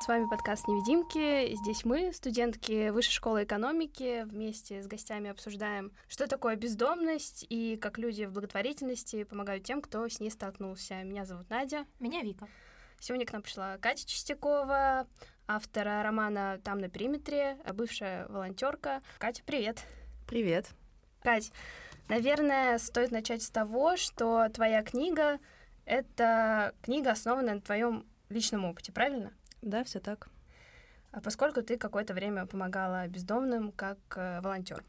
С 0.00 0.08
вами 0.08 0.26
подкаст 0.28 0.68
«Невидимки». 0.68 1.54
Здесь 1.54 1.84
мы, 1.84 2.12
студентки 2.12 2.90
Высшей 2.90 3.12
школы 3.12 3.44
экономики, 3.44 4.24
вместе 4.24 4.82
с 4.82 4.86
гостями 4.86 5.30
обсуждаем, 5.30 5.92
что 6.08 6.26
такое 6.26 6.56
бездомность 6.56 7.46
и 7.48 7.76
как 7.76 7.96
люди 7.96 8.24
в 8.24 8.32
благотворительности 8.32 9.24
помогают 9.24 9.64
тем, 9.64 9.80
кто 9.80 10.06
с 10.06 10.20
ней 10.20 10.30
столкнулся. 10.30 11.02
Меня 11.04 11.24
зовут 11.24 11.48
Надя. 11.48 11.86
Меня 12.00 12.22
Вика. 12.22 12.48
Сегодня 13.00 13.24
к 13.24 13.32
нам 13.32 13.42
пришла 13.42 13.78
Катя 13.78 14.06
Чистякова, 14.06 15.06
автора 15.46 16.02
романа 16.02 16.60
«Там 16.62 16.80
на 16.80 16.90
периметре», 16.90 17.56
бывшая 17.72 18.26
волонтерка. 18.28 19.00
Катя, 19.18 19.42
привет. 19.46 19.84
Привет. 20.28 20.68
Кать, 21.22 21.50
наверное, 22.08 22.76
стоит 22.78 23.10
начать 23.10 23.42
с 23.42 23.48
того, 23.48 23.96
что 23.96 24.48
твоя 24.50 24.82
книга— 24.82 25.38
это 25.86 26.74
книга, 26.82 27.12
основанная 27.12 27.54
на 27.54 27.60
твоем 27.62 28.04
личном 28.28 28.66
опыте, 28.66 28.92
правильно? 28.92 29.32
Да, 29.64 29.82
все 29.82 29.98
так. 29.98 30.28
А 31.10 31.20
поскольку 31.20 31.62
ты 31.62 31.78
какое-то 31.78 32.12
время 32.12 32.44
помогала 32.46 33.06
бездомным 33.08 33.72
как 33.72 33.98
э, 34.16 34.40
волонтер. 34.42 34.84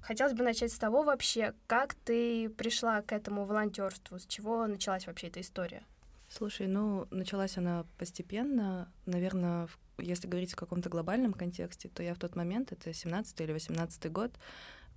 Хотелось 0.00 0.32
бы 0.32 0.42
начать 0.42 0.72
с 0.72 0.78
того 0.78 1.02
вообще, 1.02 1.54
как 1.66 1.94
ты 1.94 2.48
пришла 2.50 3.02
к 3.02 3.12
этому 3.12 3.44
волонтерству, 3.44 4.18
с 4.18 4.26
чего 4.26 4.66
началась 4.66 5.06
вообще 5.06 5.28
эта 5.28 5.40
история? 5.40 5.84
Слушай, 6.28 6.66
ну, 6.66 7.06
началась 7.10 7.56
она 7.58 7.84
постепенно. 7.96 8.92
Наверное, 9.06 9.68
если 9.98 10.26
говорить 10.26 10.52
в 10.52 10.56
каком-то 10.56 10.88
глобальном 10.88 11.32
контексте, 11.32 11.88
то 11.88 12.02
я 12.02 12.14
в 12.14 12.18
тот 12.18 12.34
момент, 12.34 12.72
это 12.72 12.92
17 12.92 13.40
или 13.40 13.52
18 13.52 14.10
год, 14.10 14.32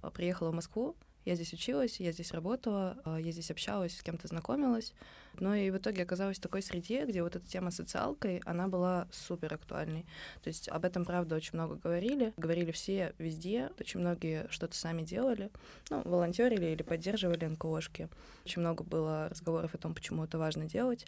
а, 0.02 0.10
приехала 0.10 0.50
в 0.50 0.56
Москву, 0.56 0.96
я 1.26 1.36
здесь 1.36 1.54
училась, 1.54 2.00
я 2.00 2.12
здесь 2.12 2.32
работала, 2.32 2.98
а, 3.06 3.18
я 3.20 3.32
здесь 3.32 3.52
общалась, 3.52 3.98
с 3.98 4.04
кем-то 4.04 4.28
знакомилась. 4.28 4.94
Но 5.40 5.56
и 5.56 5.70
в 5.70 5.78
итоге 5.78 6.04
оказалась 6.04 6.38
в 6.38 6.42
такой 6.42 6.62
среде, 6.62 7.06
где 7.06 7.24
вот 7.24 7.36
эта 7.36 7.48
тема 7.48 7.72
социалкой, 7.72 8.42
она 8.46 8.68
была 8.68 9.08
супер 9.12 9.54
актуальной. 9.54 10.06
То 10.44 10.50
есть 10.50 10.68
об 10.68 10.84
этом, 10.84 11.06
правда, 11.06 11.36
очень 11.36 11.52
много 11.54 11.76
говорили. 11.76 12.34
Говорили 12.38 12.72
все 12.72 13.14
везде. 13.18 13.72
Очень 13.80 14.02
многие 14.02 14.48
что-то 14.50 14.76
сами 14.76 15.04
делали. 15.04 15.50
Ну, 15.90 16.02
волонтерили 16.04 16.66
или 16.66 16.84
поддерживали 16.84 17.46
НКОшки. 17.46 18.10
Очень 18.46 18.62
много 18.62 18.84
было 18.84 19.30
разговоров 19.30 19.74
о 19.74 19.78
том, 19.78 19.94
почему 19.94 20.26
это 20.26 20.38
важно 20.38 20.66
делать. 20.66 21.06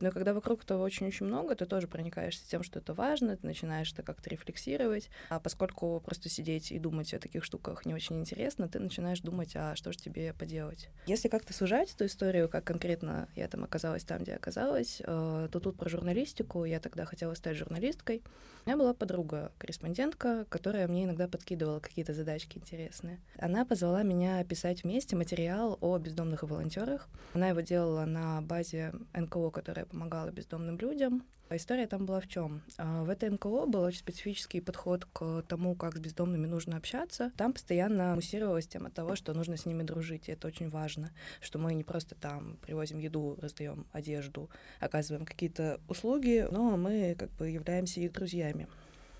Но 0.00 0.10
когда 0.10 0.34
вокруг 0.34 0.64
этого 0.64 0.82
очень-очень 0.82 1.26
много, 1.26 1.54
ты 1.54 1.66
тоже 1.66 1.86
проникаешься 1.86 2.48
тем, 2.48 2.62
что 2.62 2.78
это 2.78 2.94
важно, 2.94 3.36
ты 3.36 3.46
начинаешь 3.46 3.92
это 3.92 4.02
как-то 4.02 4.30
рефлексировать. 4.30 5.10
А 5.28 5.40
поскольку 5.40 6.00
просто 6.04 6.28
сидеть 6.28 6.72
и 6.72 6.78
думать 6.78 7.12
о 7.14 7.18
таких 7.18 7.44
штуках 7.44 7.86
не 7.86 7.94
очень 7.94 8.18
интересно, 8.20 8.68
ты 8.68 8.78
начинаешь 8.78 9.20
думать, 9.20 9.52
а 9.54 9.76
что 9.76 9.92
же 9.92 9.98
тебе 9.98 10.32
поделать. 10.32 10.88
Если 11.06 11.28
как-то 11.28 11.52
сужать 11.52 11.92
эту 11.94 12.06
историю, 12.06 12.48
как 12.48 12.64
конкретно 12.64 13.28
я 13.36 13.48
там 13.48 13.64
оказалась 13.64 14.04
там, 14.04 14.22
где 14.22 14.34
оказалась, 14.34 15.00
э, 15.04 15.48
то 15.50 15.60
тут 15.60 15.76
про 15.76 15.88
журналистику. 15.88 16.64
Я 16.64 16.80
тогда 16.80 17.04
хотела 17.04 17.34
стать 17.34 17.56
журналисткой. 17.56 18.22
У 18.66 18.68
меня 18.68 18.76
была 18.76 18.92
подруга, 18.92 19.52
корреспондентка, 19.58 20.44
которая 20.48 20.86
мне 20.86 21.04
иногда 21.04 21.28
подкидывала 21.28 21.80
какие-то 21.80 22.12
задачки 22.12 22.58
интересные. 22.58 23.18
Она 23.38 23.64
позвала 23.64 24.02
меня 24.02 24.44
писать 24.44 24.84
вместе 24.84 25.16
материал 25.16 25.78
о 25.80 25.96
бездомных 25.98 26.42
и 26.42 26.46
волонтерах. 26.46 27.08
Она 27.32 27.48
его 27.48 27.60
делала 27.60 28.04
на 28.04 28.42
базе 28.42 28.92
НКО, 29.14 29.50
которая 29.50 29.86
помогала 29.90 30.30
бездомным 30.30 30.78
людям. 30.78 31.24
История 31.52 31.88
там 31.88 32.06
была 32.06 32.20
в 32.20 32.28
чем? 32.28 32.62
А, 32.78 33.02
в 33.02 33.10
этой 33.10 33.28
НКО 33.28 33.66
был 33.66 33.80
очень 33.80 33.98
специфический 33.98 34.60
подход 34.60 35.04
к 35.06 35.42
тому, 35.48 35.74
как 35.74 35.96
с 35.96 36.00
бездомными 36.00 36.46
нужно 36.46 36.76
общаться. 36.76 37.32
Там 37.36 37.52
постоянно 37.52 38.14
муссировалась 38.14 38.68
тема 38.68 38.90
того, 38.90 39.16
что 39.16 39.34
нужно 39.34 39.56
с 39.56 39.66
ними 39.66 39.82
дружить, 39.82 40.28
и 40.28 40.32
это 40.32 40.46
очень 40.46 40.68
важно, 40.68 41.10
что 41.40 41.58
мы 41.58 41.74
не 41.74 41.82
просто 41.82 42.14
там 42.14 42.56
привозим 42.62 42.98
еду, 42.98 43.36
раздаем 43.40 43.86
одежду, 43.90 44.48
оказываем 44.78 45.26
какие-то 45.26 45.80
услуги, 45.88 46.46
но 46.52 46.76
мы 46.76 47.16
как 47.18 47.30
бы 47.32 47.48
являемся 47.48 48.00
их 48.00 48.12
друзьями. 48.12 48.68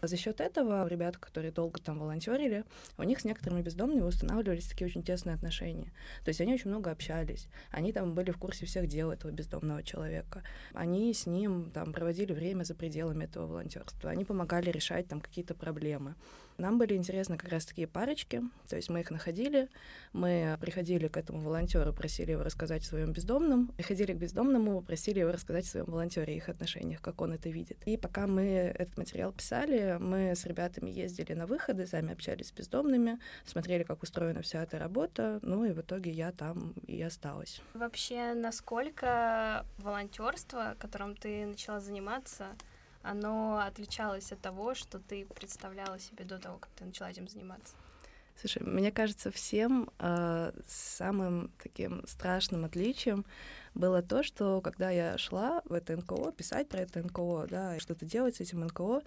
За 0.02 0.16
счет 0.16 0.40
этого 0.40 0.86
ребята, 0.88 1.18
которые 1.18 1.52
долго 1.52 1.80
там 1.80 1.98
волонтерили, 1.98 2.64
у 2.96 3.02
них 3.02 3.20
с 3.20 3.24
некоторыми 3.24 3.62
бездомными 3.62 4.00
устанавливались 4.00 4.66
такие 4.66 4.86
очень 4.86 5.02
тесные 5.02 5.34
отношения. 5.34 5.92
То 6.24 6.30
есть 6.30 6.40
они 6.40 6.54
очень 6.54 6.70
много 6.70 6.90
общались, 6.90 7.48
они 7.70 7.92
там 7.92 8.14
были 8.14 8.30
в 8.30 8.38
курсе 8.38 8.66
всех 8.66 8.86
дел 8.86 9.10
этого 9.10 9.30
бездомного 9.30 9.82
человека. 9.82 10.42
Они 10.72 11.12
с 11.12 11.26
ним 11.26 11.70
там 11.70 11.92
проводили 11.92 12.32
время 12.32 12.64
за 12.64 12.74
пределами 12.74 13.24
этого 13.24 13.46
волонтерства, 13.46 14.10
они 14.10 14.24
помогали 14.24 14.70
решать 14.70 15.08
там 15.08 15.20
какие-то 15.20 15.54
проблемы. 15.54 16.14
Нам 16.60 16.76
были 16.76 16.94
интересны 16.94 17.38
как 17.38 17.50
раз 17.50 17.64
такие 17.64 17.86
парочки, 17.86 18.42
то 18.68 18.76
есть 18.76 18.90
мы 18.90 19.00
их 19.00 19.10
находили, 19.10 19.70
мы 20.12 20.58
приходили 20.60 21.08
к 21.08 21.16
этому 21.16 21.40
волонтеру, 21.40 21.94
просили 21.94 22.32
его 22.32 22.42
рассказать 22.42 22.82
о 22.82 22.86
своем 22.86 23.12
бездомном, 23.12 23.68
приходили 23.68 24.12
к 24.12 24.18
бездомному, 24.18 24.82
просили 24.82 25.20
его 25.20 25.32
рассказать 25.32 25.64
о 25.64 25.68
своем 25.68 25.86
волонтере, 25.86 26.36
их 26.36 26.50
отношениях, 26.50 27.00
как 27.00 27.22
он 27.22 27.32
это 27.32 27.48
видит. 27.48 27.78
И 27.86 27.96
пока 27.96 28.26
мы 28.26 28.42
этот 28.42 28.98
материал 28.98 29.32
писали, 29.32 29.96
мы 29.98 30.32
с 30.36 30.44
ребятами 30.44 30.90
ездили 30.90 31.32
на 31.32 31.46
выходы, 31.46 31.86
сами 31.86 32.12
общались 32.12 32.48
с 32.48 32.52
бездомными, 32.52 33.18
смотрели, 33.46 33.82
как 33.82 34.02
устроена 34.02 34.42
вся 34.42 34.62
эта 34.62 34.78
работа, 34.78 35.38
ну 35.40 35.64
и 35.64 35.72
в 35.72 35.80
итоге 35.80 36.10
я 36.10 36.30
там 36.30 36.74
и 36.86 37.00
осталась. 37.00 37.62
Вообще, 37.72 38.34
насколько 38.34 39.64
волонтерство, 39.78 40.76
которым 40.78 41.16
ты 41.16 41.46
начала 41.46 41.80
заниматься, 41.80 42.48
оно 43.02 43.62
отличалось 43.66 44.32
от 44.32 44.40
того, 44.40 44.74
что 44.74 44.98
ты 44.98 45.26
представляла 45.26 45.98
себе 45.98 46.24
до 46.24 46.38
того, 46.38 46.58
как 46.58 46.70
ты 46.72 46.84
начала 46.84 47.10
этим 47.10 47.28
заниматься? 47.28 47.74
Слушай, 48.36 48.62
мне 48.62 48.90
кажется, 48.90 49.30
всем 49.30 49.90
э, 49.98 50.52
самым 50.66 51.50
таким 51.62 52.06
страшным 52.06 52.64
отличием 52.64 53.26
было 53.74 54.02
то, 54.02 54.22
что 54.22 54.62
когда 54.62 54.90
я 54.90 55.18
шла 55.18 55.60
в 55.66 55.74
это 55.74 55.94
НКО, 55.96 56.32
писать 56.32 56.68
про 56.68 56.80
это 56.80 57.02
НКО, 57.02 57.46
да, 57.50 57.78
что-то 57.78 58.06
делать 58.06 58.36
с 58.36 58.40
этим 58.40 58.64
НКО, 58.64 59.02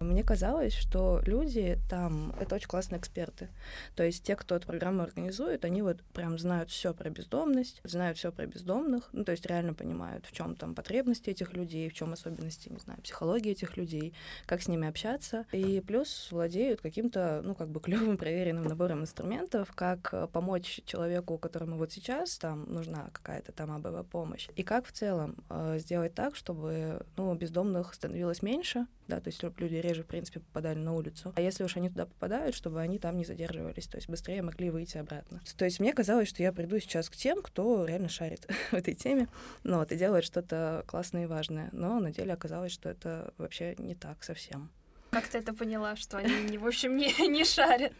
мне 0.00 0.22
казалось, 0.22 0.74
что 0.74 1.20
люди 1.24 1.78
там— 1.88 2.34
это 2.40 2.56
очень 2.56 2.68
классные 2.68 2.98
эксперты. 2.98 3.48
То 3.94 4.02
есть 4.02 4.24
те, 4.24 4.36
кто 4.36 4.56
эту 4.56 4.66
программу 4.66 5.02
организует, 5.02 5.64
они 5.64 5.82
вот 5.82 6.02
прям 6.12 6.38
знают 6.38 6.70
все 6.70 6.92
про 6.92 7.10
бездомность, 7.10 7.80
знают 7.84 8.18
все 8.18 8.32
про 8.32 8.46
бездомных, 8.46 9.08
ну, 9.12 9.24
то 9.24 9.32
есть 9.32 9.46
реально 9.46 9.74
понимают, 9.74 10.26
в 10.26 10.32
чем 10.32 10.56
там 10.56 10.74
потребности 10.74 11.30
этих 11.30 11.52
людей, 11.54 11.88
в 11.88 11.94
чем 11.94 12.12
особенности, 12.12 12.68
не 12.68 12.78
знаю, 12.78 13.00
психологии 13.02 13.52
этих 13.52 13.76
людей, 13.76 14.14
как 14.46 14.62
с 14.62 14.68
ними 14.68 14.88
общаться. 14.88 15.46
И 15.52 15.80
плюс 15.80 16.28
владеют 16.30 16.80
каким-то, 16.80 17.40
ну, 17.44 17.54
как 17.54 17.68
бы 17.68 17.80
клевым 17.84 18.16
проверенным 18.16 18.64
набором 18.64 19.02
инструментов, 19.02 19.72
как 19.74 20.30
помочь 20.32 20.80
человеку, 20.84 21.38
которому 21.38 21.76
вот 21.76 21.92
сейчас 21.92 22.38
там 22.38 22.72
нужна 22.72 23.10
какая-то 23.12 23.52
там 23.52 23.70
АБВ 23.70 24.06
помощь, 24.08 24.48
и 24.56 24.62
как 24.62 24.86
в 24.86 24.92
целом 24.92 25.36
э, 25.48 25.78
сделать 25.78 26.14
так, 26.14 26.36
чтобы, 26.36 27.06
ну, 27.16 27.34
бездомных 27.34 27.94
становилось 27.94 28.42
меньше, 28.42 28.86
да, 29.08 29.20
то 29.20 29.28
есть 29.28 29.42
люди 29.42 29.76
реже, 29.76 30.02
в 30.02 30.06
принципе, 30.06 30.40
попадали 30.40 30.78
на 30.78 30.94
улицу. 30.94 31.32
А 31.36 31.40
если 31.40 31.64
уж 31.64 31.76
они 31.76 31.88
туда 31.88 32.06
попадают, 32.06 32.54
чтобы 32.54 32.80
они 32.80 32.98
там 32.98 33.16
не 33.16 33.24
задерживались, 33.24 33.86
то 33.86 33.96
есть 33.96 34.08
быстрее 34.08 34.42
могли 34.42 34.70
выйти 34.70 34.98
обратно. 34.98 35.40
То 35.56 35.64
есть 35.64 35.80
мне 35.80 35.92
казалось, 35.92 36.28
что 36.28 36.42
я 36.42 36.52
приду 36.52 36.78
сейчас 36.78 37.10
к 37.10 37.16
тем, 37.16 37.42
кто 37.42 37.84
реально 37.84 38.08
шарит 38.08 38.46
в 38.70 38.74
этой 38.74 38.94
теме, 38.94 39.28
ну, 39.62 39.78
вот, 39.78 39.92
и 39.92 39.96
делает 39.96 40.24
что-то 40.24 40.84
классное 40.86 41.24
и 41.24 41.26
важное. 41.26 41.68
Но 41.72 42.00
на 42.00 42.12
деле 42.12 42.32
оказалось, 42.32 42.72
что 42.72 42.88
это 42.88 43.32
вообще 43.38 43.74
не 43.78 43.94
так 43.94 44.22
совсем. 44.24 44.70
Как 45.10 45.28
ты 45.28 45.38
это 45.38 45.54
поняла, 45.54 45.96
что 45.96 46.18
они, 46.18 46.58
в 46.58 46.66
общем, 46.66 46.96
не, 46.96 47.12
не 47.28 47.44
шарят? 47.44 47.94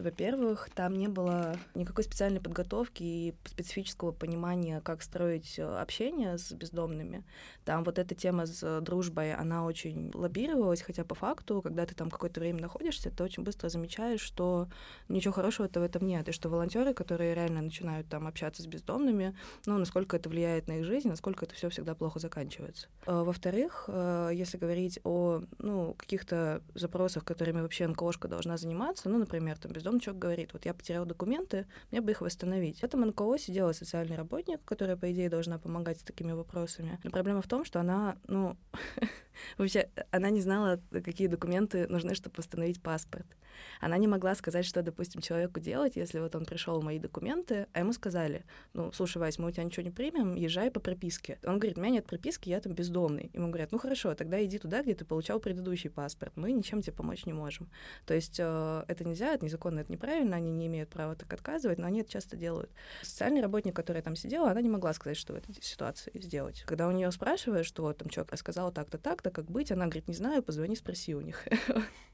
Во-первых, 0.00 0.70
там 0.74 0.94
не 0.94 1.08
было 1.08 1.56
никакой 1.74 2.04
специальной 2.04 2.40
подготовки 2.40 3.02
и 3.02 3.34
специфического 3.44 4.12
понимания, 4.12 4.80
как 4.80 5.02
строить 5.02 5.58
э, 5.58 5.62
общение 5.62 6.38
с 6.38 6.52
бездомными. 6.52 7.24
Там 7.64 7.84
вот 7.84 7.98
эта 7.98 8.14
тема 8.14 8.46
с 8.46 8.80
дружбой, 8.80 9.34
она 9.34 9.64
очень 9.64 10.10
лоббировалась, 10.14 10.82
хотя 10.82 11.04
по 11.04 11.14
факту, 11.14 11.62
когда 11.62 11.86
ты 11.86 11.94
там 11.94 12.10
какое-то 12.10 12.40
время 12.40 12.60
находишься, 12.60 13.10
ты 13.10 13.22
очень 13.22 13.42
быстро 13.42 13.68
замечаешь, 13.68 14.20
что 14.20 14.68
ничего 15.08 15.32
хорошего-то 15.32 15.80
в 15.80 15.82
этом 15.82 16.06
нет, 16.06 16.28
и 16.28 16.32
что 16.32 16.48
волонтеры, 16.48 16.94
которые 16.94 17.34
реально 17.34 17.62
начинают 17.62 18.08
там 18.08 18.26
общаться 18.26 18.62
с 18.62 18.66
бездомными, 18.66 19.36
ну, 19.66 19.78
насколько 19.78 20.16
это 20.16 20.28
влияет 20.28 20.68
на 20.68 20.78
их 20.78 20.84
жизнь, 20.84 21.08
насколько 21.08 21.44
это 21.44 21.54
все 21.54 21.68
всегда 21.68 21.94
плохо 21.94 22.18
заканчивается. 22.18 22.88
А, 23.06 23.24
во-вторых, 23.24 23.84
э, 23.88 24.30
если 24.32 24.56
говорить 24.58 25.00
о, 25.04 25.42
ну, 25.58 25.94
каких-то 25.94 26.62
запросах, 26.74 27.24
которыми 27.24 27.60
вообще 27.60 27.86
НКОшка 27.86 28.28
должна 28.28 28.56
заниматься, 28.56 29.08
ну, 29.08 29.18
например, 29.18 29.58
там, 29.58 29.72
бездомный 29.90 30.00
человек 30.00 30.22
говорит, 30.22 30.52
вот 30.52 30.64
я 30.64 30.74
потерял 30.74 31.04
документы, 31.04 31.66
мне 31.90 32.00
бы 32.00 32.10
их 32.12 32.20
восстановить. 32.20 32.80
В 32.80 32.84
этом 32.84 33.00
НКО 33.06 33.38
сидела 33.38 33.72
социальный 33.72 34.16
работник, 34.16 34.60
которая, 34.64 34.96
по 34.96 35.10
идее, 35.10 35.28
должна 35.28 35.58
помогать 35.58 35.98
с 35.98 36.02
такими 36.02 36.32
вопросами. 36.32 36.98
Но 37.04 37.10
проблема 37.10 37.42
в 37.42 37.48
том, 37.48 37.64
что 37.64 37.80
она, 37.80 38.16
ну, 38.28 38.56
вообще, 39.58 39.88
она 40.10 40.30
не 40.30 40.40
знала, 40.40 40.80
какие 40.90 41.28
документы 41.28 41.86
нужны, 41.88 42.14
чтобы 42.14 42.34
восстановить 42.36 42.82
паспорт. 42.82 43.26
Она 43.80 43.98
не 43.98 44.08
могла 44.08 44.34
сказать, 44.34 44.64
что, 44.64 44.82
допустим, 44.82 45.20
человеку 45.20 45.60
делать, 45.60 45.96
если 45.96 46.18
вот 46.18 46.34
он 46.34 46.44
пришел 46.44 46.82
мои 46.82 46.98
документы, 46.98 47.66
а 47.72 47.80
ему 47.80 47.92
сказали, 47.92 48.44
ну, 48.72 48.92
слушай, 48.92 49.18
Вась, 49.18 49.38
мы 49.38 49.48
у 49.48 49.50
тебя 49.50 49.64
ничего 49.64 49.84
не 49.84 49.90
примем, 49.90 50.34
езжай 50.34 50.70
по 50.70 50.80
прописке. 50.80 51.38
Он 51.44 51.58
говорит, 51.58 51.78
у 51.78 51.80
меня 51.80 51.94
нет 51.94 52.06
прописки, 52.06 52.48
я 52.48 52.60
там 52.60 52.74
бездомный. 52.74 53.30
Ему 53.34 53.48
говорят, 53.48 53.72
ну 53.72 53.78
хорошо, 53.78 54.14
тогда 54.14 54.42
иди 54.44 54.58
туда, 54.58 54.82
где 54.82 54.94
ты 54.94 55.04
получал 55.04 55.40
предыдущий 55.40 55.90
паспорт, 55.90 56.32
мы 56.36 56.52
ничем 56.52 56.82
тебе 56.82 56.92
помочь 56.92 57.26
не 57.26 57.32
можем. 57.32 57.68
То 58.06 58.14
есть 58.14 58.36
э, 58.38 58.84
это 58.88 59.04
нельзя, 59.04 59.34
это 59.34 59.44
незаконно 59.44 59.79
безусловно, 59.80 59.82
это 59.82 59.92
неправильно, 59.92 60.36
они 60.36 60.50
не 60.50 60.66
имеют 60.66 60.90
права 60.90 61.14
так 61.14 61.32
отказывать, 61.32 61.78
но 61.78 61.86
они 61.86 62.00
это 62.00 62.10
часто 62.10 62.36
делают. 62.36 62.70
Социальный 63.02 63.40
работник, 63.40 63.74
которая 63.74 64.02
там 64.02 64.16
сидела, 64.16 64.50
она 64.50 64.60
не 64.60 64.68
могла 64.68 64.92
сказать, 64.92 65.16
что 65.16 65.32
в 65.32 65.36
этой 65.36 65.54
ситуации 65.62 66.12
сделать. 66.14 66.62
Когда 66.66 66.88
у 66.88 66.92
нее 66.92 67.10
спрашивают, 67.12 67.66
что 67.66 67.92
там 67.92 68.08
человек 68.08 68.32
рассказал 68.32 68.72
так-то, 68.72 68.98
так-то, 68.98 69.30
как 69.30 69.50
быть, 69.50 69.72
она 69.72 69.84
говорит, 69.84 70.08
не 70.08 70.14
знаю, 70.14 70.42
позвони, 70.42 70.76
спроси 70.76 71.14
у 71.14 71.20
них. 71.20 71.46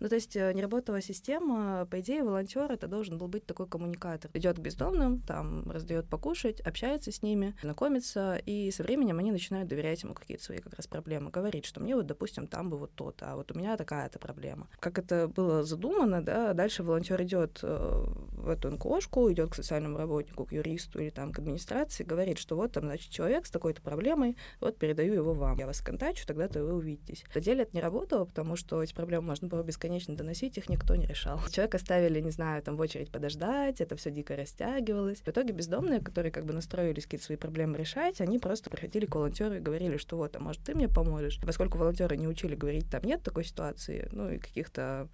Ну, 0.00 0.08
то 0.08 0.14
есть 0.14 0.36
э, 0.36 0.52
не 0.52 0.62
работала 0.62 1.00
система, 1.00 1.86
по 1.90 2.00
идее, 2.00 2.22
волонтер 2.22 2.70
это 2.70 2.88
должен 2.88 3.18
был 3.18 3.28
быть 3.28 3.46
такой 3.46 3.66
коммуникатор. 3.66 4.30
Идет 4.34 4.56
к 4.56 4.60
бездомным, 4.60 5.20
там 5.20 5.70
раздает 5.70 6.08
покушать, 6.08 6.60
общается 6.60 7.12
с 7.12 7.22
ними, 7.22 7.54
знакомится, 7.62 8.36
и 8.44 8.70
со 8.70 8.82
временем 8.82 9.18
они 9.18 9.32
начинают 9.32 9.68
доверять 9.68 10.02
ему 10.02 10.14
какие-то 10.14 10.44
свои 10.44 10.58
как 10.58 10.74
раз 10.74 10.86
проблемы, 10.86 11.30
говорить, 11.30 11.64
что 11.64 11.80
мне 11.80 11.96
вот, 11.96 12.06
допустим, 12.06 12.46
там 12.46 12.70
бы 12.70 12.78
вот 12.78 12.92
то-то, 12.94 13.32
а 13.32 13.36
вот 13.36 13.50
у 13.52 13.58
меня 13.58 13.76
такая-то 13.76 14.18
проблема. 14.18 14.68
Как 14.80 14.98
это 14.98 15.28
было 15.28 15.62
задумано, 15.64 16.22
да, 16.22 16.52
дальше 16.52 16.82
волонтер 16.82 17.22
идет 17.22 17.60
э, 17.62 18.04
в 18.44 18.48
эту 18.48 18.70
НКОшку, 18.70 19.32
идет 19.32 19.50
к 19.50 19.54
социальному 19.54 19.98
работнику, 19.98 20.44
к 20.44 20.52
юристу 20.52 21.00
или 21.00 21.10
там 21.10 21.32
к 21.32 21.38
администрации, 21.38 22.04
говорит, 22.04 22.38
что 22.38 22.56
вот 22.56 22.72
там, 22.72 22.84
значит, 22.84 23.10
человек 23.10 23.46
с 23.46 23.50
такой-то 23.50 23.80
проблемой, 23.82 24.36
вот 24.60 24.76
передаю 24.76 25.14
его 25.14 25.34
вам. 25.34 25.58
Я 25.58 25.66
вас 25.66 25.80
контачу, 25.80 26.26
тогда-то 26.26 26.62
вы 26.62 26.74
увидитесь. 26.74 27.24
На 27.34 27.40
деле 27.40 27.62
это 27.62 27.76
не 27.76 27.80
работало, 27.80 28.24
потому 28.24 28.56
что 28.56 28.82
эти 28.82 28.94
проблемы 28.94 29.26
можно 29.28 29.48
было 29.48 29.62
бесконечно 29.62 29.83
бесконечно 29.84 30.16
доносить, 30.16 30.56
их 30.56 30.68
никто 30.70 30.96
не 30.96 31.06
решал. 31.06 31.38
Человека 31.50 31.78
ставили, 31.78 32.20
не 32.20 32.30
знаю, 32.30 32.62
там 32.62 32.76
в 32.76 32.80
очередь 32.80 33.10
подождать, 33.10 33.80
это 33.80 33.96
все 33.96 34.10
дико 34.10 34.34
растягивалось. 34.34 35.20
В 35.20 35.28
итоге 35.28 35.52
бездомные, 35.52 36.00
которые 36.00 36.32
как 36.32 36.46
бы 36.46 36.54
настроились 36.54 37.04
какие-то 37.04 37.26
свои 37.26 37.36
проблемы 37.36 37.76
решать, 37.76 38.20
они 38.20 38.38
просто 38.38 38.70
приходили 38.70 39.04
к 39.04 39.14
волонтеру 39.14 39.56
и 39.56 39.60
говорили, 39.60 39.98
что 39.98 40.16
вот, 40.16 40.36
а 40.36 40.40
может 40.40 40.62
ты 40.62 40.74
мне 40.74 40.88
поможешь? 40.88 41.38
Поскольку 41.44 41.76
волонтеры 41.76 42.16
не 42.16 42.26
учили 42.26 42.54
говорить, 42.54 42.90
там 42.90 43.02
нет 43.04 43.22
такой 43.22 43.44
ситуации, 43.44 44.08
ну 44.12 44.30
и 44.30 44.38
каких-то 44.38 45.08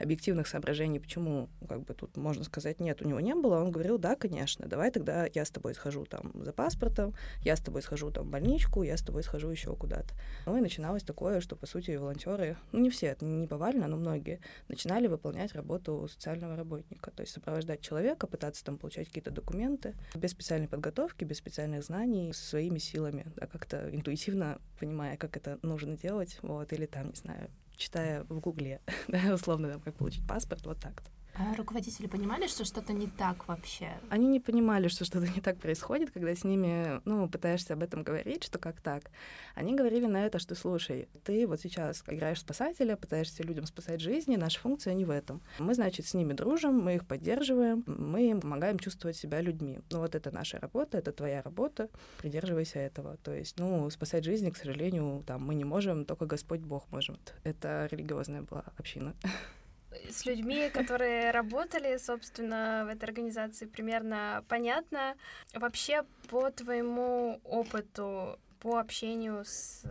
объективных 0.00 0.46
соображений, 0.46 0.98
почему, 0.98 1.48
как 1.68 1.82
бы 1.82 1.94
тут 1.94 2.16
можно 2.16 2.44
сказать, 2.44 2.80
нет, 2.80 3.02
у 3.02 3.08
него 3.08 3.20
не 3.20 3.34
было, 3.34 3.60
он 3.60 3.70
говорил, 3.70 3.98
да, 3.98 4.16
конечно, 4.16 4.66
давай 4.66 4.90
тогда 4.90 5.26
я 5.32 5.44
с 5.44 5.50
тобой 5.50 5.74
схожу 5.74 6.04
там 6.06 6.32
за 6.34 6.52
паспортом, 6.52 7.14
я 7.42 7.56
с 7.56 7.60
тобой 7.60 7.82
схожу 7.82 8.10
там 8.10 8.26
в 8.26 8.30
больничку, 8.30 8.82
я 8.82 8.96
с 8.96 9.02
тобой 9.02 9.22
схожу 9.22 9.50
еще 9.50 9.76
куда-то. 9.76 10.14
Ну 10.46 10.56
и 10.56 10.60
начиналось 10.60 11.02
такое, 11.02 11.40
что, 11.40 11.56
по 11.56 11.66
сути, 11.66 11.92
волонтеры, 11.92 12.56
ну 12.72 12.80
не 12.80 12.90
все, 12.90 13.06
это 13.06 13.24
не 13.24 13.46
повально, 13.46 13.86
но 13.88 13.96
многие, 13.96 14.40
начинали 14.68 15.06
выполнять 15.06 15.54
работу 15.54 16.08
социального 16.08 16.56
работника, 16.56 17.10
то 17.10 17.22
есть 17.22 17.32
сопровождать 17.32 17.80
человека, 17.80 18.26
пытаться 18.26 18.64
там 18.64 18.78
получать 18.78 19.08
какие-то 19.08 19.30
документы 19.30 19.94
без 20.14 20.30
специальной 20.30 20.68
подготовки, 20.68 21.24
без 21.24 21.38
специальных 21.38 21.84
знаний, 21.84 22.32
своими 22.32 22.78
силами, 22.78 23.26
да, 23.36 23.46
как-то 23.46 23.88
интуитивно 23.94 24.58
понимая, 24.78 25.16
как 25.16 25.36
это 25.36 25.58
нужно 25.62 25.96
делать, 25.96 26.38
вот, 26.42 26.72
или 26.72 26.86
там, 26.86 27.08
не 27.10 27.16
знаю, 27.16 27.50
читая 27.80 28.24
в 28.28 28.40
Гугле, 28.40 28.80
да, 29.08 29.34
условно, 29.34 29.70
там, 29.70 29.80
как 29.80 29.96
получить 29.96 30.26
паспорт, 30.26 30.64
вот 30.66 30.78
так-то. 30.78 31.10
А 31.40 31.54
руководители 31.54 32.06
понимали, 32.06 32.46
что 32.46 32.66
что-то 32.66 32.92
не 32.92 33.06
так 33.06 33.48
вообще? 33.48 33.98
Они 34.10 34.26
не 34.26 34.40
понимали, 34.40 34.88
что 34.88 35.06
что-то 35.06 35.26
не 35.26 35.40
так 35.40 35.56
происходит, 35.56 36.10
когда 36.10 36.34
с 36.34 36.44
ними, 36.44 37.00
ну, 37.06 37.30
пытаешься 37.30 37.72
об 37.72 37.82
этом 37.82 38.02
говорить, 38.02 38.44
что 38.44 38.58
как 38.58 38.82
так. 38.82 39.10
Они 39.54 39.74
говорили 39.74 40.04
на 40.04 40.26
это, 40.26 40.38
что, 40.38 40.54
слушай, 40.54 41.08
ты 41.24 41.46
вот 41.46 41.58
сейчас 41.60 42.04
играешь 42.06 42.40
спасателя, 42.40 42.94
пытаешься 42.94 43.42
людям 43.42 43.64
спасать 43.64 44.02
жизни, 44.02 44.36
наша 44.36 44.60
функция 44.60 44.92
не 44.92 45.06
в 45.06 45.10
этом. 45.10 45.40
Мы, 45.58 45.72
значит, 45.72 46.06
с 46.06 46.12
ними 46.12 46.34
дружим, 46.34 46.78
мы 46.78 46.96
их 46.96 47.06
поддерживаем, 47.06 47.84
мы 47.86 48.28
им 48.28 48.42
помогаем 48.42 48.78
чувствовать 48.78 49.16
себя 49.16 49.40
людьми. 49.40 49.78
Ну, 49.90 50.00
вот 50.00 50.14
это 50.14 50.30
наша 50.30 50.58
работа, 50.60 50.98
это 50.98 51.10
твоя 51.10 51.40
работа, 51.40 51.88
придерживайся 52.18 52.80
этого. 52.80 53.16
То 53.16 53.34
есть, 53.34 53.58
ну, 53.58 53.88
спасать 53.88 54.24
жизни, 54.24 54.50
к 54.50 54.58
сожалению, 54.58 55.24
там 55.26 55.42
мы 55.42 55.54
не 55.54 55.64
можем, 55.64 56.04
только 56.04 56.26
Господь 56.26 56.60
Бог 56.60 56.86
может. 56.90 57.34
Это 57.44 57.88
религиозная 57.90 58.42
была 58.42 58.64
община 58.76 59.14
с 60.08 60.24
людьми, 60.26 60.70
которые 60.70 61.30
работали, 61.30 61.96
собственно, 61.96 62.84
в 62.86 62.88
этой 62.88 63.04
организации, 63.04 63.66
примерно 63.66 64.44
понятно. 64.48 65.16
Вообще, 65.54 66.04
по 66.28 66.50
твоему 66.50 67.40
опыту, 67.44 68.38
по 68.60 68.78
общению 68.78 69.44
с, 69.44 69.82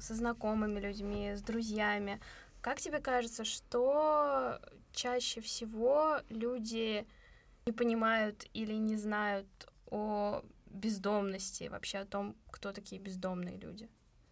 со 0.00 0.14
знакомыми 0.14 0.80
людьми, 0.80 1.32
с 1.34 1.42
друзьями, 1.42 2.20
как 2.60 2.80
тебе 2.80 3.00
кажется, 3.00 3.44
что 3.44 4.60
чаще 4.92 5.40
всего 5.40 6.18
люди 6.28 7.06
не 7.66 7.72
понимают 7.72 8.46
или 8.52 8.74
не 8.74 8.96
знают 8.96 9.46
о 9.90 10.42
бездомности, 10.66 11.68
вообще 11.68 11.98
о 11.98 12.06
том, 12.06 12.36
кто 12.50 12.72
такие 12.72 13.00
бездомные 13.00 13.58
люди? 13.58 13.88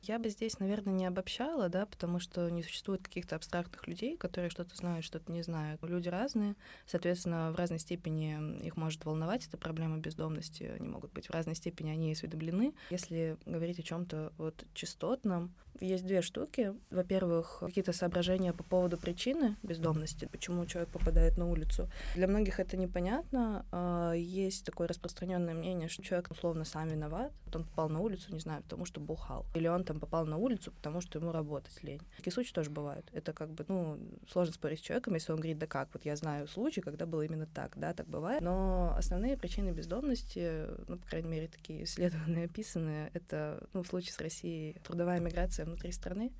Я 0.06 0.20
бы 0.20 0.28
здесь, 0.28 0.60
наверное, 0.60 0.92
не 0.92 1.04
обобщала, 1.04 1.68
да, 1.68 1.84
потому 1.84 2.20
что 2.20 2.48
не 2.48 2.62
существует 2.62 3.02
каких-то 3.02 3.34
абстрактных 3.34 3.88
людей, 3.88 4.16
которые 4.16 4.50
что-то 4.50 4.76
знают, 4.76 5.04
что-то 5.04 5.32
не 5.32 5.42
знают. 5.42 5.82
Люди 5.82 6.08
разные, 6.08 6.54
соответственно, 6.86 7.50
в 7.50 7.56
разной 7.56 7.80
степени 7.80 8.64
их 8.64 8.76
может 8.76 9.04
волновать 9.04 9.46
эта 9.48 9.56
проблема 9.56 9.98
бездомности, 9.98 10.74
они 10.78 10.86
могут 10.88 11.12
быть 11.12 11.26
в 11.26 11.30
разной 11.30 11.56
степени, 11.56 11.90
они 11.90 12.12
осведомлены. 12.12 12.72
Если 12.90 13.36
говорить 13.46 13.80
о 13.80 13.82
чем-то 13.82 14.32
вот 14.38 14.64
частотном, 14.74 15.52
есть 15.80 16.06
две 16.06 16.22
штуки. 16.22 16.74
Во-первых, 16.90 17.58
какие-то 17.60 17.92
соображения 17.92 18.52
по 18.52 18.62
поводу 18.64 18.96
причины 18.96 19.56
бездомности, 19.62 20.28
почему 20.30 20.66
человек 20.66 20.90
попадает 20.90 21.36
на 21.36 21.46
улицу. 21.46 21.88
Для 22.14 22.26
многих 22.26 22.60
это 22.60 22.76
непонятно. 22.76 23.64
А, 23.72 24.12
есть 24.12 24.64
такое 24.64 24.88
распространенное 24.88 25.54
мнение, 25.54 25.88
что 25.88 26.02
человек 26.02 26.30
условно 26.30 26.64
сам 26.64 26.88
виноват. 26.88 27.32
Он 27.54 27.64
попал 27.64 27.88
на 27.88 28.00
улицу, 28.00 28.32
не 28.32 28.40
знаю, 28.40 28.62
потому 28.62 28.84
что 28.84 29.00
бухал. 29.00 29.46
Или 29.54 29.68
он 29.68 29.84
там 29.84 30.00
попал 30.00 30.26
на 30.26 30.36
улицу, 30.36 30.72
потому 30.72 31.00
что 31.00 31.18
ему 31.18 31.32
работать 31.32 31.82
лень. 31.82 32.00
Такие 32.16 32.32
случаи 32.32 32.52
тоже 32.52 32.70
бывают. 32.70 33.08
Это 33.12 33.32
как 33.32 33.50
бы, 33.50 33.64
ну, 33.68 33.98
сложно 34.30 34.52
спорить 34.52 34.80
с 34.80 34.82
человеком, 34.82 35.14
если 35.14 35.32
он 35.32 35.38
говорит, 35.38 35.58
да 35.58 35.66
как, 35.66 35.88
вот 35.92 36.04
я 36.04 36.16
знаю 36.16 36.48
случай, 36.48 36.80
когда 36.80 37.06
было 37.06 37.22
именно 37.22 37.46
так, 37.46 37.72
да, 37.76 37.94
так 37.94 38.06
бывает. 38.06 38.40
Но 38.42 38.94
основные 38.96 39.36
причины 39.36 39.70
бездомности, 39.70 40.66
ну, 40.88 40.98
по 40.98 41.06
крайней 41.06 41.28
мере, 41.28 41.48
такие 41.48 41.84
исследованные, 41.84 42.46
описанные, 42.46 43.10
это, 43.14 43.66
ну, 43.72 43.82
в 43.82 43.86
случае 43.86 44.12
с 44.12 44.20
Россией 44.20 44.76
трудовая 44.82 45.20
миграция 45.20 45.65
внутри 45.66 45.92
страны. 45.92 46.32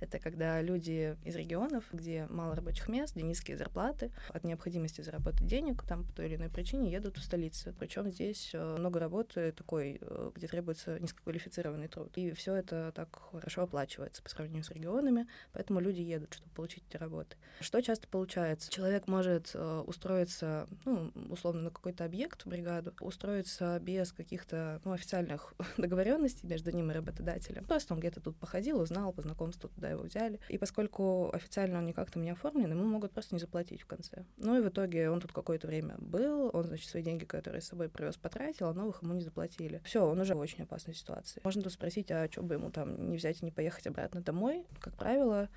Это 0.00 0.18
когда 0.18 0.60
люди 0.62 1.16
из 1.24 1.36
регионов, 1.36 1.84
где 1.92 2.26
мало 2.30 2.54
рабочих 2.54 2.88
мест, 2.88 3.14
где 3.14 3.24
низкие 3.24 3.56
зарплаты, 3.56 4.10
от 4.30 4.44
необходимости 4.44 5.00
заработать 5.00 5.46
денег, 5.46 5.82
там 5.82 6.04
по 6.04 6.12
той 6.12 6.26
или 6.26 6.36
иной 6.36 6.48
причине 6.48 6.90
едут 6.90 7.18
в 7.18 7.22
столицу. 7.22 7.74
Причем 7.78 8.10
здесь 8.10 8.50
э, 8.54 8.76
много 8.78 8.98
работы 8.98 9.52
такой, 9.52 9.98
э, 10.00 10.30
где 10.34 10.46
требуется 10.48 10.98
низкоквалифицированный 10.98 11.88
труд. 11.88 12.16
И 12.16 12.32
все 12.32 12.54
это 12.54 12.92
так 12.94 13.20
хорошо 13.30 13.62
оплачивается 13.62 14.22
по 14.22 14.28
сравнению 14.28 14.64
с 14.64 14.70
регионами, 14.70 15.26
поэтому 15.52 15.80
люди 15.80 16.00
едут, 16.00 16.34
чтобы 16.34 16.50
получить 16.54 16.84
эти 16.88 16.96
работы. 16.96 17.36
Что 17.60 17.82
часто 17.82 18.08
получается? 18.08 18.70
Человек 18.70 19.06
может 19.06 19.50
э, 19.54 19.84
устроиться, 19.86 20.66
ну, 20.84 21.12
условно, 21.28 21.62
на 21.62 21.70
какой-то 21.70 22.04
объект 22.04 22.46
бригаду, 22.46 22.94
устроиться 23.00 23.78
без 23.80 24.12
каких-то 24.12 24.80
ну, 24.84 24.92
официальных 24.92 25.54
договоренностей 25.76 26.46
между 26.46 26.70
ним 26.70 26.90
и 26.90 26.94
работодателем. 26.94 27.64
Просто 27.64 27.94
он 27.94 28.00
где-то 28.00 28.20
тут 28.20 28.36
походил, 28.36 28.80
узнал, 28.80 29.12
по 29.12 29.22
знакомству 29.22 29.68
туда 29.68 29.89
его 29.90 30.02
взяли. 30.02 30.40
И 30.48 30.58
поскольку 30.58 31.30
официально 31.32 31.78
он 31.78 31.84
никак 31.84 32.10
там 32.10 32.22
не 32.22 32.30
оформлен, 32.30 32.70
ему 32.70 32.84
могут 32.84 33.12
просто 33.12 33.34
не 33.34 33.40
заплатить 33.40 33.82
в 33.82 33.86
конце. 33.86 34.24
Ну 34.36 34.58
и 34.58 34.60
в 34.60 34.68
итоге 34.68 35.10
он 35.10 35.20
тут 35.20 35.32
какое-то 35.32 35.66
время 35.66 35.96
был, 35.98 36.50
он, 36.52 36.64
значит, 36.64 36.88
свои 36.88 37.02
деньги, 37.02 37.24
которые 37.24 37.60
с 37.62 37.66
собой 37.66 37.88
привез, 37.88 38.16
потратил, 38.16 38.68
а 38.68 38.74
новых 38.74 39.02
ему 39.02 39.14
не 39.14 39.22
заплатили. 39.22 39.80
Все, 39.84 40.04
он 40.04 40.20
уже 40.20 40.34
в 40.34 40.38
очень 40.38 40.64
опасной 40.64 40.94
ситуации. 40.94 41.40
Можно 41.44 41.62
тут 41.62 41.72
спросить, 41.72 42.10
а 42.10 42.28
что 42.30 42.42
бы 42.42 42.54
ему 42.54 42.70
там 42.70 43.10
не 43.10 43.16
взять 43.16 43.42
и 43.42 43.44
не 43.44 43.50
поехать 43.50 43.86
обратно 43.86 44.20
домой? 44.20 44.64
Как 44.80 44.94
правило, 44.96 45.48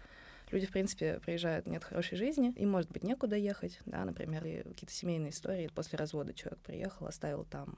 Люди, 0.52 0.68
в 0.68 0.72
принципе, 0.72 1.20
приезжают, 1.20 1.66
нет 1.66 1.84
хорошей 1.84 2.16
жизни, 2.16 2.52
им, 2.52 2.70
может 2.70 2.92
быть, 2.92 3.04
некуда 3.04 3.36
ехать, 3.36 3.80
да, 3.88 4.06
например, 4.06 4.44
какие-то 4.44 4.94
семейные 4.94 5.32
истории. 5.32 5.68
После 5.74 5.98
развода 5.98 6.32
человек 6.34 6.60
приехал, 6.60 7.08
оставил 7.08 7.46
там 7.46 7.76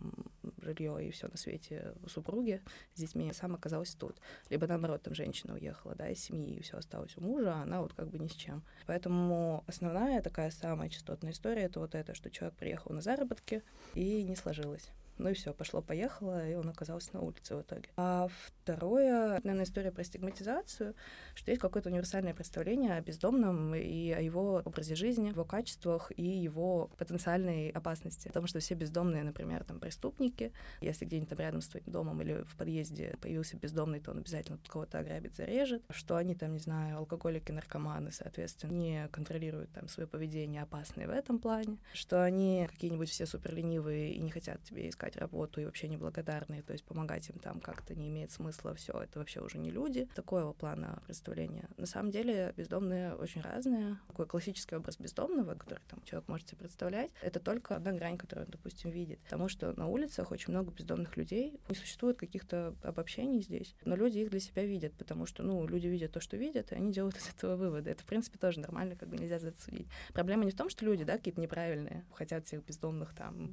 жилье 0.66 1.08
и 1.08 1.12
все 1.12 1.28
на 1.28 1.38
свете 1.38 1.94
супруги 2.08 2.62
с 2.94 3.00
детьми, 3.00 3.32
сам 3.34 3.56
оказался 3.56 3.98
тут. 3.98 4.18
Либо, 4.50 4.68
наоборот, 4.68 5.04
там 5.04 5.14
женщина 5.14 5.54
уехала, 5.54 5.96
да, 5.96 6.10
из 6.10 6.20
семьи, 6.20 6.56
и 6.56 6.62
все 6.62 6.78
осталось 6.78 7.16
у 7.18 7.22
мужа, 7.22 7.54
а 7.54 7.64
она 7.64 7.82
вот 7.82 7.94
как 7.94 8.10
бы 8.10 8.20
ни 8.20 8.28
с 8.28 8.34
чем. 8.34 8.64
Поэтому 8.88 9.64
основная 9.68 10.22
такая 10.22 10.52
самая 10.52 10.90
частотная 10.90 11.32
история— 11.32 11.62
это 11.64 11.80
вот 11.80 11.96
это, 11.96 12.14
что 12.14 12.30
человек 12.30 12.58
приехал 12.58 12.92
на 12.94 13.02
заработки, 13.02 13.64
и 13.94 14.24
не 14.24 14.36
сложилось. 14.36 14.90
Ну 15.18 15.30
и 15.30 15.34
все, 15.34 15.54
пошло-поехало, 15.54 16.50
и 16.50 16.56
он 16.56 16.68
оказался 16.70 17.10
на 17.14 17.22
улице 17.22 17.56
в 17.56 17.62
итоге. 17.62 17.90
А 17.96 18.28
второе, 18.48 19.40
наверное, 19.44 19.64
история 19.64 19.92
про 19.92 20.04
стигматизацию, 20.04 20.94
что 21.36 21.52
есть 21.52 21.62
какое-то 21.62 21.90
универсальное 21.90 22.34
представление 22.34 22.96
о 22.96 23.02
бездомном 23.02 23.74
и 23.76 24.12
о 24.12 24.20
его 24.20 24.62
образе 24.66 24.96
жизни, 24.96 25.30
его 25.30 25.46
качествах 25.46 26.12
и 26.16 26.24
его 26.24 26.90
потенциальной 26.98 27.70
опасности. 27.70 28.28
Потому 28.28 28.48
что 28.48 28.60
все 28.60 28.76
бездомные, 28.76 29.24
например, 29.24 29.64
там 29.64 29.80
преступники, 29.80 30.52
если 30.82 31.06
где-нибудь 31.06 31.30
там 31.30 31.40
рядом 31.40 31.62
с 31.62 31.68
твоим 31.70 31.86
домом 31.86 32.22
или 32.22 32.44
в 32.44 32.56
подъезде 32.58 33.18
появился 33.22 33.56
бездомный, 33.56 34.02
то 34.02 34.12
он 34.12 34.18
обязательно 34.18 34.60
кого-то 34.68 35.00
ограбит, 35.00 35.36
зарежет. 35.36 35.84
Что 35.92 36.18
они 36.18 36.36
там, 36.36 36.54
не 36.54 36.60
знаю, 36.60 36.98
алкоголики, 36.98 37.52
наркоманы, 37.52 38.12
соответственно, 38.12 38.74
не 38.74 39.08
контролируют 39.10 39.72
там 39.72 39.88
свое 39.88 40.08
поведение 40.08 40.64
опасные 40.64 41.08
в 41.08 41.12
этом 41.12 41.40
плане. 41.40 41.78
Что 41.94 42.24
они 42.24 42.68
какие-нибудь 42.70 43.10
все 43.10 43.26
супер 43.26 43.54
ленивые 43.56 44.12
и 44.12 44.22
не 44.22 44.32
хотят 44.32 44.62
тебе 44.64 44.90
искать 44.90 45.05
искать 45.06 45.18
работу 45.18 45.62
и 45.62 45.66
вообще 45.66 45.88
неблагодарные, 45.88 46.62
то 46.62 46.74
есть 46.74 46.84
помогать 46.86 47.30
им 47.30 47.40
там 47.40 47.60
как-то 47.60 47.96
не 47.96 48.10
имеет 48.10 48.32
смысла, 48.32 48.74
все, 48.74 48.94
это 48.94 49.20
вообще 49.20 49.42
уже 49.42 49.58
не 49.58 49.70
люди. 49.70 50.08
Такого 50.16 50.54
плана 50.54 51.02
представления. 51.06 51.70
На 51.78 51.86
самом 51.86 52.12
деле 52.12 52.54
бездомные 52.58 53.14
очень 53.16 53.42
разные. 53.42 53.98
Такой 54.08 54.26
классический 54.26 54.76
образ 54.76 54.98
бездомного, 54.98 55.56
который 55.56 55.82
там 55.90 56.02
человек 56.04 56.28
может 56.28 56.48
себе 56.48 56.60
представлять, 56.60 57.12
это 57.22 57.40
только 57.40 57.76
одна 57.76 57.92
грань, 57.94 58.18
которую 58.18 58.46
он, 58.46 58.52
допустим, 58.52 58.90
видит. 58.90 59.20
Потому 59.20 59.50
что 59.50 59.74
на 59.74 59.88
улицах 59.88 60.32
очень 60.32 60.52
много 60.52 60.72
бездомных 60.72 61.18
людей, 61.18 61.60
не 61.70 61.76
существует 61.76 62.18
каких-то 62.18 62.76
обобщений 62.84 63.42
здесь, 63.42 63.76
но 63.86 63.96
люди 63.96 64.20
их 64.20 64.30
для 64.30 64.40
себя 64.40 64.66
видят, 64.66 64.94
потому 64.94 65.26
что, 65.26 65.44
ну, 65.44 65.68
люди 65.68 65.88
видят 65.88 66.12
то, 66.12 66.20
что 66.20 66.38
видят, 66.38 66.72
и 66.72 66.76
они 66.76 66.92
делают 66.92 67.18
из 67.18 67.30
этого 67.30 67.56
выводы. 67.56 67.92
Это, 67.92 68.04
в 68.04 68.06
принципе, 68.06 68.38
тоже 68.38 68.60
нормально, 68.60 68.96
как 68.96 69.10
бы 69.10 69.18
нельзя 69.18 69.40
за 69.40 69.50
это 69.50 69.62
судить. 69.62 69.88
Проблема 70.14 70.46
не 70.46 70.52
в 70.52 70.56
том, 70.56 70.70
что 70.70 70.86
люди, 70.86 71.04
да, 71.04 71.18
какие-то 71.18 71.42
неправильные, 71.42 72.06
хотят 72.12 72.46
всех 72.46 72.66
бездомных 72.66 73.14
там 73.14 73.52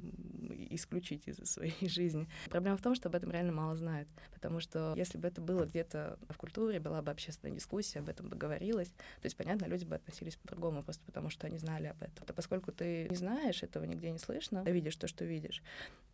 исключить 0.69 1.27
из 1.27 1.39
своей 1.47 1.87
жизни. 1.89 2.27
Проблема 2.49 2.77
в 2.77 2.81
том, 2.81 2.95
что 2.95 3.09
об 3.09 3.15
этом 3.15 3.31
реально 3.31 3.51
мало 3.51 3.75
знают. 3.75 4.07
Потому 4.33 4.59
что 4.59 4.93
если 4.95 5.17
бы 5.17 5.27
это 5.27 5.41
было 5.41 5.65
где-то 5.65 6.17
в 6.29 6.37
культуре, 6.37 6.79
была 6.79 7.01
бы 7.01 7.11
общественная 7.11 7.55
дискуссия, 7.55 7.99
об 7.99 8.09
этом 8.09 8.29
бы 8.29 8.35
говорилось, 8.35 8.89
то 8.89 9.25
есть, 9.25 9.37
понятно, 9.37 9.65
люди 9.65 9.85
бы 9.85 9.95
относились 9.95 10.35
по-другому, 10.35 10.83
просто 10.83 11.03
потому 11.05 11.29
что 11.29 11.47
они 11.47 11.57
знали 11.57 11.87
об 11.87 12.01
этом. 12.01 12.25
А 12.27 12.33
поскольку 12.33 12.71
ты 12.71 13.07
не 13.09 13.15
знаешь, 13.15 13.63
этого 13.63 13.83
нигде 13.83 14.11
не 14.11 14.19
слышно, 14.19 14.63
видишь 14.63 14.95
то, 14.95 15.07
что 15.07 15.25
видишь, 15.25 15.63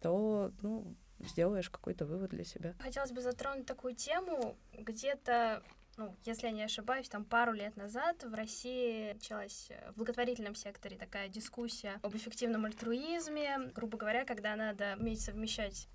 то, 0.01 0.51
ну, 0.61 0.95
сделаешь 1.19 1.69
какой-то 1.69 2.05
вывод 2.05 2.31
для 2.31 2.43
себя. 2.43 2.75
Хотелось 2.79 3.11
бы 3.11 3.21
затронуть 3.21 3.65
такую 3.65 3.95
тему. 3.95 4.55
Где-то 4.73 5.63
ну, 5.99 6.15
если 6.23 6.47
я 6.47 6.53
не 6.53 6.63
ошибаюсь, 6.63 7.09
там 7.09 7.25
пару 7.25 7.51
лет 7.51 7.75
назад 7.75 8.23
в 8.23 8.33
России 8.33 9.11
началась 9.11 9.67
э, 9.69 9.91
в 9.91 9.97
благотворительном 9.97 10.55
секторе 10.55 10.97
такая 10.97 11.27
дискуссия 11.27 11.99
об 12.01 12.15
эффективном 12.15 12.63
альтруизме, 12.63 13.69
грубо 13.75 13.97
говоря, 13.97 14.23
когда 14.23 14.55
надо 14.55 14.95
уметь 14.97 15.21
совмещать 15.21 15.89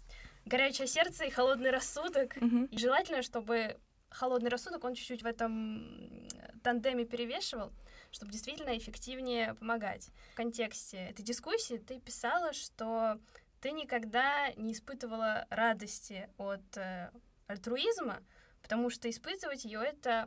горячее 0.45 0.87
сердце 0.89 1.25
и 1.25 1.31
холодный 1.31 1.71
рассудок. 1.71 2.37
Мгм. 2.37 2.67
И 2.67 2.77
желательно, 2.77 3.23
чтобы 3.23 3.79
холодный 4.11 4.51
рассудок, 4.51 4.85
он 4.85 4.95
чуть-чуть 4.95 5.23
в 5.23 5.27
этом 5.27 6.29
тандеме 6.63 7.07
перевешивал, 7.07 7.73
чтобы 8.11 8.31
действительно 8.31 8.77
эффективнее 8.77 9.55
помогать. 9.55 10.11
В 10.33 10.37
контексте 10.37 10.99
этой 10.99 11.23
дискуссии 11.23 11.79
ты 11.79 11.99
писала, 11.99 12.53
что 12.53 13.19
ты 13.63 13.71
никогда 13.71 14.53
не 14.57 14.75
испытывала 14.75 15.47
радости 15.49 16.29
от 16.37 16.77
э, 16.77 17.11
альтруизма, 17.47 18.23
потому 18.65 18.89
что 18.89 19.11
испытывать 19.11 19.67
ее 19.67 19.81
это 19.81 20.27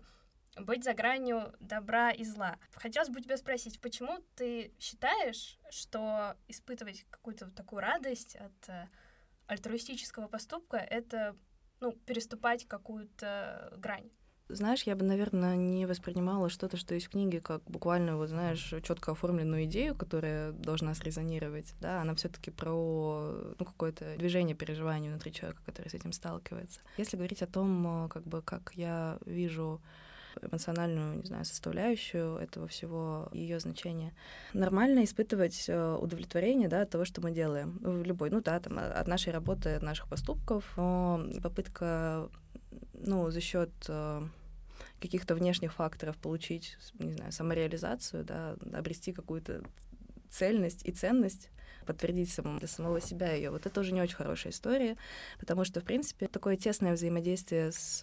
быть 0.58 0.84
за 0.84 0.94
гранью 0.94 1.56
добра 1.60 2.12
и 2.12 2.24
зла. 2.24 2.60
Хотелось 2.76 3.10
бы 3.10 3.20
тебя 3.20 3.36
спросить, 3.36 3.82
почему 3.82 4.20
ты 4.36 4.72
считаешь, 4.80 5.58
что 5.72 6.36
испытывать 6.48 7.06
какую-то 7.10 7.46
вот 7.46 7.56
такую 7.56 7.82
радость 7.82 8.36
от 8.36 8.70
э, 8.70 8.88
альтруистического 9.48 10.28
поступка 10.28 10.78
это 10.78 11.36
ну, 11.80 11.94
переступать 11.94 12.68
какую-то 12.68 13.74
грань? 13.78 14.12
Знаешь, 14.50 14.84
я 14.84 14.96
бы, 14.96 15.04
наверное, 15.04 15.56
не 15.56 15.86
воспринимала 15.86 16.50
что-то, 16.50 16.78
что 16.78 16.94
есть 16.94 17.08
в 17.08 17.10
книге, 17.10 17.42
как 17.42 17.62
буквально, 17.66 18.16
вот 18.16 18.30
знаешь, 18.30 18.74
четко 18.84 19.12
оформленную 19.12 19.66
идею, 19.66 19.94
которая 19.94 20.52
должна 20.54 20.94
срезонировать. 20.94 21.74
Да, 21.82 22.02
она 22.02 22.16
все-таки 22.16 22.50
про 22.50 23.54
ну, 23.60 23.66
какое-то 23.66 24.16
движение, 24.18 24.56
переживание 24.56 25.12
внутри 25.12 25.34
человека, 25.34 25.62
который 25.66 25.90
с 25.90 25.94
этим 25.94 26.14
сталкивается. 26.14 26.80
Если 26.98 27.18
говорить 27.18 27.42
о 27.42 27.48
том, 27.48 28.06
э, 28.06 28.10
как 28.10 28.24
бы, 28.24 28.42
как 28.42 28.72
я 28.76 29.18
вижу 29.26 29.82
эмоциональную, 30.42 31.18
не 31.18 31.26
знаю, 31.26 31.46
составляющую 31.46 32.38
этого 32.38 32.68
всего, 32.68 33.30
ее 33.32 33.60
значение. 33.60 34.14
Нормально 34.54 35.04
испытывать 35.04 35.66
э, 35.68 35.98
удовлетворение, 36.00 36.68
да, 36.68 36.82
от 36.82 36.90
того, 36.90 37.06
что 37.06 37.22
мы 37.22 37.32
делаем. 37.32 37.80
В 37.82 38.04
любой, 38.04 38.30
ну 38.30 38.42
да, 38.42 38.60
там, 38.60 38.78
от 38.80 39.08
нашей 39.08 39.34
работы, 39.34 39.76
от 39.76 39.84
наших 39.84 40.08
поступков, 40.08 40.74
но 40.78 41.26
попытка, 41.42 42.30
ну, 42.94 43.30
за 43.30 43.42
счет 43.42 43.72
каких-то 45.00 45.36
внешних 45.36 45.74
факторов 45.74 46.18
получить, 46.18 46.78
не 47.00 47.14
знаю, 47.14 47.32
самореализацию, 47.32 48.24
да, 48.24 48.58
обрести 48.74 49.14
какую-то 49.14 49.64
цельность 50.30 50.86
и 50.86 50.92
ценность, 50.92 51.50
подтвердить 51.86 52.30
самому, 52.32 52.60
для 52.60 52.68
самого 52.68 53.00
себя 53.00 53.32
ее. 53.32 53.50
Вот 53.50 53.66
это 53.66 53.80
уже 53.80 53.94
не 53.94 54.02
очень 54.02 54.16
хорошая 54.16 54.52
история, 54.52 54.98
потому 55.40 55.64
что, 55.64 55.80
в 55.80 55.84
принципе, 55.84 56.28
такое 56.28 56.58
тесное 56.58 56.94
взаимодействие 56.94 57.72
с 57.72 58.02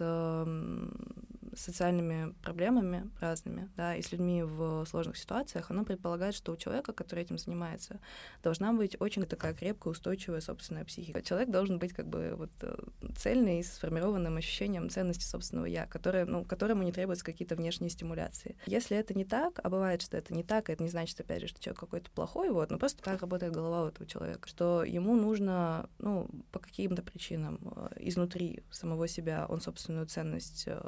социальными 1.57 2.35
проблемами 2.43 3.11
разными, 3.21 3.71
да, 3.77 3.97
и 3.97 4.03
с 4.03 4.13
людьми 4.13 4.43
в 4.43 4.85
сложных 4.87 5.17
ситуациях, 5.17 5.71
оно 5.71 5.85
предполагает, 5.85 6.35
что 6.35 6.53
у 6.53 6.57
человека, 6.57 6.93
который 6.93 7.25
этим 7.25 7.39
занимается, 7.39 8.01
должна 8.43 8.73
быть 8.73 8.97
очень 9.01 9.25
такая 9.27 9.55
крепкая, 9.55 9.93
устойчивая 9.93 10.41
собственная 10.41 10.85
психика. 10.85 11.23
Человек 11.23 11.51
должен 11.51 11.79
быть 11.79 11.93
как 11.93 12.09
бы 12.09 12.35
вот 12.37 12.51
э, 12.63 12.77
цельный 13.17 13.61
и 13.61 13.63
с 13.63 13.75
сформированным 13.75 14.37
ощущением 14.37 14.89
ценности 14.91 15.25
собственного 15.25 15.67
я, 15.67 15.87
которое, 15.87 16.25
ну, 16.25 16.45
которому 16.45 16.83
не 16.83 16.93
требуются 16.93 17.25
какие-то 17.25 17.57
внешние 17.57 17.91
стимуляции. 17.91 18.57
Если 18.67 18.97
это 18.97 19.15
не 19.15 19.25
так, 19.25 19.61
а 19.63 19.71
бывает, 19.71 20.03
что 20.03 20.17
это 20.17 20.35
не 20.35 20.43
так, 20.43 20.71
это 20.71 20.83
не 20.83 20.89
значит, 20.89 21.21
опять 21.21 21.43
же, 21.43 21.49
что 21.49 21.61
человек 21.61 21.81
какой-то 21.81 22.11
плохой, 22.11 22.51
вот, 22.51 22.71
но 22.71 22.79
просто 22.79 23.03
так 23.03 23.21
работает 23.21 23.53
голова 23.53 23.85
у 23.85 23.89
этого 23.89 24.07
человека, 24.07 24.49
что 24.49 24.85
ему 24.85 25.15
нужно, 25.17 25.89
ну, 25.99 26.29
по 26.53 26.59
каким-то 26.59 27.03
причинам 27.03 27.59
э, 27.77 27.89
изнутри 28.01 28.63
самого 28.71 29.09
себя 29.09 29.47
он 29.49 29.61
собственную 29.61 30.07
ценность 30.07 30.65
э, 30.67 30.81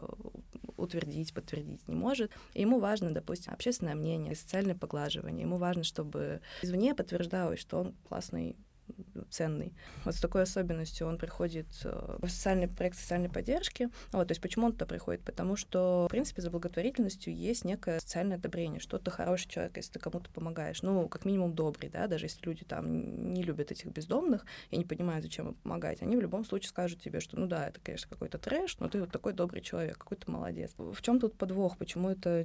утвердить, 0.76 1.32
подтвердить 1.32 1.86
не 1.88 1.94
может. 1.94 2.30
И 2.54 2.62
ему 2.62 2.78
важно, 2.78 3.12
допустим, 3.12 3.52
общественное 3.52 3.94
мнение, 3.94 4.34
социальное 4.34 4.74
поглаживание. 4.74 5.42
Ему 5.42 5.58
важно, 5.58 5.84
чтобы 5.84 6.40
извне 6.62 6.94
подтверждалось, 6.94 7.60
что 7.60 7.78
он 7.80 7.94
классный 8.08 8.56
ценный. 9.30 9.72
Вот 10.04 10.14
с 10.14 10.20
такой 10.20 10.42
особенностью 10.42 11.06
он 11.06 11.18
приходит 11.18 11.66
э, 11.84 12.18
в 12.20 12.28
социальный 12.28 12.68
проект 12.68 12.98
социальной 12.98 13.28
поддержки. 13.28 13.88
Вот, 14.12 14.28
то 14.28 14.32
есть 14.32 14.40
почему 14.40 14.66
он 14.66 14.72
туда 14.72 14.86
приходит? 14.86 15.22
Потому 15.22 15.56
что, 15.56 16.06
в 16.08 16.10
принципе, 16.10 16.42
за 16.42 16.50
благотворительностью 16.50 17.34
есть 17.34 17.64
некое 17.64 18.00
социальное 18.00 18.36
одобрение, 18.36 18.80
что 18.80 18.98
ты 18.98 19.10
хороший 19.10 19.48
человек, 19.48 19.76
если 19.76 19.92
ты 19.92 19.98
кому-то 19.98 20.30
помогаешь. 20.30 20.82
Ну, 20.82 21.08
как 21.08 21.24
минимум 21.24 21.54
добрый, 21.54 21.88
да, 21.88 22.06
даже 22.06 22.26
если 22.26 22.44
люди 22.44 22.64
там 22.64 23.32
не 23.32 23.42
любят 23.42 23.70
этих 23.70 23.86
бездомных 23.86 24.44
и 24.70 24.76
не 24.76 24.84
понимают, 24.84 25.24
зачем 25.24 25.48
им 25.48 25.54
помогать, 25.54 26.02
они 26.02 26.16
в 26.16 26.20
любом 26.20 26.44
случае 26.44 26.68
скажут 26.68 27.00
тебе, 27.00 27.20
что, 27.20 27.38
ну 27.38 27.46
да, 27.46 27.68
это, 27.68 27.80
конечно, 27.80 28.08
какой-то 28.08 28.38
трэш, 28.38 28.78
но 28.78 28.88
ты 28.88 29.00
вот 29.00 29.10
такой 29.10 29.32
добрый 29.32 29.62
человек, 29.62 29.98
какой 29.98 30.16
то 30.16 30.30
молодец. 30.30 30.72
В 30.76 31.00
чем 31.02 31.20
тут 31.20 31.36
подвох? 31.36 31.76
Почему 31.76 32.10
это 32.10 32.44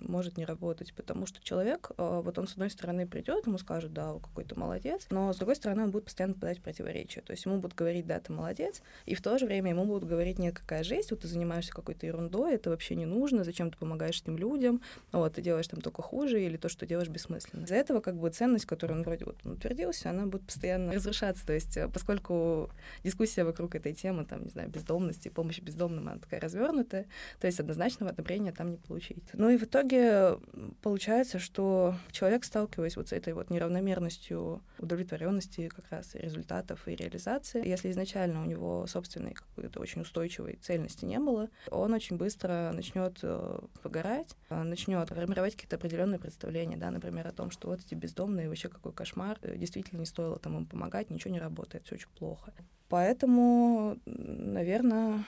может 0.00 0.36
не 0.36 0.44
работать? 0.44 0.94
Потому 0.94 1.26
что 1.26 1.42
человек, 1.42 1.90
э, 1.96 2.20
вот 2.24 2.38
он 2.38 2.46
с 2.46 2.52
одной 2.52 2.70
стороны 2.70 3.06
придет, 3.06 3.46
ему 3.46 3.58
скажут, 3.58 3.92
да, 3.92 4.14
какой-то 4.14 4.58
молодец, 4.58 5.06
но 5.10 5.32
с 5.32 5.36
другой 5.36 5.56
стороны 5.56 5.84
он 5.84 5.90
будет 5.90 6.04
постоянно 6.16 6.34
попадать 6.34 6.58
в 6.58 6.62
противоречие. 6.62 7.22
То 7.22 7.32
есть 7.32 7.44
ему 7.44 7.56
будут 7.58 7.76
говорить, 7.76 8.06
да, 8.06 8.18
ты 8.18 8.32
молодец, 8.32 8.80
и 9.04 9.14
в 9.14 9.20
то 9.20 9.36
же 9.36 9.44
время 9.44 9.70
ему 9.70 9.84
будут 9.84 10.08
говорить, 10.08 10.38
нет, 10.38 10.58
какая 10.58 10.82
жесть, 10.82 11.10
вот 11.10 11.20
ты 11.20 11.28
занимаешься 11.28 11.72
какой-то 11.72 12.06
ерундой, 12.06 12.54
это 12.54 12.70
вообще 12.70 12.94
не 12.94 13.04
нужно, 13.04 13.44
зачем 13.44 13.70
ты 13.70 13.76
помогаешь 13.76 14.22
этим 14.22 14.38
людям, 14.38 14.80
вот, 15.12 15.34
ты 15.34 15.42
делаешь 15.42 15.68
там 15.68 15.82
только 15.82 16.00
хуже, 16.00 16.42
или 16.42 16.56
то, 16.56 16.70
что 16.70 16.86
делаешь 16.86 17.08
бессмысленно. 17.08 17.64
Из-за 17.64 17.74
этого 17.74 18.00
как 18.00 18.16
бы 18.16 18.30
ценность, 18.30 18.64
которую 18.64 18.98
он 18.98 19.04
вроде 19.04 19.26
вот 19.26 19.44
утвердился, 19.44 20.08
она 20.08 20.24
будет 20.24 20.46
постоянно 20.46 20.94
разрушаться. 20.94 21.46
То 21.46 21.52
есть 21.52 21.76
э, 21.76 21.88
поскольку 21.88 22.70
дискуссия 23.04 23.44
вокруг 23.44 23.74
этой 23.74 23.92
темы, 23.92 24.24
там, 24.24 24.44
не 24.44 24.50
знаю, 24.50 24.70
бездомности, 24.70 25.28
помощи 25.28 25.60
бездомным, 25.60 26.08
она 26.08 26.18
такая 26.18 26.40
развернутая, 26.40 27.06
то 27.40 27.46
есть 27.46 27.60
однозначного 27.60 28.12
одобрения 28.12 28.52
там 28.52 28.70
не 28.70 28.78
получить. 28.78 29.22
Ну 29.34 29.50
и 29.50 29.58
в 29.58 29.64
итоге 29.64 30.38
получается, 30.80 31.38
что 31.38 31.94
человек, 32.10 32.44
сталкиваясь 32.44 32.96
вот 32.96 33.08
с 33.08 33.12
этой 33.12 33.34
вот 33.34 33.50
неравномерностью 33.50 34.62
удовлетворенности 34.78 35.68
как 35.68 35.90
раз 35.90 36.05
и 36.14 36.18
результатов 36.18 36.86
и 36.86 36.94
реализации. 36.94 37.66
Если 37.66 37.90
изначально 37.90 38.42
у 38.42 38.46
него 38.46 38.86
собственной 38.86 39.32
какой-то 39.32 39.80
очень 39.80 40.02
устойчивой 40.02 40.58
цельности 40.62 41.04
не 41.04 41.18
было, 41.18 41.48
он 41.70 41.92
очень 41.92 42.16
быстро 42.16 42.70
начнет 42.74 43.18
э, 43.22 43.58
выгорать, 43.82 44.36
э, 44.50 44.62
начнет 44.62 45.08
формировать 45.08 45.54
какие-то 45.54 45.76
определенные 45.76 46.18
представления, 46.18 46.76
да, 46.76 46.90
например, 46.90 47.26
о 47.26 47.32
том, 47.32 47.50
что 47.50 47.68
вот 47.68 47.80
эти 47.80 47.94
бездомные, 47.94 48.48
вообще 48.48 48.68
какой 48.68 48.92
кошмар, 48.92 49.38
э, 49.42 49.56
действительно 49.56 50.00
не 50.00 50.06
стоило 50.06 50.38
там 50.38 50.56
им 50.56 50.66
помогать, 50.66 51.10
ничего 51.10 51.32
не 51.32 51.40
работает, 51.40 51.84
все 51.84 51.96
очень 51.96 52.08
плохо. 52.18 52.52
Поэтому, 52.88 53.98
наверное, 54.06 55.24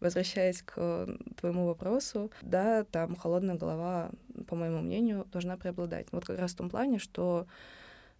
возвращаясь 0.00 0.62
к 0.62 1.06
твоему 1.36 1.66
вопросу, 1.66 2.30
да, 2.42 2.84
там 2.84 3.16
холодная 3.16 3.56
голова, 3.56 4.10
по 4.46 4.54
моему 4.54 4.80
мнению, 4.80 5.26
должна 5.32 5.56
преобладать. 5.56 6.06
Вот 6.12 6.24
как 6.24 6.38
раз 6.38 6.52
в 6.52 6.56
том 6.56 6.70
плане, 6.70 6.98
что 6.98 7.46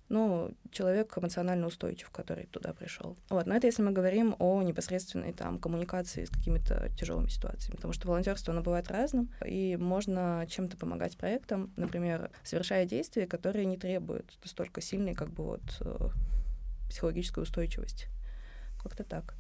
ну, 0.09 0.55
человек 0.71 1.17
эмоционально 1.17 1.67
устойчив, 1.67 2.11
который 2.11 2.47
туда 2.47 2.73
пришел. 2.73 3.17
Вот, 3.29 3.47
но 3.47 3.55
это 3.55 3.67
если 3.67 3.83
мы 3.83 3.93
говорим 3.93 4.37
о 4.39 4.63
непосредственной 4.63 5.33
там 5.33 5.59
коммуникации 5.59 6.25
с 6.25 6.31
какими-то 6.31 6.91
тяжелыми 6.99 7.29
ситуациями, 7.29 7.77
потому 7.77 7.93
что 7.93 8.09
волонтерство, 8.09 8.53
оно 8.53 8.63
бывает 8.63 8.91
разным, 8.91 9.31
и 9.45 9.77
можно 9.77 10.47
чем-то 10.49 10.77
помогать 10.77 11.17
проектам, 11.17 11.73
например, 11.77 12.31
совершая 12.43 12.87
действия, 12.87 13.27
которые 13.27 13.67
не 13.67 13.77
требуют 13.77 14.39
столько 14.45 14.81
сильной 14.81 15.15
как 15.15 15.31
бы 15.31 15.45
вот 15.45 15.63
э, 15.81 16.09
психологической 16.89 17.43
устойчивости. 17.43 18.09
Как-то 18.83 19.05
так. 19.05 19.35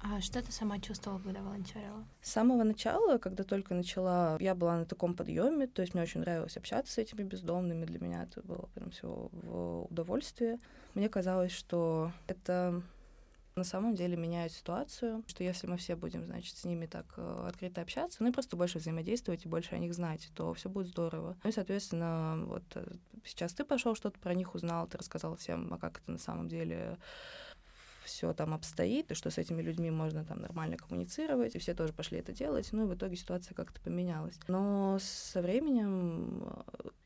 А 0.00 0.20
что 0.20 0.40
ты 0.42 0.52
сама 0.52 0.78
чувствовала, 0.78 1.18
когда 1.18 1.42
волонтерила? 1.42 2.04
С 2.22 2.30
самого 2.30 2.62
начала, 2.62 3.18
когда 3.18 3.42
только 3.42 3.74
начала, 3.74 4.36
я 4.40 4.54
была 4.54 4.78
на 4.78 4.84
таком 4.84 5.14
подъеме, 5.14 5.66
то 5.66 5.82
есть 5.82 5.94
мне 5.94 6.04
очень 6.04 6.20
нравилось 6.20 6.56
общаться 6.56 6.92
с 6.92 6.98
этими 6.98 7.24
бездомными, 7.24 7.84
для 7.84 7.98
меня 7.98 8.22
это 8.22 8.40
было 8.42 8.68
прям 8.74 8.90
все 8.90 9.28
в 9.32 9.86
удовольствие. 9.90 10.60
Мне 10.94 11.08
казалось, 11.08 11.52
что 11.52 12.12
это 12.28 12.82
на 13.58 13.64
самом 13.64 13.96
деле 13.96 14.16
меняет 14.16 14.52
ситуацию, 14.52 15.24
что 15.26 15.42
если 15.42 15.66
мы 15.66 15.76
все 15.76 15.96
будем, 15.96 16.24
значит, 16.24 16.56
с 16.56 16.64
ними 16.64 16.86
так 16.86 17.06
э, 17.16 17.44
открыто 17.48 17.80
общаться, 17.80 18.22
ну 18.22 18.28
и 18.28 18.32
просто 18.32 18.56
больше 18.56 18.78
взаимодействовать 18.78 19.44
и 19.44 19.48
больше 19.48 19.74
о 19.74 19.78
них 19.78 19.92
знать, 19.94 20.30
то 20.34 20.54
все 20.54 20.68
будет 20.68 20.86
здорово. 20.86 21.36
Ну 21.42 21.50
и, 21.50 21.52
соответственно, 21.52 22.44
вот 22.46 22.62
э, 22.76 22.86
сейчас 23.24 23.52
ты 23.52 23.64
пошел 23.64 23.96
что-то 23.96 24.18
про 24.20 24.34
них 24.34 24.54
узнал, 24.54 24.86
ты 24.86 24.96
рассказал 24.96 25.34
всем, 25.36 25.74
а 25.74 25.78
как 25.78 25.98
это 25.98 26.12
на 26.12 26.18
самом 26.18 26.48
деле 26.48 26.98
все 28.08 28.32
там 28.32 28.54
обстоит, 28.54 29.10
и 29.10 29.14
что 29.14 29.30
с 29.30 29.38
этими 29.38 29.62
людьми 29.62 29.90
можно 29.90 30.24
там 30.24 30.40
нормально 30.40 30.76
коммуницировать, 30.76 31.54
и 31.54 31.58
все 31.58 31.74
тоже 31.74 31.92
пошли 31.92 32.18
это 32.18 32.32
делать, 32.32 32.68
ну 32.72 32.84
и 32.84 32.88
в 32.88 32.94
итоге 32.94 33.16
ситуация 33.16 33.54
как-то 33.54 33.80
поменялась. 33.80 34.38
Но 34.48 34.98
со 35.00 35.42
временем 35.42 36.42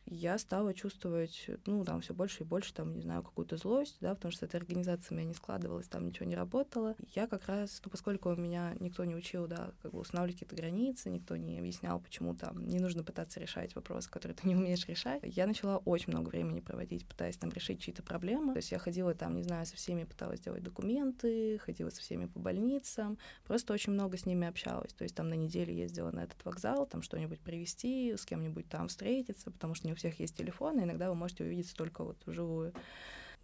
я 0.07 0.39
стала 0.39 0.75
чувствовать, 0.75 1.49
ну, 1.67 1.85
там, 1.85 2.01
все 2.01 2.15
больше 2.15 2.43
и 2.43 2.47
больше, 2.47 2.75
там, 2.75 2.95
не 2.95 3.03
знаю, 3.03 3.23
какую-то 3.23 3.57
злость, 3.57 3.99
да, 4.01 4.15
потому 4.15 4.33
что 4.33 4.47
эта 4.47 4.57
организация 4.57 5.15
у 5.15 5.19
меня 5.19 5.29
не 5.29 5.35
складывалась, 5.35 5.89
там 5.89 6.07
ничего 6.07 6.27
не 6.27 6.35
работало. 6.35 6.97
Я 7.15 7.27
как 7.27 7.47
раз, 7.47 7.81
ну, 7.85 7.91
поскольку 7.91 8.35
меня 8.35 8.75
никто 8.81 9.05
не 9.05 9.15
учил, 9.15 9.47
да, 9.47 9.73
как 9.83 9.93
бы 9.93 10.01
устанавливать 10.01 10.41
какие-то 10.41 10.57
границы, 10.57 11.11
никто 11.11 11.37
не 11.37 11.59
объяснял, 11.59 12.01
почему 12.01 12.35
там 12.35 12.67
не 12.67 12.79
нужно 12.79 13.05
пытаться 13.05 13.41
решать 13.41 13.75
вопрос, 13.75 14.07
который 14.07 14.33
ты 14.33 14.49
не 14.49 14.57
умеешь 14.57 14.87
решать, 14.87 15.23
я 15.25 15.47
начала 15.47 15.79
очень 15.79 16.13
много 16.13 16.29
времени 16.29 16.61
проводить, 16.61 17.07
пытаясь 17.07 17.37
там 17.37 17.51
решить 17.51 17.81
чьи-то 17.81 18.03
проблемы. 18.03 18.53
То 18.53 18.59
есть 18.59 18.73
я 18.73 18.79
ходила 18.79 19.15
там, 19.15 19.37
не 19.37 19.43
знаю, 19.43 19.67
со 19.67 19.77
всеми 19.77 20.05
пыталась 20.05 20.41
делать 20.41 20.63
документы, 20.63 21.59
ходила 21.59 21.91
со 21.91 22.01
всеми 22.01 22.27
по 22.27 22.39
больницам, 22.39 23.19
просто 23.45 23.73
очень 23.73 23.93
много 23.93 24.17
с 24.17 24.27
ними 24.27 24.47
общалась. 24.47 24.93
То 24.93 25.05
есть 25.05 25.15
там 25.15 25.29
на 25.29 25.35
неделю 25.35 25.73
ездила 25.73 26.11
на 26.11 26.25
этот 26.25 26.45
вокзал, 26.45 26.87
там 26.87 27.03
что-нибудь 27.03 27.41
привезти, 27.41 28.15
с 28.17 28.25
кем-нибудь 28.25 28.69
там 28.69 28.89
встретиться, 28.89 29.51
потому 29.51 29.75
что 29.75 29.87
не 29.87 29.92
у 29.93 29.97
всех 29.97 30.21
есть 30.21 30.37
телефон, 30.37 30.81
и 30.81 30.85
иногда 30.85 31.09
вы 31.09 31.15
можете 31.15 31.45
увидеться 31.45 31.77
только 31.77 32.05
вот 32.05 32.17
вживую. 32.27 32.73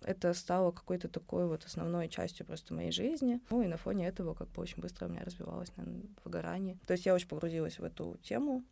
Это 0.03 0.33
стало 0.33 0.71
какой-то 0.71 1.09
такой 1.09 1.47
вот 1.47 1.65
основной 1.65 2.09
частью 2.09 2.47
просто 2.47 2.73
моей 2.73 2.93
жизни. 2.93 3.41
Ну 3.51 3.63
и 3.63 3.67
на 3.67 3.77
фоне 3.77 4.07
этого 4.07 4.35
как 4.35 4.49
бы 4.51 4.63
очень 4.63 4.81
быстро 4.81 5.07
у 5.07 5.09
меня 5.11 5.25
развивалось, 5.25 5.73
наверное, 5.77 6.03
выгорание. 6.25 6.79
То 6.87 6.93
есть 6.93 7.05
я 7.05 7.15
очень 7.15 7.29
погрузилась 7.29 7.79
в 7.79 7.85
эту 7.85 8.17
тему, 8.23 8.65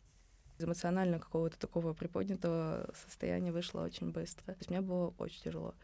из 0.57 0.65
эмоционально 0.65 1.19
какого-то 1.19 1.57
такого 1.59 1.93
приподнятого 1.93 2.89
состояния 3.05 3.51
вышло 3.51 3.81
очень 3.81 4.11
быстро. 4.11 4.45
То 4.45 4.59
есть 4.59 4.69
мне 4.69 4.81
было 4.81 5.13
очень 5.17 5.41
тяжело. 5.41 5.75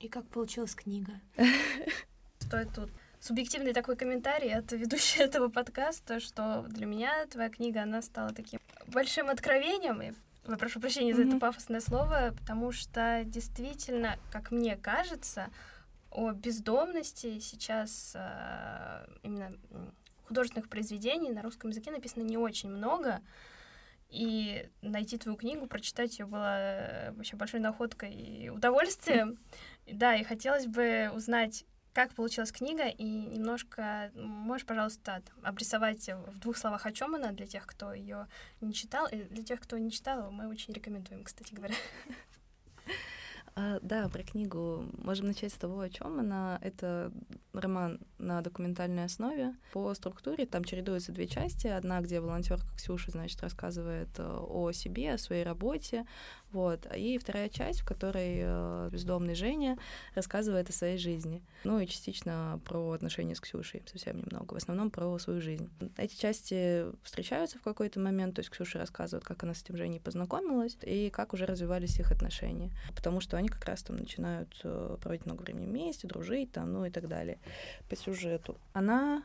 И 0.00 0.08
как 0.08 0.26
получилась 0.26 0.74
книга? 0.74 1.12
Стоит 2.38 2.74
тут 2.74 2.90
субъективный 3.20 3.72
такой 3.72 3.96
комментарий 3.96 4.52
от 4.52 4.70
ведущей 4.72 5.20
этого 5.22 5.48
подкаста, 5.48 6.20
что 6.20 6.64
для 6.68 6.86
меня 6.86 7.26
твоя 7.26 7.48
книга, 7.48 7.82
она 7.82 8.02
стала 8.02 8.32
таким 8.32 8.60
большим 8.88 9.28
откровением, 9.30 10.02
и 10.02 10.12
Ой, 10.48 10.56
прошу 10.56 10.80
прощения 10.80 11.14
за 11.14 11.22
это 11.22 11.38
пафосное 11.38 11.80
слово, 11.80 12.32
потому 12.38 12.70
что 12.70 13.22
действительно, 13.24 14.16
как 14.30 14.52
мне 14.52 14.76
кажется, 14.76 15.48
о 16.10 16.30
бездомности 16.32 17.40
сейчас 17.40 18.12
э, 18.14 19.06
именно 19.22 19.52
художественных 20.26 20.68
произведений 20.68 21.30
на 21.30 21.42
русском 21.42 21.70
языке 21.70 21.90
написано 21.90 22.22
не 22.22 22.38
очень 22.38 22.70
много. 22.70 23.20
И 24.08 24.68
найти 24.82 25.18
твою 25.18 25.36
книгу, 25.36 25.66
прочитать 25.66 26.18
ее 26.18 26.26
было 26.26 26.58
э, 26.58 27.12
вообще 27.12 27.36
большой 27.36 27.60
находкой 27.60 28.12
и 28.14 28.48
удовольствием. 28.48 29.38
Да, 29.88 30.16
и 30.16 30.24
хотелось 30.24 30.66
бы 30.66 31.12
узнать, 31.14 31.64
как 31.96 32.12
получилась 32.12 32.52
книга, 32.52 32.88
и 32.88 33.04
немножко 33.04 34.10
можешь, 34.14 34.66
пожалуйста, 34.66 35.22
обрисовать 35.42 36.10
в 36.26 36.38
двух 36.38 36.58
словах, 36.58 36.84
о 36.84 36.92
чем 36.92 37.14
она 37.14 37.32
для 37.32 37.46
тех, 37.46 37.66
кто 37.66 37.94
ее 37.94 38.26
не 38.60 38.74
читал, 38.74 39.06
и 39.10 39.22
для 39.22 39.42
тех, 39.42 39.60
кто 39.60 39.78
не 39.78 39.90
читал, 39.90 40.30
мы 40.30 40.46
очень 40.46 40.74
рекомендуем, 40.74 41.24
кстати 41.24 41.54
говоря. 41.54 41.74
А, 43.58 43.78
да, 43.80 44.10
про 44.10 44.22
книгу 44.22 44.84
можем 44.98 45.28
начать 45.28 45.50
с 45.50 45.56
того, 45.56 45.80
о 45.80 45.88
чем 45.88 46.18
она. 46.20 46.58
Это 46.60 47.10
роман 47.54 47.98
на 48.18 48.40
документальной 48.40 49.04
основе. 49.04 49.54
По 49.72 49.92
структуре 49.94 50.46
там 50.46 50.64
чередуются 50.64 51.12
две 51.12 51.26
части. 51.26 51.66
Одна, 51.66 52.00
где 52.00 52.20
волонтерка 52.20 52.66
Ксюша, 52.76 53.10
значит, 53.10 53.42
рассказывает 53.42 54.08
э, 54.18 54.38
о 54.48 54.72
себе, 54.72 55.14
о 55.14 55.18
своей 55.18 55.44
работе, 55.44 56.06
вот. 56.52 56.86
И 56.96 57.18
вторая 57.18 57.48
часть, 57.48 57.80
в 57.80 57.84
которой 57.84 58.38
э, 58.40 58.88
бездомный 58.90 59.34
Женя 59.34 59.76
рассказывает 60.14 60.70
о 60.70 60.72
своей 60.72 60.96
жизни. 60.96 61.42
Ну 61.64 61.80
и 61.80 61.86
частично 61.86 62.60
про 62.64 62.92
отношения 62.92 63.34
с 63.34 63.40
Ксюшей, 63.40 63.82
совсем 63.86 64.18
немного. 64.18 64.54
В 64.54 64.56
основном 64.56 64.90
про 64.90 65.18
свою 65.18 65.40
жизнь. 65.40 65.68
Эти 65.96 66.16
части 66.16 66.86
встречаются 67.02 67.58
в 67.58 67.62
какой-то 67.62 68.00
момент, 68.00 68.36
то 68.36 68.40
есть 68.40 68.50
Ксюша 68.50 68.78
рассказывает, 68.78 69.24
как 69.24 69.42
она 69.42 69.52
с 69.54 69.62
этим 69.62 69.76
Женей 69.76 70.00
познакомилась 70.00 70.78
и 70.82 71.10
как 71.10 71.34
уже 71.34 71.46
развивались 71.46 71.98
их 71.98 72.12
отношения. 72.12 72.70
Потому 72.94 73.20
что 73.20 73.36
они 73.36 73.48
как 73.48 73.64
раз 73.64 73.82
там 73.82 73.96
начинают 73.96 74.58
э, 74.62 74.96
проводить 75.00 75.26
много 75.26 75.42
времени 75.42 75.66
вместе, 75.66 76.06
дружить 76.06 76.52
там, 76.52 76.72
ну 76.72 76.86
и 76.86 76.90
так 76.90 77.08
далее. 77.08 77.38
Сюжету. 78.06 78.56
Она 78.72 79.22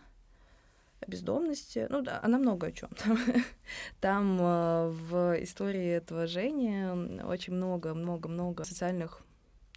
бездомности. 1.08 1.88
Ну 1.90 2.02
да, 2.02 2.20
она 2.24 2.38
много 2.38 2.68
о 2.68 2.72
чем. 2.72 2.90
Там, 2.90 3.18
там 4.00 4.40
э, 4.42 4.90
в 4.90 5.44
истории 5.44 5.88
этого 5.88 6.28
Жени 6.28 7.22
очень 7.24 7.54
много-много-много 7.54 8.64
социальных 8.64 9.22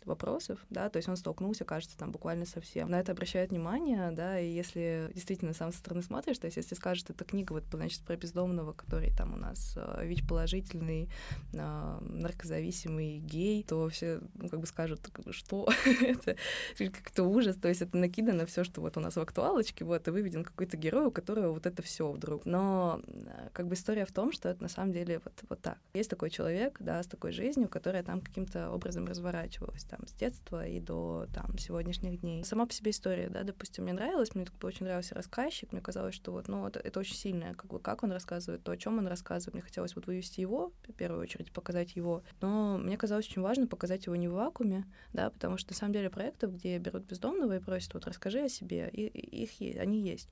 вопросов, 0.07 0.59
да, 0.71 0.89
то 0.89 0.97
есть 0.97 1.09
он 1.09 1.17
столкнулся, 1.17 1.65
кажется, 1.65 1.97
там 1.97 2.11
буквально 2.11 2.47
совсем. 2.47 2.91
На 2.91 3.01
это 3.01 3.13
обращают 3.13 3.51
внимание, 3.51 4.11
да, 4.13 4.39
и 4.39 4.51
если 4.51 5.11
действительно 5.15 5.53
сам 5.55 5.73
со 5.73 5.79
стороны 5.79 6.03
смотришь, 6.03 6.39
то 6.39 6.47
есть 6.47 6.57
если 6.57 6.75
скажет, 6.75 7.11
это 7.11 7.25
книга 7.25 7.53
вот, 7.53 7.65
значит, 7.71 8.03
про 8.03 8.17
бездомного, 8.17 8.73
который 8.73 9.11
там 9.11 9.35
у 9.35 9.37
нас 9.37 9.75
э, 9.77 10.07
ВИЧ-положительный, 10.07 11.09
э, 11.53 11.99
наркозависимый 12.01 13.19
гей, 13.19 13.63
то 13.65 13.89
все, 13.89 14.21
ну, 14.35 14.49
как 14.49 14.61
бы 14.61 14.67
скажут, 14.67 15.01
что 15.31 15.69
это 16.01 16.37
как-то 16.79 17.25
ужас, 17.25 17.57
то 17.57 17.69
есть 17.69 17.83
это 17.83 17.97
накидано 17.97 18.47
все, 18.47 18.65
что 18.65 18.81
вот 18.81 18.97
у 18.97 19.01
нас 19.01 19.17
в 19.17 19.21
актуалочке, 19.21 19.85
вот, 19.85 20.07
и 20.09 20.11
выведен 20.11 20.45
какой-то 20.45 20.77
герой, 20.77 21.07
у 21.07 21.11
которого 21.11 21.53
вот 21.53 21.67
это 21.67 21.83
все 21.83 22.11
вдруг. 22.11 22.45
Но 22.47 23.01
э, 23.07 23.49
как 23.53 23.69
бы 23.69 23.75
история 23.75 24.05
в 24.05 24.13
том, 24.13 24.33
что 24.33 24.49
это 24.49 24.63
на 24.63 24.69
самом 24.69 24.93
деле 24.93 25.21
вот, 25.25 25.33
вот 25.49 25.61
так. 25.61 25.79
Есть 25.95 26.11
такой 26.11 26.31
человек, 26.31 26.77
да, 26.81 27.03
с 27.03 27.07
такой 27.07 27.33
жизнью, 27.33 27.69
которая 27.69 28.03
там 28.03 28.21
каким-то 28.21 28.71
образом 28.71 29.07
разворачивалась 29.07 29.85
там, 29.97 30.07
с 30.07 30.13
детства 30.13 30.67
и 30.67 30.81
до 30.81 31.27
там, 31.33 31.57
сегодняшних 31.59 32.21
дней. 32.21 32.45
Сама 32.45 32.67
по 32.67 32.73
себе 32.73 32.91
история, 32.91 33.29
да, 33.29 33.43
допустим, 33.45 33.85
мне 33.85 33.93
нравилась, 33.93 34.35
мне 34.35 34.47
очень 34.63 34.87
нравился 34.87 35.15
рассказчик, 35.15 35.73
мне 35.73 35.81
казалось, 35.81 36.15
что 36.15 36.33
вот, 36.33 36.49
ну, 36.49 36.67
это, 36.67 36.81
это 36.81 37.01
очень 37.01 37.15
сильное, 37.15 37.55
как 37.55 37.71
бы, 37.71 37.79
как 37.79 38.03
он 38.03 38.13
рассказывает, 38.13 38.63
то, 38.63 38.73
о 38.73 38.77
чем 38.77 38.99
он 38.99 39.07
рассказывает. 39.07 39.55
Мне 39.55 39.63
хотелось 39.63 39.95
вот 39.95 40.07
вывести 40.07 40.41
его, 40.41 40.73
в 40.89 40.93
первую 40.93 41.23
очередь, 41.23 41.53
показать 41.53 41.97
его. 41.97 42.23
Но 42.41 42.79
мне 42.79 42.97
казалось 42.97 43.29
очень 43.29 43.43
важно 43.43 43.67
показать 43.67 44.07
его 44.07 44.17
не 44.17 44.29
в 44.29 44.33
вакууме, 44.33 44.85
да, 45.13 45.31
потому 45.31 45.59
что 45.59 45.73
на 45.73 45.77
самом 45.77 45.93
деле 45.93 46.11
проектов, 46.11 46.55
где 46.55 46.79
берут 46.79 47.05
бездомного 47.05 47.57
и 47.57 47.61
просят, 47.61 47.95
вот 47.95 48.07
расскажи 48.07 48.41
о 48.41 48.49
себе, 48.49 48.89
и, 48.93 49.07
их 49.07 49.61
есть, 49.61 49.79
они 49.79 50.01
есть. 50.01 50.29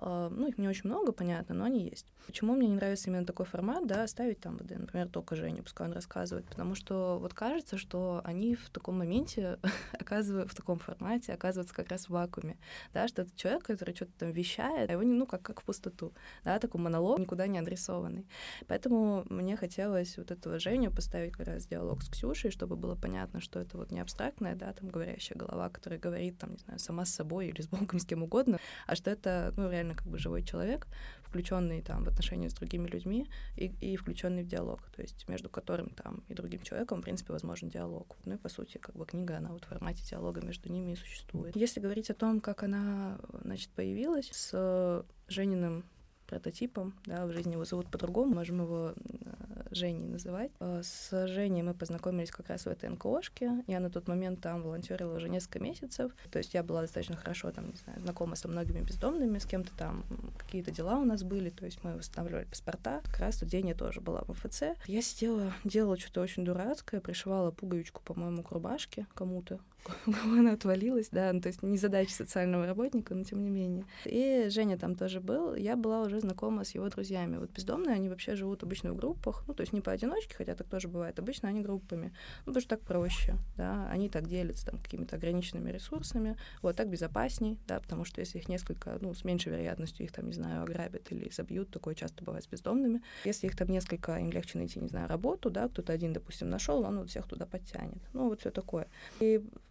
А, 0.00 0.28
ну, 0.30 0.48
их 0.48 0.58
не 0.58 0.68
очень 0.68 0.88
много, 0.88 1.12
понятно, 1.12 1.54
но 1.54 1.64
они 1.64 1.88
есть. 1.88 2.06
Почему 2.26 2.54
мне 2.54 2.68
не 2.68 2.74
нравится 2.74 3.10
именно 3.10 3.26
такой 3.26 3.46
формат, 3.46 3.86
да, 3.86 4.06
ставить 4.06 4.40
там, 4.40 4.56
например, 4.56 5.08
только 5.08 5.34
Женю, 5.34 5.62
пускай 5.62 5.86
он 5.86 5.92
рассказывает, 5.92 6.46
потому 6.46 6.74
что 6.74 7.18
вот 7.18 7.34
кажется, 7.34 7.78
что 7.78 8.20
они 8.24 8.54
в 8.54 8.70
таком 8.70 8.97
моменте 8.98 9.58
оказываются, 9.98 10.54
в 10.54 10.56
таком 10.56 10.78
формате 10.78 11.32
оказываются 11.32 11.74
как 11.74 11.88
раз 11.90 12.06
в 12.06 12.10
вакууме, 12.10 12.58
да, 12.92 13.08
что 13.08 13.22
это 13.22 13.30
человек, 13.36 13.64
который 13.64 13.94
что-то 13.94 14.12
там 14.18 14.32
вещает, 14.32 14.90
а 14.90 14.92
его, 14.92 15.02
ну, 15.02 15.26
как, 15.26 15.42
как 15.42 15.60
в 15.60 15.64
пустоту, 15.64 16.12
да, 16.44 16.58
такой 16.58 16.80
монолог, 16.80 17.18
никуда 17.18 17.46
не 17.46 17.58
адресованный. 17.58 18.26
Поэтому 18.66 19.24
мне 19.30 19.56
хотелось 19.56 20.16
вот 20.18 20.30
этого 20.30 20.58
Женю 20.58 20.90
поставить 20.90 21.32
как 21.32 21.46
раз 21.46 21.66
диалог 21.66 22.02
с 22.02 22.08
Ксюшей, 22.08 22.50
чтобы 22.50 22.76
было 22.76 22.94
понятно, 22.94 23.40
что 23.40 23.60
это 23.60 23.76
вот 23.76 23.90
не 23.90 24.00
абстрактная, 24.00 24.54
да, 24.54 24.72
там, 24.72 24.88
говорящая 24.88 25.38
голова, 25.38 25.68
которая 25.68 25.98
говорит, 25.98 26.38
там, 26.38 26.52
не 26.52 26.58
знаю, 26.58 26.78
сама 26.78 27.04
с 27.04 27.14
собой 27.14 27.48
или 27.48 27.62
с 27.62 27.68
Богом, 27.68 27.98
с 27.98 28.04
кем 28.04 28.22
угодно, 28.22 28.58
а 28.86 28.94
что 28.94 29.10
это, 29.10 29.52
ну, 29.56 29.70
реально 29.70 29.94
как 29.94 30.06
бы 30.06 30.18
живой 30.18 30.42
человек, 30.42 30.86
включенный 31.28 31.82
там 31.82 32.04
в 32.04 32.08
отношения 32.08 32.48
с 32.48 32.54
другими 32.54 32.88
людьми 32.88 33.28
и, 33.56 33.66
и 33.80 33.96
включенный 33.96 34.42
в 34.42 34.48
диалог, 34.48 34.80
то 34.94 35.02
есть 35.02 35.28
между 35.28 35.48
которым 35.48 35.90
там 35.90 36.24
и 36.28 36.34
другим 36.34 36.62
человеком, 36.62 37.00
в 37.00 37.04
принципе, 37.04 37.32
возможен 37.32 37.68
диалог. 37.68 38.16
Ну 38.24 38.34
и 38.34 38.38
по 38.38 38.48
сути, 38.48 38.78
как 38.78 38.96
бы 38.96 39.06
книга, 39.06 39.36
она 39.36 39.50
вот 39.50 39.64
в 39.64 39.68
формате 39.68 40.02
диалога 40.08 40.40
между 40.40 40.70
ними 40.70 40.92
и 40.92 40.96
существует. 40.96 41.56
Если 41.56 41.80
говорить 41.80 42.10
о 42.10 42.14
том, 42.14 42.40
как 42.40 42.62
она, 42.62 43.18
значит, 43.42 43.70
появилась 43.70 44.30
с 44.32 45.04
Жениным 45.28 45.84
прототипом, 46.26 46.94
да, 47.06 47.26
в 47.26 47.32
жизни 47.32 47.52
его 47.52 47.64
зовут 47.64 47.90
по-другому, 47.90 48.34
можем 48.34 48.62
его 48.62 48.92
э, 48.94 49.27
Женей 49.70 50.06
называть. 50.06 50.50
Э, 50.60 50.82
с 50.82 51.26
Женей 51.26 51.62
мы 51.62 51.74
познакомились 51.74 52.30
как 52.30 52.48
раз 52.48 52.64
в 52.64 52.68
этой 52.68 52.88
НКОшке. 52.88 53.64
Я 53.66 53.80
на 53.80 53.90
тот 53.90 54.08
момент 54.08 54.40
там 54.40 54.62
волонтерила 54.62 55.14
уже 55.14 55.28
несколько 55.28 55.60
месяцев. 55.60 56.12
То 56.30 56.38
есть 56.38 56.54
я 56.54 56.62
была 56.62 56.82
достаточно 56.82 57.16
хорошо 57.16 57.50
там, 57.50 57.70
не 57.70 57.76
знаю, 57.76 58.00
знакома 58.00 58.36
со 58.36 58.48
многими 58.48 58.80
бездомными, 58.80 59.38
с 59.38 59.46
кем-то 59.46 59.70
там 59.76 60.04
какие-то 60.38 60.70
дела 60.70 60.98
у 60.98 61.04
нас 61.04 61.22
были, 61.22 61.50
то 61.50 61.64
есть 61.64 61.82
мы 61.84 61.96
восстанавливали 61.96 62.44
паспорта. 62.44 63.00
Как 63.04 63.18
раз 63.18 63.36
в 63.36 63.40
тот 63.40 63.48
день 63.48 63.68
я 63.68 63.74
тоже 63.74 64.00
была 64.00 64.22
в 64.22 64.28
МФЦ. 64.30 64.62
Я 64.86 65.02
сидела, 65.02 65.52
делала 65.64 65.98
что-то 65.98 66.20
очень 66.20 66.44
дурацкое, 66.44 67.00
пришивала 67.00 67.50
пуговичку, 67.50 68.02
по-моему, 68.02 68.42
к 68.42 68.50
рубашке 68.50 69.06
кому-то, 69.14 69.60
кого 69.84 69.96
она 70.38 70.52
отвалилась, 70.52 71.08
да, 71.10 71.32
ну, 71.32 71.40
то 71.40 71.48
есть 71.48 71.62
не 71.62 71.76
задача 71.76 72.12
социального 72.12 72.66
работника, 72.66 73.14
но 73.14 73.24
тем 73.24 73.42
не 73.42 73.50
менее. 73.50 73.84
И 74.04 74.46
Женя 74.50 74.78
там 74.78 74.94
тоже 74.94 75.20
был, 75.20 75.54
я 75.54 75.76
была 75.76 76.02
уже 76.02 76.20
знакома 76.20 76.64
с 76.64 76.74
его 76.74 76.88
друзьями. 76.88 77.38
Вот 77.38 77.50
бездомные, 77.50 77.94
они 77.94 78.08
вообще 78.08 78.34
живут 78.34 78.62
обычно 78.62 78.92
в 78.92 78.96
группах, 78.96 79.44
ну, 79.46 79.54
то 79.54 79.62
есть 79.62 79.72
не 79.72 79.80
поодиночке, 79.80 80.34
хотя 80.34 80.54
так 80.54 80.68
тоже 80.68 80.88
бывает, 80.88 81.18
обычно 81.18 81.48
они 81.48 81.60
группами, 81.60 82.12
ну, 82.40 82.52
потому 82.52 82.60
что 82.60 82.70
так 82.70 82.80
проще, 82.80 83.36
да, 83.56 83.88
они 83.90 84.08
так 84.08 84.28
делятся 84.28 84.66
там 84.66 84.78
какими-то 84.78 85.16
ограниченными 85.16 85.70
ресурсами, 85.70 86.36
вот 86.62 86.76
так 86.76 86.88
безопасней, 86.88 87.58
да, 87.66 87.80
потому 87.80 88.04
что 88.04 88.20
если 88.20 88.38
их 88.38 88.48
несколько, 88.48 88.98
ну, 89.00 89.14
с 89.14 89.24
меньшей 89.24 89.52
вероятностью 89.52 90.04
их 90.04 90.12
там, 90.12 90.26
не 90.26 90.32
знаю, 90.32 90.62
ограбят 90.62 91.10
или 91.10 91.30
забьют, 91.30 91.70
такое 91.70 91.94
часто 91.94 92.24
бывает 92.24 92.44
с 92.44 92.48
бездомными. 92.48 93.02
Если 93.24 93.46
их 93.46 93.56
там 93.56 93.68
несколько, 93.68 94.16
им 94.18 94.30
легче 94.30 94.58
найти, 94.58 94.80
не 94.80 94.88
знаю, 94.88 95.08
работу, 95.08 95.50
да, 95.50 95.68
кто-то 95.68 95.92
один, 95.92 96.12
допустим, 96.12 96.50
нашел, 96.50 96.82
он 96.82 96.98
вот 96.98 97.10
всех 97.10 97.26
туда 97.26 97.46
подтянет. 97.46 97.98
Ну, 98.12 98.28
вот 98.28 98.40
все 98.40 98.50
такое. 98.50 98.88
И 99.20 99.42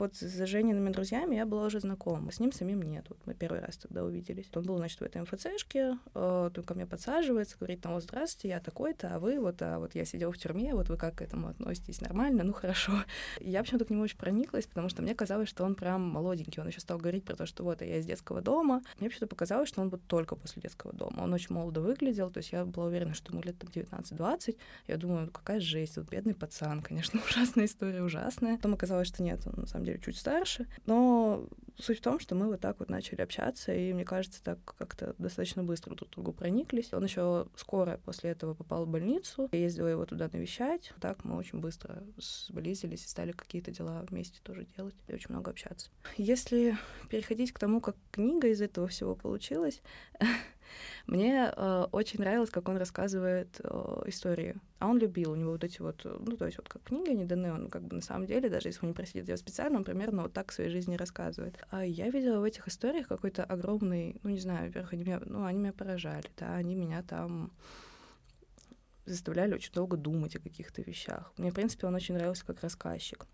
вот 0.00 0.16
с 0.16 0.46
Жениными 0.46 0.90
друзьями 0.90 1.36
я 1.36 1.46
была 1.46 1.66
уже 1.66 1.80
знакома, 1.80 2.32
с 2.32 2.40
ним 2.40 2.52
самим 2.52 2.82
нет. 2.82 3.04
Вот 3.08 3.18
мы 3.26 3.34
первый 3.34 3.60
раз 3.60 3.76
тогда 3.76 4.04
увиделись. 4.04 4.50
Он 4.54 4.64
был, 4.64 4.78
значит, 4.78 4.98
в 5.00 5.04
этой 5.04 5.22
МФЦшке, 5.22 5.98
э, 6.14 6.50
он 6.56 6.62
ко 6.64 6.74
мне 6.74 6.86
подсаживается, 6.86 7.56
говорит, 7.58 7.84
вот, 7.84 8.02
здравствуйте, 8.02 8.48
я 8.48 8.60
такой-то, 8.60 9.14
а 9.14 9.18
вы, 9.18 9.38
вот, 9.38 9.60
а 9.62 9.78
вот 9.78 9.94
я 9.94 10.04
сидел 10.04 10.32
в 10.32 10.38
тюрьме, 10.38 10.74
вот 10.74 10.88
вы 10.88 10.96
как 10.96 11.16
к 11.16 11.22
этому 11.22 11.48
относитесь? 11.48 12.00
Нормально? 12.00 12.44
Ну, 12.44 12.52
хорошо. 12.52 12.92
Я 13.40 13.62
почему-то 13.62 13.84
к 13.84 13.90
нему 13.90 14.02
очень 14.02 14.16
прониклась, 14.16 14.66
потому 14.66 14.88
что 14.88 15.02
мне 15.02 15.14
казалось, 15.14 15.48
что 15.48 15.64
он 15.64 15.74
прям 15.74 16.02
молоденький. 16.02 16.60
Он 16.60 16.68
еще 16.68 16.80
стал 16.80 16.98
говорить 16.98 17.24
про 17.24 17.36
то, 17.36 17.46
что 17.46 17.62
вот, 17.64 17.82
а 17.82 17.84
я 17.84 17.98
из 17.98 18.06
детского 18.06 18.40
дома. 18.40 18.82
Мне 18.98 19.08
почему-то 19.08 19.26
показалось, 19.26 19.68
что 19.68 19.82
он 19.82 19.90
вот 19.90 20.00
только 20.06 20.34
после 20.36 20.62
детского 20.62 20.92
дома. 20.92 21.20
Он 21.20 21.32
очень 21.32 21.54
молодо 21.54 21.80
выглядел, 21.80 22.30
то 22.30 22.38
есть 22.38 22.52
я 22.52 22.64
была 22.64 22.86
уверена, 22.86 23.14
что 23.14 23.32
ему 23.32 23.42
лет 23.42 23.58
там 23.58 23.70
19-20. 23.70 24.56
Я 24.88 24.96
думаю, 24.96 25.26
ну, 25.26 25.30
какая 25.30 25.60
жесть, 25.60 25.96
вот 25.96 26.08
бедный 26.08 26.34
пацан, 26.34 26.82
конечно, 26.82 27.20
ужасная 27.28 27.66
история, 27.66 28.02
ужасная. 28.02 28.56
Потом 28.56 28.74
оказалось, 28.74 29.08
что 29.08 29.22
нет, 29.22 29.40
он 29.46 29.60
на 29.60 29.66
самом 29.66 29.84
деле 29.84 29.89
чуть 29.98 30.16
старше. 30.16 30.66
Но 30.86 31.46
суть 31.78 31.98
в 31.98 32.02
том, 32.02 32.18
что 32.20 32.34
мы 32.34 32.48
вот 32.48 32.60
так 32.60 32.78
вот 32.78 32.88
начали 32.88 33.22
общаться, 33.22 33.72
и 33.72 33.92
мне 33.92 34.04
кажется, 34.04 34.42
так 34.42 34.58
как-то 34.78 35.14
достаточно 35.18 35.62
быстро 35.62 35.94
друг 35.94 36.10
другу 36.10 36.32
прониклись. 36.32 36.92
Он 36.92 37.04
еще 37.04 37.46
скоро 37.56 37.98
после 38.04 38.30
этого 38.30 38.54
попал 38.54 38.84
в 38.84 38.88
больницу. 38.88 39.48
Я 39.52 39.58
ездила 39.58 39.88
его 39.88 40.04
туда 40.06 40.28
навещать. 40.32 40.92
Так 41.00 41.24
мы 41.24 41.36
очень 41.36 41.60
быстро 41.60 42.02
сблизились 42.16 43.04
и 43.04 43.08
стали 43.08 43.32
какие-то 43.32 43.70
дела 43.70 44.04
вместе 44.08 44.40
тоже 44.42 44.66
делать 44.76 44.94
и 45.08 45.14
очень 45.14 45.30
много 45.30 45.50
общаться. 45.50 45.90
Если 46.16 46.76
переходить 47.08 47.52
к 47.52 47.58
тому, 47.58 47.80
как 47.80 47.96
книга 48.10 48.48
из 48.48 48.60
этого 48.60 48.88
всего 48.88 49.14
получилась, 49.14 49.82
Мне 51.06 51.52
э, 51.54 51.86
очень 51.92 52.20
нравилось, 52.20 52.50
как 52.50 52.68
он 52.68 52.76
рассказывает 52.76 53.60
э, 53.62 54.02
истории. 54.06 54.56
А 54.78 54.88
он 54.88 54.98
любил, 54.98 55.32
у 55.32 55.34
него 55.34 55.52
вот 55.52 55.64
эти 55.64 55.80
вот, 55.82 56.04
ну, 56.04 56.36
то 56.36 56.46
есть 56.46 56.58
вот 56.58 56.68
как 56.68 56.82
книги 56.82 57.10
они 57.10 57.24
даны, 57.24 57.52
он 57.52 57.68
как 57.68 57.82
бы 57.82 57.96
на 57.96 58.02
самом 58.02 58.26
деле, 58.26 58.48
даже 58.48 58.68
если 58.68 58.80
вы 58.80 58.88
не 58.88 58.94
просите 58.94 59.22
делать 59.22 59.40
специально, 59.40 59.78
он 59.78 59.84
примерно 59.84 60.22
вот 60.22 60.32
так 60.32 60.50
в 60.50 60.54
своей 60.54 60.70
жизни 60.70 60.96
рассказывает. 60.96 61.58
А 61.70 61.84
я 61.84 62.08
видела 62.10 62.40
в 62.40 62.44
этих 62.44 62.66
историях 62.68 63.08
какой-то 63.08 63.44
огромный, 63.44 64.16
ну, 64.22 64.30
не 64.30 64.38
знаю, 64.38 64.66
во-первых, 64.66 64.92
они 64.92 65.04
меня, 65.04 65.20
ну, 65.24 65.44
они 65.44 65.58
меня 65.58 65.72
поражали, 65.72 66.26
да, 66.38 66.54
они 66.54 66.74
меня 66.74 67.02
там 67.02 67.52
заставляли 69.06 69.54
очень 69.54 69.72
долго 69.72 69.96
думать 69.96 70.36
о 70.36 70.40
каких-то 70.40 70.82
вещах. 70.82 71.32
Мне, 71.36 71.50
в 71.50 71.54
принципе, 71.54 71.86
он 71.86 71.94
очень 71.94 72.14
нравился 72.14 72.46
как 72.46 72.62
рассказчик. 72.62 73.26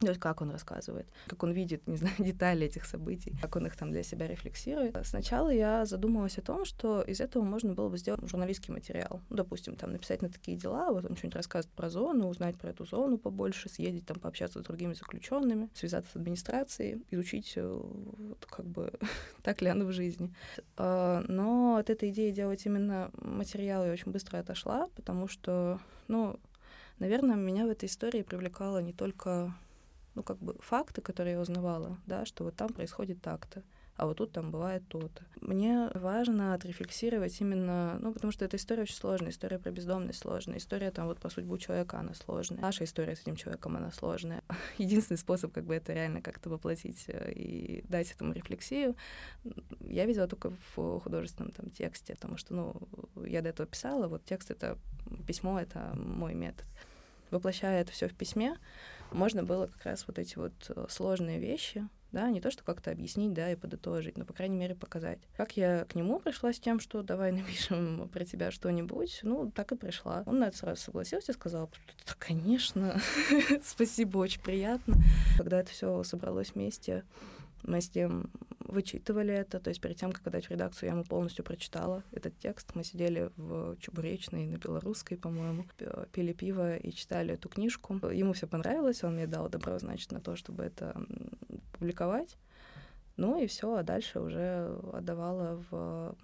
То 0.00 0.08
есть 0.08 0.20
как 0.20 0.42
он 0.42 0.50
рассказывает, 0.50 1.08
как 1.26 1.42
он 1.42 1.52
видит, 1.52 1.86
не 1.86 1.96
знаю, 1.96 2.14
детали 2.18 2.66
этих 2.66 2.84
событий, 2.84 3.34
как 3.40 3.56
он 3.56 3.66
их 3.66 3.76
там 3.76 3.92
для 3.92 4.02
себя 4.02 4.26
рефлексирует. 4.26 4.94
Сначала 5.04 5.48
я 5.48 5.86
задумалась 5.86 6.36
о 6.36 6.42
том, 6.42 6.66
что 6.66 7.00
из 7.00 7.20
этого 7.20 7.44
можно 7.44 7.72
было 7.72 7.88
бы 7.88 7.96
сделать 7.96 8.20
журналистский 8.28 8.74
материал. 8.74 9.22
Ну, 9.30 9.36
допустим, 9.36 9.74
там 9.76 9.92
написать 9.92 10.20
на 10.20 10.28
такие 10.28 10.58
дела, 10.58 10.92
вот 10.92 11.06
он 11.06 11.16
что-нибудь 11.16 11.36
рассказывает 11.36 11.74
про 11.74 11.88
зону, 11.88 12.28
узнать 12.28 12.58
про 12.58 12.70
эту 12.70 12.84
зону 12.84 13.16
побольше, 13.16 13.70
съездить 13.70 14.04
там 14.04 14.20
пообщаться 14.20 14.60
с 14.60 14.62
другими 14.62 14.92
заключенными, 14.92 15.70
связаться 15.74 16.12
с 16.12 16.16
администрацией, 16.16 17.02
изучить, 17.10 17.54
э, 17.56 17.66
вот, 17.66 18.44
как 18.44 18.66
бы, 18.66 18.92
так 19.42 19.62
ли 19.62 19.68
оно 19.68 19.86
в 19.86 19.92
жизни. 19.92 20.30
А, 20.76 21.24
но 21.26 21.76
от 21.76 21.88
этой 21.88 22.10
идеи 22.10 22.32
делать 22.32 22.66
именно 22.66 23.10
материал 23.14 23.86
я 23.86 23.92
очень 23.92 24.12
быстро 24.12 24.38
отошла, 24.38 24.88
потому 24.94 25.26
что, 25.26 25.80
ну, 26.06 26.38
наверное, 26.98 27.36
меня 27.36 27.64
в 27.64 27.70
этой 27.70 27.86
истории 27.86 28.20
привлекало 28.20 28.82
не 28.82 28.92
только 28.92 29.54
ну, 30.16 30.22
как 30.22 30.38
бы 30.38 30.56
факты, 30.60 31.02
которые 31.02 31.34
я 31.34 31.40
узнавала, 31.40 31.98
да, 32.06 32.24
что 32.24 32.44
вот 32.44 32.56
там 32.56 32.72
происходит 32.72 33.20
так-то, 33.20 33.62
а 33.96 34.06
вот 34.06 34.16
тут 34.16 34.32
там 34.32 34.50
бывает 34.50 34.82
то-то. 34.88 35.24
Мне 35.40 35.90
важно 35.94 36.54
отрефлексировать 36.54 37.38
именно, 37.40 37.98
ну, 38.00 38.12
потому 38.12 38.32
что 38.32 38.44
эта 38.44 38.56
история 38.56 38.82
очень 38.82 38.96
сложная, 38.96 39.30
история 39.30 39.58
про 39.58 39.70
бездомность 39.70 40.18
сложная, 40.18 40.58
история 40.58 40.90
там 40.90 41.06
вот 41.06 41.18
про 41.18 41.30
судьбу 41.30 41.56
человека, 41.58 41.98
она 41.98 42.14
сложная. 42.14 42.60
Наша 42.60 42.84
история 42.84 43.14
с 43.14 43.20
этим 43.20 43.36
человеком, 43.36 43.76
она 43.76 43.92
сложная. 43.92 44.42
Единственный 44.78 45.18
способ 45.18 45.52
как 45.52 45.64
бы 45.64 45.74
это 45.74 45.92
реально 45.92 46.22
как-то 46.22 46.48
воплотить 46.48 47.04
э, 47.08 47.32
и 47.32 47.84
дать 47.88 48.10
этому 48.10 48.32
рефлексию, 48.32 48.96
я 49.80 50.06
видела 50.06 50.26
только 50.26 50.52
в 50.74 51.00
художественном 51.00 51.52
там 51.52 51.70
тексте, 51.70 52.14
потому 52.14 52.38
что, 52.38 52.54
ну, 52.54 52.88
я 53.24 53.42
до 53.42 53.50
этого 53.50 53.66
писала, 53.66 54.08
вот 54.08 54.24
текст— 54.24 54.50
это 54.50 54.78
письмо, 55.26 55.60
это 55.60 55.92
мой 55.94 56.34
метод. 56.34 56.66
Воплощая 57.30 57.80
это 57.80 57.92
все 57.92 58.08
в 58.08 58.14
письме, 58.14 58.56
можно 59.12 59.42
было 59.42 59.66
как 59.66 59.84
раз 59.84 60.04
вот 60.06 60.18
эти 60.18 60.36
вот 60.36 60.52
э, 60.68 60.86
сложные 60.88 61.38
вещи, 61.38 61.88
да, 62.12 62.30
не 62.30 62.40
то, 62.40 62.50
что 62.50 62.64
как-то 62.64 62.90
объяснить, 62.90 63.32
да, 63.32 63.50
и 63.50 63.56
подытожить, 63.56 64.16
но, 64.16 64.24
по 64.24 64.32
крайней 64.32 64.56
мере, 64.56 64.74
показать. 64.74 65.18
Как 65.36 65.56
я 65.56 65.84
к 65.84 65.94
нему 65.94 66.18
пришла 66.18 66.52
с 66.52 66.58
тем, 66.58 66.80
что 66.80 67.02
давай 67.02 67.32
напишем 67.32 68.08
про 68.12 68.24
тебя 68.24 68.50
что-нибудь, 68.50 69.20
ну, 69.22 69.50
так 69.50 69.72
и 69.72 69.76
пришла. 69.76 70.22
Он 70.26 70.38
на 70.38 70.48
это 70.48 70.56
сразу 70.56 70.80
согласился 70.80 71.32
и 71.32 71.34
сказал, 71.34 71.70
да, 72.06 72.14
конечно, 72.18 73.00
спасибо, 73.64 74.18
очень 74.18 74.40
приятно. 74.40 74.96
Когда 75.36 75.60
это 75.60 75.70
все 75.70 76.02
собралось 76.04 76.54
вместе, 76.54 77.04
мы 77.66 77.80
с 77.80 77.94
ним 77.94 78.30
вычитывали 78.60 79.32
это, 79.32 79.60
то 79.60 79.70
есть 79.70 79.80
перед 79.80 79.96
тем, 79.96 80.12
как 80.12 80.26
отдать 80.26 80.46
в 80.46 80.50
редакцию, 80.50 80.88
я 80.88 80.94
ему 80.94 81.04
полностью 81.04 81.44
прочитала 81.44 82.02
этот 82.12 82.38
текст. 82.38 82.74
Мы 82.74 82.84
сидели 82.84 83.30
в 83.36 83.76
Чебуречной 83.78 84.46
на 84.46 84.56
белорусской, 84.56 85.16
по-моему, 85.16 85.64
пили 86.12 86.32
пиво 86.32 86.76
и 86.76 86.92
читали 86.92 87.34
эту 87.34 87.48
книжку. 87.48 87.94
Ему 88.08 88.32
все 88.32 88.46
понравилось, 88.46 89.04
он 89.04 89.14
мне 89.14 89.26
дал 89.26 89.48
добро, 89.48 89.78
значит, 89.78 90.12
на 90.12 90.20
то, 90.20 90.36
чтобы 90.36 90.64
это 90.64 90.96
публиковать. 91.72 92.36
Ну 93.16 93.40
и 93.40 93.46
все, 93.46 93.74
а 93.76 93.82
дальше 93.82 94.20
уже 94.20 94.78
отдавала 94.92 95.64
в 95.70 96.16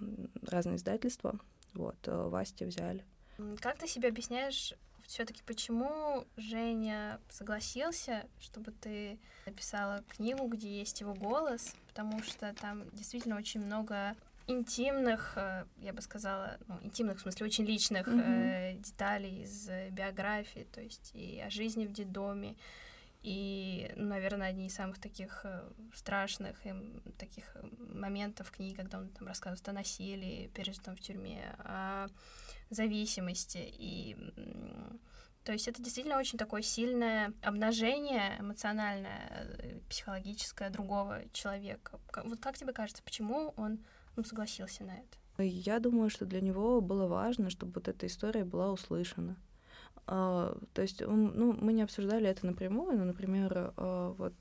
разные 0.46 0.76
издательства. 0.76 1.38
Вот, 1.72 1.96
э, 2.06 2.28
Васти 2.28 2.64
взяли. 2.64 3.04
Как 3.60 3.78
ты 3.78 3.86
себе 3.88 4.08
объясняешь 4.08 4.74
все-таки 5.06 5.42
почему 5.44 6.26
Женя 6.36 7.20
согласился, 7.28 8.26
чтобы 8.40 8.72
ты 8.72 9.18
написала 9.46 10.04
книгу, 10.08 10.46
где 10.46 10.68
есть 10.68 11.00
его 11.00 11.14
голос, 11.14 11.74
потому 11.88 12.22
что 12.22 12.54
там 12.60 12.88
действительно 12.90 13.36
очень 13.36 13.60
много 13.64 14.16
интимных, 14.46 15.32
э, 15.36 15.64
я 15.78 15.92
бы 15.92 16.02
сказала, 16.02 16.58
ну, 16.66 16.78
интимных, 16.82 17.18
в 17.18 17.22
смысле, 17.22 17.46
очень 17.46 17.64
личных 17.64 18.08
mm-hmm. 18.08 18.74
э, 18.74 18.74
деталей 18.78 19.42
из 19.42 19.68
биографии, 19.90 20.66
то 20.72 20.80
есть 20.80 21.12
и 21.14 21.40
о 21.40 21.50
жизни 21.50 21.86
в 21.86 21.92
детдоме, 21.92 22.56
и, 23.22 23.92
наверное, 23.96 24.48
одни 24.48 24.66
из 24.66 24.74
самых 24.74 24.98
таких 24.98 25.42
э, 25.44 25.70
страшных 25.94 26.66
и 26.66 26.72
таких 27.18 27.56
моментов 27.78 28.50
книги, 28.50 28.74
когда 28.74 28.98
он 28.98 29.08
там 29.08 29.28
рассказывает 29.28 29.68
о 29.68 29.72
насилии, 29.72 30.50
пережитом 30.54 30.96
в 30.96 31.00
тюрьме, 31.00 31.54
о 31.58 32.08
зависимости. 32.70 33.58
И 33.62 34.16
то 35.44 35.52
есть 35.52 35.66
это 35.68 35.82
действительно 35.82 36.18
очень 36.18 36.38
такое 36.38 36.62
сильное 36.62 37.32
обнажение 37.42 38.38
эмоциональное, 38.38 39.56
э, 39.58 39.80
психологическое 39.88 40.70
другого 40.70 41.22
человека. 41.32 42.00
Вот 42.24 42.40
как 42.40 42.56
тебе 42.56 42.72
кажется, 42.72 43.02
почему 43.02 43.52
он 43.56 43.84
ну, 44.16 44.24
согласился 44.24 44.84
на 44.84 44.92
это? 44.92 45.44
Я 45.44 45.80
думаю, 45.80 46.10
что 46.10 46.26
для 46.26 46.40
него 46.40 46.80
было 46.80 47.06
важно, 47.06 47.50
чтобы 47.50 47.72
вот 47.74 47.88
эта 47.88 48.06
история 48.06 48.44
была 48.44 48.70
услышана. 48.70 49.36
А, 50.06 50.58
то 50.74 50.82
есть, 50.82 51.00
ну, 51.00 51.52
мы 51.52 51.72
не 51.72 51.82
обсуждали 51.82 52.28
это 52.28 52.44
напрямую, 52.44 52.98
но, 52.98 53.04
например, 53.04 53.72
а, 53.76 54.12
вот 54.18 54.34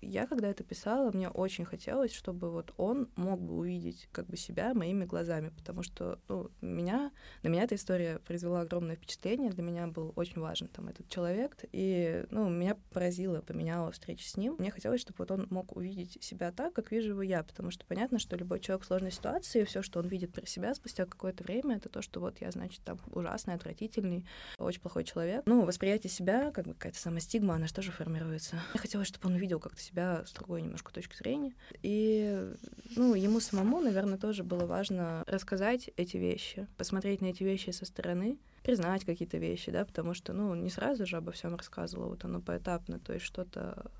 я, 0.00 0.26
когда 0.26 0.48
это 0.48 0.64
писала, 0.64 1.12
мне 1.12 1.28
очень 1.28 1.64
хотелось, 1.64 2.12
чтобы 2.12 2.50
вот 2.50 2.72
он 2.76 3.08
мог 3.14 3.40
бы 3.40 3.54
увидеть 3.56 4.08
как 4.10 4.26
бы 4.26 4.36
себя 4.36 4.74
моими 4.74 5.04
глазами, 5.04 5.50
потому 5.56 5.82
что, 5.82 6.18
ну, 6.28 6.50
меня, 6.60 7.12
на 7.42 7.48
меня 7.48 7.62
эта 7.62 7.76
история 7.76 8.18
произвела 8.18 8.62
огромное 8.62 8.96
впечатление, 8.96 9.50
для 9.50 9.62
меня 9.62 9.86
был 9.86 10.12
очень 10.16 10.40
важен 10.40 10.66
там 10.68 10.88
этот 10.88 11.08
человек, 11.08 11.56
и, 11.70 12.26
ну, 12.30 12.48
меня 12.48 12.76
поразило, 12.92 13.40
поменяла 13.40 13.92
встреча 13.92 14.28
с 14.28 14.36
ним. 14.36 14.56
Мне 14.58 14.72
хотелось, 14.72 15.00
чтобы 15.00 15.16
вот 15.18 15.30
он 15.30 15.46
мог 15.50 15.76
увидеть 15.76 16.18
себя 16.22 16.50
так, 16.50 16.72
как 16.72 16.90
вижу 16.90 17.10
его 17.10 17.22
я, 17.22 17.44
потому 17.44 17.70
что 17.70 17.86
понятно, 17.86 18.18
что 18.18 18.36
любой 18.36 18.58
человек 18.58 18.84
в 18.84 18.86
сложной 18.86 19.12
ситуации, 19.12 19.62
все, 19.64 19.80
что 19.82 20.00
он 20.00 20.08
видит 20.08 20.32
про 20.32 20.44
себя 20.44 20.74
спустя 20.74 21.06
какое-то 21.06 21.44
время, 21.44 21.76
это 21.76 21.88
то, 21.88 22.02
что 22.02 22.18
вот 22.18 22.40
я, 22.40 22.50
значит, 22.50 22.82
там 22.82 22.98
ужасный, 23.12 23.54
отвратительный, 23.54 24.26
очень 24.58 24.80
плохой 24.80 25.03
человек. 25.04 25.42
Ну, 25.46 25.64
восприятие 25.64 26.10
себя, 26.10 26.50
как 26.50 26.66
бы 26.66 26.74
какая-то 26.74 26.98
сама 26.98 27.20
стигма, 27.20 27.54
она 27.54 27.66
же 27.66 27.74
тоже 27.74 27.92
формируется. 27.92 28.60
Я 28.74 28.80
хотела, 28.80 29.04
чтобы 29.04 29.28
он 29.28 29.34
увидел 29.34 29.60
как-то 29.60 29.80
себя 29.80 30.24
с 30.26 30.32
другой 30.32 30.62
немножко 30.62 30.92
точки 30.92 31.16
зрения. 31.16 31.54
И, 31.82 32.52
ну, 32.96 33.14
ему 33.14 33.40
самому, 33.40 33.80
наверное, 33.80 34.18
тоже 34.18 34.44
было 34.44 34.66
важно 34.66 35.24
рассказать 35.26 35.90
эти 35.96 36.16
вещи, 36.16 36.66
посмотреть 36.76 37.20
на 37.20 37.26
эти 37.26 37.42
вещи 37.42 37.70
со 37.70 37.84
стороны, 37.84 38.38
признать 38.62 39.04
какие-то 39.04 39.36
вещи, 39.36 39.70
да, 39.70 39.84
потому 39.84 40.14
что, 40.14 40.32
ну, 40.32 40.54
не 40.54 40.70
сразу 40.70 41.06
же 41.06 41.18
обо 41.18 41.32
всем 41.32 41.54
рассказывала, 41.54 42.08
вот 42.08 42.24
оно 42.24 42.40
поэтапно, 42.40 42.98
то 42.98 43.12
есть 43.12 43.24
что-то... 43.24 43.90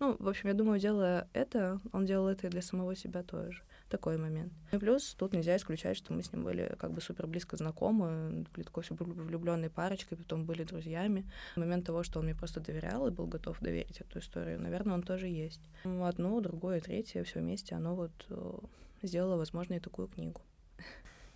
Ну, 0.00 0.16
в 0.18 0.28
общем, 0.28 0.48
я 0.48 0.54
думаю, 0.54 0.80
делая 0.80 1.28
это, 1.32 1.80
он 1.92 2.04
делал 2.04 2.28
это 2.28 2.46
и 2.46 2.50
для 2.50 2.62
самого 2.62 2.94
себя 2.94 3.22
тоже 3.22 3.62
такой 3.88 4.18
момент. 4.18 4.52
И 4.72 4.78
плюс 4.78 5.14
тут 5.14 5.32
нельзя 5.32 5.56
исключать, 5.56 5.96
что 5.96 6.12
мы 6.12 6.22
с 6.22 6.32
ним 6.32 6.44
были 6.44 6.74
как 6.78 6.92
бы 6.92 7.00
супер 7.00 7.26
близко 7.26 7.56
знакомы, 7.56 8.46
были 8.54 8.64
такой 8.64 8.84
влюбленной 8.90 9.70
парочкой, 9.70 10.18
потом 10.18 10.44
были 10.44 10.64
друзьями. 10.64 11.24
Момент 11.56 11.86
того, 11.86 12.02
что 12.02 12.18
он 12.18 12.26
мне 12.26 12.34
просто 12.34 12.60
доверял 12.60 13.06
и 13.06 13.10
был 13.10 13.26
готов 13.26 13.58
доверить 13.60 14.00
эту 14.00 14.18
историю, 14.18 14.60
наверное, 14.60 14.94
он 14.94 15.02
тоже 15.02 15.26
есть. 15.26 15.60
Одно, 15.84 16.40
другое, 16.40 16.80
третье, 16.80 17.24
все 17.24 17.40
вместе, 17.40 17.74
оно 17.74 17.94
вот 17.94 18.26
э, 18.30 18.58
сделало, 19.02 19.36
возможно, 19.36 19.74
и 19.74 19.80
такую 19.80 20.08
книгу. 20.08 20.40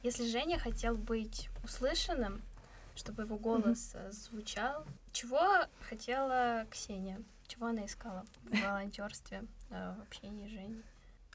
Если 0.02 0.26
Женя 0.26 0.58
хотел 0.58 0.96
быть 0.96 1.48
услышанным, 1.62 2.42
чтобы 2.96 3.22
его 3.22 3.38
голос 3.38 3.94
mm-hmm. 3.94 4.12
звучал, 4.12 4.84
чего 5.12 5.40
хотела 5.88 6.66
Ксения? 6.70 7.22
Чего 7.46 7.66
она 7.66 7.86
искала 7.86 8.24
в 8.44 8.60
волонтерстве, 8.60 9.44
э, 9.70 9.94
в 9.98 10.02
общении 10.02 10.48
с 10.48 10.50
Женей? 10.50 10.82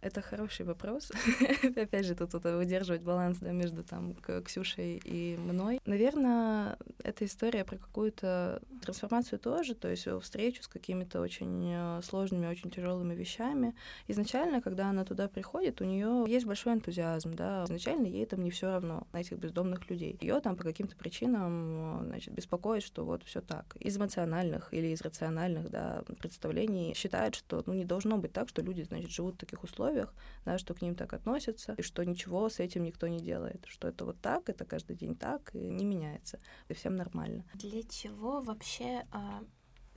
Это 0.08 0.22
хороший 0.22 0.66
вопрос. 0.66 1.12
Опять 1.76 2.06
же, 2.06 2.16
тут, 2.16 2.32
тут 2.32 2.46
выдерживать 2.46 3.02
баланс 3.02 3.40
да, 3.40 3.52
между 3.52 3.84
там 3.84 4.16
Ксюшей 4.46 5.02
и 5.04 5.36
мной. 5.38 5.82
Наверное, 5.86 6.78
эта 7.04 7.26
история 7.26 7.66
про 7.66 7.76
какую-то 7.76 8.62
трансформацию 8.82 9.38
тоже, 9.38 9.76
то 9.76 9.90
есть 9.90 10.08
встречу 10.22 10.64
с 10.64 10.70
какими-то 10.70 11.20
очень 11.20 11.74
э, 11.74 12.02
сложными, 12.04 12.48
очень 12.48 12.72
тяжелыми 12.72 13.16
вещами. 13.16 13.76
Изначально, 14.08 14.62
когда 14.62 14.90
она 14.90 15.04
туда 15.04 15.28
приходит, 15.28 15.82
у 15.82 15.84
нее 15.84 16.24
есть 16.26 16.46
большой 16.46 16.76
энтузиазм, 16.76 17.34
да. 17.34 17.66
Изначально 17.66 18.06
ей 18.08 18.26
там 18.26 18.46
не 18.46 18.50
все 18.50 18.68
равно 18.72 19.08
на 19.12 19.20
этих 19.20 19.38
бездомных 19.38 19.90
людей. 19.90 20.18
Ее 20.22 20.40
там 20.40 20.56
по 20.56 20.64
каким-то 20.64 20.96
причинам, 20.96 22.04
э, 22.04 22.06
значит, 22.06 22.34
беспокоит, 22.34 22.84
что 22.84 23.04
вот 23.04 23.26
все 23.26 23.42
так. 23.42 23.76
Из 23.78 23.98
эмоциональных 23.98 24.74
или 24.74 24.88
из 24.88 25.02
рациональных, 25.02 25.70
да, 25.70 26.04
представлений 26.18 26.94
считают, 26.96 27.36
что 27.36 27.62
ну 27.66 27.74
не 27.74 27.84
должно 27.84 28.18
быть 28.18 28.32
так, 28.32 28.48
что 28.48 28.62
люди, 28.62 28.84
значит, 28.84 29.12
живут 29.12 29.36
в 29.36 29.40
таких 29.40 29.66
условиях 29.66 29.97
условиях, 29.98 30.14
да, 30.46 30.58
что 30.58 30.74
к 30.74 30.82
ним 30.82 30.96
так 30.96 31.14
относятся, 31.14 31.74
и 31.74 31.82
что 31.82 32.04
ничего 32.04 32.50
с 32.50 32.60
этим 32.60 32.84
никто 32.84 33.08
не 33.08 33.20
делает, 33.20 33.66
что 33.68 33.88
это 33.88 34.06
вот 34.06 34.20
так, 34.22 34.50
это 34.50 34.66
каждый 34.66 34.96
день 34.96 35.16
так, 35.16 35.54
и 35.56 35.70
не 35.70 35.86
меняется, 35.86 36.40
и 36.70 36.74
всем 36.74 36.96
нормально. 36.96 37.44
Для 37.56 37.84
чего 37.84 38.42
вообще 38.42 39.06
а, 39.12 39.44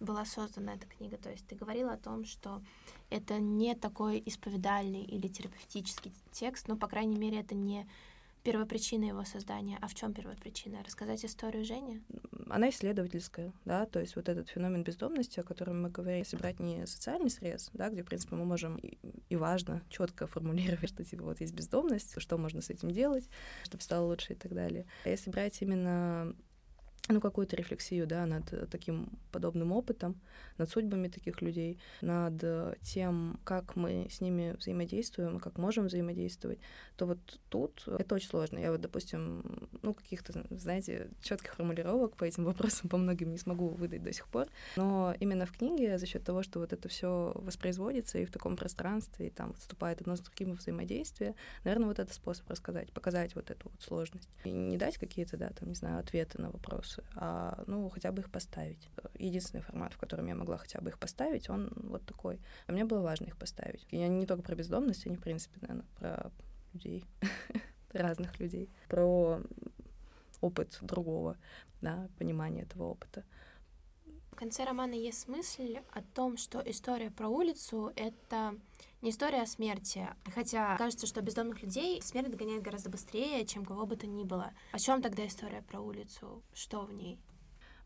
была 0.00 0.24
создана 0.24 0.74
эта 0.74 0.86
книга? 0.86 1.16
То 1.16 1.30
есть 1.30 1.46
ты 1.46 1.54
говорила 1.54 1.92
о 1.92 1.98
том, 1.98 2.24
что 2.24 2.62
это 3.10 3.38
не 3.38 3.74
такой 3.74 4.22
исповедальный 4.26 5.02
или 5.02 5.28
терапевтический 5.28 6.12
текст, 6.32 6.68
но, 6.68 6.76
по 6.76 6.88
крайней 6.88 7.18
мере, 7.18 7.40
это 7.40 7.54
не 7.54 7.88
первопричина 8.42 9.04
его 9.04 9.24
создания. 9.24 9.78
А 9.80 9.88
в 9.88 9.94
чем 9.94 10.12
первопричина? 10.12 10.82
Рассказать 10.82 11.24
историю 11.24 11.64
Жени? 11.64 12.02
Она 12.48 12.70
исследовательская, 12.70 13.52
да, 13.64 13.86
то 13.86 14.00
есть 14.00 14.16
вот 14.16 14.28
этот 14.28 14.48
феномен 14.48 14.82
бездомности, 14.82 15.40
о 15.40 15.44
котором 15.44 15.82
мы 15.82 15.90
говорим, 15.90 16.18
если 16.18 16.36
брать 16.36 16.58
не 16.58 16.86
социальный 16.86 17.30
срез, 17.30 17.70
да, 17.72 17.90
где, 17.90 18.02
в 18.02 18.06
принципе, 18.06 18.34
мы 18.34 18.44
можем 18.44 18.76
и, 18.76 18.98
и 19.28 19.36
важно 19.36 19.82
четко 19.88 20.26
формулировать, 20.26 20.88
что 20.88 21.04
типа 21.04 21.22
вот 21.22 21.40
есть 21.40 21.54
бездомность, 21.54 22.20
что 22.20 22.38
можно 22.38 22.60
с 22.60 22.70
этим 22.70 22.90
делать, 22.90 23.28
чтобы 23.64 23.82
стало 23.82 24.06
лучше 24.06 24.32
и 24.32 24.36
так 24.36 24.52
далее. 24.52 24.86
А 25.04 25.08
если 25.08 25.30
брать 25.30 25.60
именно 25.62 26.34
ну, 27.12 27.20
какую-то 27.20 27.56
рефлексию, 27.56 28.06
да, 28.06 28.26
над 28.26 28.70
таким 28.70 29.10
подобным 29.32 29.72
опытом, 29.72 30.20
над 30.58 30.70
судьбами 30.70 31.08
таких 31.08 31.42
людей, 31.42 31.78
над 32.00 32.42
тем, 32.82 33.40
как 33.44 33.76
мы 33.76 34.08
с 34.10 34.20
ними 34.20 34.54
взаимодействуем, 34.58 35.40
как 35.40 35.58
можем 35.58 35.86
взаимодействовать, 35.86 36.58
то 36.96 37.06
вот 37.06 37.18
тут 37.48 37.84
это 37.86 38.14
очень 38.14 38.28
сложно. 38.28 38.58
Я 38.58 38.72
вот, 38.72 38.80
допустим, 38.80 39.68
ну, 39.82 39.94
каких-то, 39.94 40.44
знаете, 40.50 41.10
четких 41.22 41.54
формулировок 41.54 42.16
по 42.16 42.24
этим 42.24 42.44
вопросам 42.50 42.88
по 42.88 42.96
многим 42.96 43.30
не 43.30 43.38
смогу 43.38 43.68
выдать 43.68 44.02
до 44.02 44.12
сих 44.12 44.28
пор. 44.28 44.48
Но 44.76 45.14
именно 45.20 45.46
в 45.46 45.52
книге 45.52 45.98
за 45.98 46.06
счет 46.06 46.24
того, 46.24 46.42
что 46.42 46.60
вот 46.60 46.72
это 46.72 46.88
все 46.88 47.32
воспроизводится 47.34 48.18
и 48.18 48.24
в 48.24 48.30
таком 48.30 48.56
пространстве, 48.56 49.28
и 49.28 49.30
там 49.30 49.54
вступает 49.54 50.00
одно 50.00 50.16
с 50.16 50.20
другим 50.20 50.54
взаимодействие, 50.54 51.34
наверное, 51.64 51.88
вот 51.88 51.98
это 51.98 52.12
способ 52.12 52.48
рассказать, 52.48 52.92
показать 52.92 53.34
вот 53.34 53.50
эту 53.50 53.70
вот 53.70 53.80
сложность. 53.80 54.28
И 54.44 54.50
не 54.50 54.76
дать 54.76 54.98
какие-то, 54.98 55.36
да, 55.36 55.50
там, 55.50 55.68
не 55.68 55.74
знаю, 55.74 56.00
ответы 56.00 56.40
на 56.40 56.50
вопросы, 56.50 56.99
а, 57.14 57.62
ну, 57.66 57.88
хотя 57.88 58.12
бы 58.12 58.22
их 58.22 58.30
поставить. 58.30 58.88
Единственный 59.18 59.62
формат, 59.62 59.92
в 59.92 59.98
котором 59.98 60.26
я 60.26 60.34
могла 60.34 60.56
хотя 60.56 60.80
бы 60.80 60.90
их 60.90 60.98
поставить, 60.98 61.50
он 61.50 61.70
вот 61.74 62.04
такой. 62.04 62.40
А 62.66 62.72
мне 62.72 62.84
было 62.84 63.00
важно 63.00 63.26
их 63.26 63.36
поставить. 63.36 63.86
Я 63.90 64.08
не 64.08 64.26
только 64.26 64.42
про 64.42 64.54
бездомность, 64.54 65.06
они, 65.06 65.16
в 65.16 65.22
принципе, 65.22 65.58
наверное, 65.60 65.86
про 65.98 66.32
людей, 66.72 67.04
разных 67.92 68.38
людей, 68.40 68.70
про 68.88 69.40
опыт 70.40 70.78
другого, 70.80 71.36
да, 71.80 72.08
понимание 72.18 72.64
этого 72.64 72.84
опыта. 72.84 73.24
Конце 74.40 74.64
романа 74.64 74.94
есть 74.94 75.28
мысль 75.28 75.80
о 75.92 76.00
том, 76.00 76.38
что 76.38 76.62
история 76.64 77.10
про 77.10 77.28
улицу— 77.28 77.92
это 77.94 78.54
не 79.02 79.10
история 79.10 79.42
о 79.42 79.46
смерти. 79.46 80.08
Хотя 80.34 80.78
кажется, 80.78 81.06
что 81.06 81.20
бездомных 81.20 81.60
людей 81.62 82.00
смерть 82.00 82.30
догоняет 82.30 82.62
гораздо 82.62 82.88
быстрее, 82.88 83.44
чем 83.44 83.66
кого 83.66 83.84
бы 83.84 83.96
то 83.96 84.06
ни 84.06 84.24
было. 84.24 84.54
О 84.72 84.78
чем 84.78 85.02
тогда 85.02 85.26
история 85.26 85.60
про 85.60 85.80
улицу? 85.82 86.42
Что 86.54 86.86
в 86.86 86.92
ней? 86.94 87.18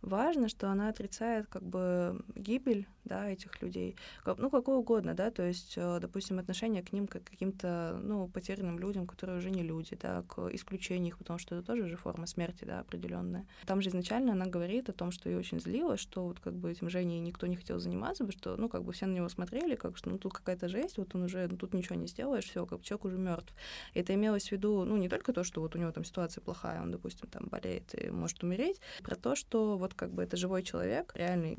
важно, 0.00 0.48
что 0.48 0.70
она 0.70 0.90
отрицает 0.90 1.46
как 1.48 1.64
бы 1.64 2.22
гибель 2.36 2.86
да, 3.04 3.28
этих 3.28 3.60
людей, 3.62 3.96
ну, 4.24 4.50
какое 4.50 4.76
угодно, 4.76 5.14
да, 5.14 5.30
то 5.30 5.42
есть, 5.42 5.74
э, 5.76 5.98
допустим, 6.00 6.38
отношение 6.38 6.82
к 6.82 6.92
ним 6.92 7.06
как 7.06 7.24
к 7.24 7.30
каким-то, 7.30 7.98
ну, 8.02 8.28
потерянным 8.28 8.78
людям, 8.78 9.06
которые 9.06 9.38
уже 9.38 9.50
не 9.50 9.62
люди, 9.62 9.96
да, 10.00 10.22
к 10.22 10.48
исключению 10.54 11.08
их, 11.08 11.18
потому 11.18 11.38
что 11.38 11.56
это 11.56 11.66
тоже 11.66 11.88
же 11.88 11.96
форма 11.96 12.26
смерти, 12.26 12.64
да, 12.64 12.80
определенная. 12.80 13.46
Там 13.66 13.80
же 13.80 13.88
изначально 13.90 14.32
она 14.32 14.46
говорит 14.46 14.88
о 14.88 14.92
том, 14.92 15.10
что 15.10 15.28
ее 15.28 15.38
очень 15.38 15.60
злило, 15.60 15.96
что 15.96 16.24
вот 16.24 16.40
как 16.40 16.54
бы 16.54 16.70
этим 16.70 16.88
Женей 16.88 17.20
никто 17.20 17.46
не 17.46 17.56
хотел 17.56 17.78
заниматься, 17.78 18.30
что, 18.30 18.56
ну, 18.56 18.68
как 18.68 18.84
бы 18.84 18.92
все 18.92 19.06
на 19.06 19.14
него 19.14 19.28
смотрели, 19.28 19.74
как 19.74 19.96
что, 19.96 20.10
ну, 20.10 20.18
тут 20.18 20.32
какая-то 20.32 20.68
жесть, 20.68 20.98
вот 20.98 21.14
он 21.14 21.24
уже, 21.24 21.48
ну, 21.48 21.56
тут 21.56 21.74
ничего 21.74 21.96
не 21.96 22.06
сделаешь, 22.06 22.44
все, 22.44 22.66
как 22.66 22.82
человек 22.82 23.04
уже 23.06 23.18
мертв. 23.18 23.54
Это 23.94 24.14
имелось 24.14 24.48
в 24.48 24.52
виду, 24.52 24.84
ну, 24.84 24.96
не 24.96 25.08
только 25.08 25.32
то, 25.32 25.44
что 25.44 25.60
вот 25.60 25.74
у 25.74 25.78
него 25.78 25.92
там 25.92 26.04
ситуация 26.04 26.42
плохая, 26.42 26.82
он, 26.82 26.90
допустим, 26.90 27.28
там 27.28 27.46
болеет 27.46 27.94
и 27.94 28.10
может 28.10 28.42
умереть, 28.42 28.80
про 29.02 29.16
то, 29.16 29.34
что 29.34 29.76
вот 29.78 29.94
как 29.94 30.12
бы 30.12 30.22
это 30.22 30.36
живой 30.36 30.62
человек, 30.62 31.12
реальный 31.14 31.58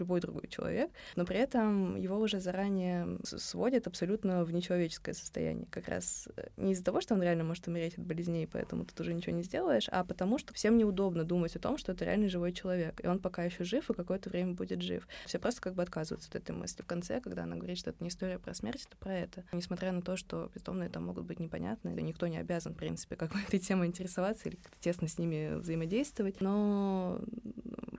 любой 0.00 0.20
другой 0.20 0.48
человек, 0.48 0.90
но 1.16 1.24
при 1.24 1.38
этом 1.38 1.96
его 1.96 2.18
уже 2.18 2.40
заранее 2.40 3.18
сводят 3.24 3.86
абсолютно 3.86 4.44
в 4.44 4.52
нечеловеческое 4.52 5.14
состояние. 5.14 5.66
Как 5.70 5.88
раз 5.88 6.28
э, 6.36 6.48
не 6.56 6.72
из-за 6.72 6.84
того, 6.84 7.00
что 7.00 7.14
он 7.14 7.22
реально 7.22 7.44
может 7.44 7.66
умереть 7.66 7.98
от 7.98 8.04
болезней, 8.04 8.48
поэтому 8.50 8.84
тут 8.84 9.00
уже 9.00 9.14
ничего 9.14 9.34
не 9.34 9.42
сделаешь, 9.42 9.88
а 9.90 10.04
потому 10.04 10.38
что 10.38 10.54
всем 10.54 10.76
неудобно 10.76 11.24
думать 11.24 11.54
о 11.56 11.58
том, 11.58 11.78
что 11.78 11.92
это 11.92 12.04
реальный 12.04 12.28
живой 12.28 12.52
человек, 12.52 13.02
и 13.02 13.06
он 13.06 13.18
пока 13.18 13.44
еще 13.44 13.64
жив 13.64 13.88
и 13.90 13.94
какое-то 13.94 14.30
время 14.30 14.54
будет 14.54 14.82
жив. 14.82 15.06
Все 15.26 15.38
просто 15.38 15.60
как 15.60 15.74
бы 15.74 15.82
отказываются 15.82 16.28
от 16.28 16.36
этой 16.36 16.54
мысли. 16.54 16.82
В 16.82 16.86
конце, 16.86 17.20
когда 17.20 17.44
она 17.44 17.56
говорит, 17.56 17.78
что 17.78 17.90
это 17.90 18.02
не 18.02 18.08
история 18.08 18.38
про 18.38 18.54
смерть, 18.54 18.86
это 18.86 18.96
про 18.96 19.14
это. 19.14 19.44
Несмотря 19.52 19.92
на 19.92 20.02
то, 20.02 20.16
что 20.16 20.50
бездомные 20.54 20.88
там 20.88 21.04
могут 21.06 21.24
быть 21.24 21.40
непонятны, 21.40 21.90
никто 21.90 22.26
не 22.26 22.38
обязан, 22.38 22.74
в 22.74 22.76
принципе, 22.76 23.16
как 23.16 23.32
бы 23.32 23.38
этой 23.40 23.58
темой 23.58 23.88
интересоваться 23.88 24.48
или 24.48 24.58
тесно 24.80 25.08
с 25.08 25.18
ними 25.18 25.56
взаимодействовать, 25.56 26.40
но 26.40 27.20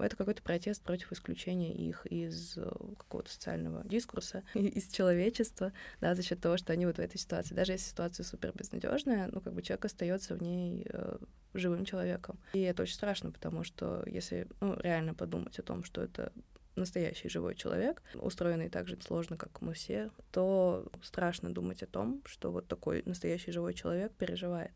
это 0.04 0.16
какой-то 0.16 0.42
протест 0.42 0.82
против 0.84 1.12
исключения 1.12 1.74
их 1.74 2.06
из 2.06 2.58
э, 2.58 2.70
какого-то 2.98 3.32
социального 3.32 3.84
дискурса, 3.86 4.44
из 4.54 4.88
человечества, 4.88 5.74
да, 6.02 6.16
за 6.16 6.24
счет 6.24 6.40
того, 6.42 6.58
что 6.58 6.74
они 6.74 6.86
вот 6.86 6.98
в 6.98 7.00
этой 7.00 7.18
ситуации. 7.18 7.54
Даже 7.54 7.74
если 7.74 7.90
ситуация 7.90 8.24
супер 8.24 8.52
безнадежная, 8.54 9.30
ну, 9.32 9.42
как 9.42 9.54
бы 9.54 9.62
человек 9.62 9.86
остается 9.86 10.36
в 10.36 10.42
ней 10.42 10.86
э, 10.90 11.18
живым 11.54 11.86
человеком. 11.86 12.40
И 12.54 12.62
это 12.62 12.84
очень 12.84 12.96
страшно, 12.96 13.32
потому 13.32 13.64
что 13.64 14.04
если 14.06 14.48
ну, 14.62 14.80
реально 14.80 15.14
подумать 15.14 15.58
о 15.60 15.64
том, 15.64 15.84
что 15.84 16.02
это 16.02 16.32
настоящий 16.76 17.30
живой 17.30 17.56
человек, 17.56 18.02
устроенный 18.16 18.70
так 18.70 18.88
же 18.88 18.98
сложно, 19.02 19.38
как 19.38 19.62
мы 19.62 19.74
все, 19.74 20.12
то 20.32 20.88
страшно 21.04 21.54
думать 21.54 21.84
о 21.84 21.88
том, 21.88 22.22
что 22.26 22.52
вот 22.52 22.68
такой 22.68 23.04
настоящий 23.06 23.52
живой 23.52 23.74
человек 23.74 24.14
переживает. 24.14 24.72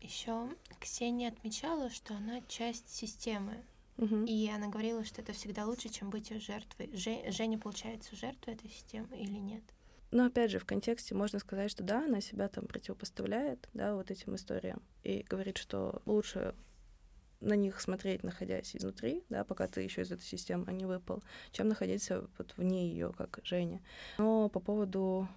Еще 0.00 0.50
Ксения 0.80 1.28
отмечала, 1.28 1.88
что 1.88 2.14
она 2.14 2.42
часть 2.46 2.94
системы, 2.94 3.64
И 3.98 4.50
она 4.54 4.68
говорила, 4.68 5.04
что 5.04 5.22
это 5.22 5.32
всегда 5.32 5.66
лучше, 5.66 5.88
чем 5.88 6.10
быть 6.10 6.30
её 6.30 6.40
жертвой. 6.40 6.90
Же- 6.94 7.30
Женя, 7.30 7.58
получается, 7.58 8.16
жертва 8.16 8.50
этой 8.50 8.68
системы 8.70 9.16
или 9.16 9.38
нет? 9.38 9.62
Но 10.10 10.26
опять 10.26 10.50
же, 10.50 10.58
в 10.58 10.64
контексте 10.64 11.14
можно 11.14 11.38
сказать, 11.38 11.70
что 11.70 11.82
да, 11.82 12.04
она 12.04 12.20
себя 12.20 12.48
там 12.48 12.66
противопоставляет, 12.66 13.68
да, 13.72 13.94
вот 13.94 14.10
этим 14.10 14.34
историям, 14.36 14.82
и 15.02 15.24
говорит, 15.28 15.58
что 15.58 16.02
лучше 16.06 16.54
на 17.40 17.54
них 17.54 17.80
смотреть, 17.80 18.22
находясь 18.22 18.74
изнутри, 18.76 19.24
да, 19.28 19.44
пока 19.44 19.66
ты 19.68 19.82
еще 19.82 20.02
из 20.02 20.10
этой 20.12 20.22
системы 20.22 20.72
не 20.72 20.86
выпал, 20.86 21.22
чем 21.52 21.68
находиться 21.68 22.28
вот 22.38 22.54
вне 22.56 22.88
ее, 22.88 23.12
как 23.12 23.40
Женя. 23.44 23.82
Но 24.18 24.48
по 24.48 24.60
поводу 24.60 25.28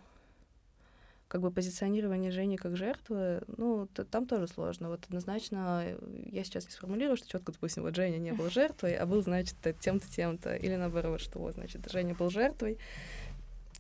как 1.28 1.42
бы 1.42 1.52
позиционирования 1.52 2.32
Жени 2.32 2.58
как 2.58 2.78
жертвы, 2.78 3.42
ну, 3.58 3.88
т- 3.88 4.06
там 4.06 4.26
тоже 4.26 4.48
сложно. 4.48 4.90
Вот 4.90 5.04
однозначно 5.06 5.82
э, 5.84 5.98
я 6.32 6.44
сейчас 6.44 6.66
не 6.66 6.72
сформулирую, 6.72 7.18
что 7.18 7.28
четко, 7.28 7.52
допустим, 7.52 7.84
вот 7.84 7.96
Женя 7.96 8.18
не 8.18 8.32
был 8.34 8.50
жертвой, 8.50 8.96
а 8.96 9.06
был, 9.06 9.22
значит, 9.22 9.56
тем-то, 9.80 10.08
тем-то. 10.10 10.56
Или 10.56 10.76
наоборот, 10.76 11.20
что 11.22 11.40
вот, 11.40 11.56
значит, 11.56 11.90
Женя 11.92 12.16
был 12.16 12.30
жертвой, 12.30 12.78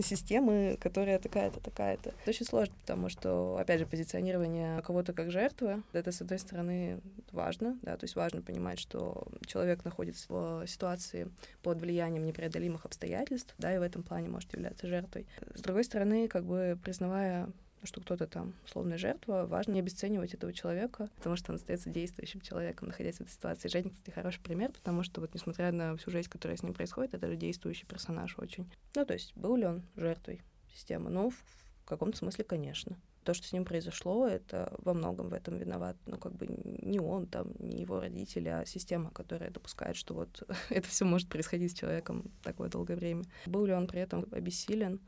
системы, 0.03 0.77
которая 0.79 1.19
такая-то, 1.19 1.59
такая-то. 1.59 2.09
Это 2.09 2.29
очень 2.29 2.45
сложно, 2.45 2.73
потому 2.81 3.09
что, 3.09 3.57
опять 3.57 3.79
же, 3.79 3.85
позиционирование 3.85 4.81
кого-то 4.81 5.13
как 5.13 5.31
жертвы, 5.31 5.83
это, 5.93 6.11
с 6.11 6.21
одной 6.21 6.39
стороны, 6.39 7.01
важно, 7.31 7.77
да, 7.81 7.97
то 7.97 8.05
есть 8.05 8.15
важно 8.15 8.41
понимать, 8.41 8.79
что 8.79 9.27
человек 9.45 9.83
находится 9.85 10.25
в 10.29 10.67
ситуации 10.67 11.29
под 11.63 11.79
влиянием 11.79 12.25
непреодолимых 12.25 12.85
обстоятельств, 12.85 13.53
да, 13.57 13.73
и 13.73 13.79
в 13.79 13.81
этом 13.81 14.03
плане 14.03 14.29
может 14.29 14.53
являться 14.53 14.87
жертвой. 14.87 15.25
С 15.53 15.61
другой 15.61 15.83
стороны, 15.83 16.27
как 16.27 16.45
бы 16.45 16.77
признавая 16.83 17.49
что 17.83 18.01
кто-то 18.01 18.27
там 18.27 18.53
условная 18.65 18.97
жертва, 18.97 19.45
важно 19.45 19.73
не 19.73 19.79
обесценивать 19.79 20.33
этого 20.33 20.53
человека, 20.53 21.09
потому 21.17 21.35
что 21.35 21.51
он 21.51 21.57
остается 21.57 21.89
действующим 21.89 22.41
человеком, 22.41 22.87
находясь 22.87 23.17
в 23.17 23.21
этой 23.21 23.31
ситуации. 23.31 23.69
Женя, 23.69 23.89
кстати, 23.89 24.13
хороший 24.13 24.41
пример, 24.41 24.71
потому 24.71 25.03
что 25.03 25.21
вот 25.21 25.33
несмотря 25.33 25.71
на 25.71 25.95
всю 25.97 26.11
жизнь, 26.11 26.29
которая 26.29 26.57
с 26.57 26.63
ним 26.63 26.73
происходит, 26.73 27.13
это 27.13 27.27
же 27.27 27.35
действующий 27.35 27.85
персонаж 27.85 28.37
очень. 28.37 28.69
Ну, 28.95 29.05
то 29.05 29.13
есть 29.13 29.35
был 29.35 29.55
ли 29.55 29.65
он 29.65 29.83
жертвой 29.95 30.41
системы? 30.73 31.09
Ну, 31.09 31.29
в 31.29 31.85
каком-то 31.85 32.17
смысле, 32.17 32.43
конечно. 32.43 32.97
То, 33.23 33.33
что 33.33 33.45
с 33.45 33.51
ним 33.51 33.65
произошло, 33.65 34.25
это 34.25 34.73
во 34.79 34.93
многом 34.93 35.29
в 35.29 35.33
этом 35.33 35.57
виноват, 35.57 35.97
ну, 36.05 36.17
как 36.17 36.33
бы 36.33 36.47
не 36.47 36.99
он 36.99 37.27
там, 37.27 37.51
не 37.59 37.81
его 37.81 37.99
родители, 37.99 38.47
а 38.47 38.65
система, 38.65 39.11
которая 39.11 39.51
допускает, 39.51 39.97
что 39.97 40.13
вот 40.13 40.43
это 40.69 40.87
все 40.87 41.03
может 41.03 41.27
происходить 41.27 41.71
с 41.71 41.79
человеком 41.79 42.31
такое 42.41 42.69
долгое 42.69 42.95
время. 42.95 43.25
Был 43.45 43.65
ли 43.65 43.73
он 43.73 43.87
при 43.87 43.99
этом 43.99 44.25
обессилен? 44.31 45.01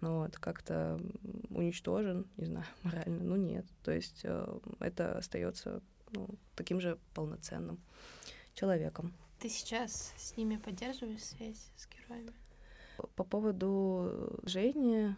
Ну, 0.00 0.22
вот, 0.22 0.36
как-то 0.36 1.00
уничтожен, 1.50 2.26
не 2.36 2.46
знаю, 2.46 2.66
морально, 2.82 3.24
ну 3.24 3.36
нет. 3.36 3.66
То 3.82 3.92
есть 3.92 4.20
э, 4.24 4.58
это 4.80 5.18
остается 5.18 5.82
ну, 6.12 6.28
таким 6.54 6.80
же 6.80 6.98
полноценным 7.14 7.80
человеком. 8.54 9.14
Ты 9.38 9.48
сейчас 9.48 10.12
с 10.16 10.36
ними 10.36 10.56
поддерживаешь 10.56 11.22
связь 11.22 11.70
с 11.76 11.86
героями? 11.88 12.32
По 13.14 13.22
поводу 13.22 14.40
Жени, 14.42 15.14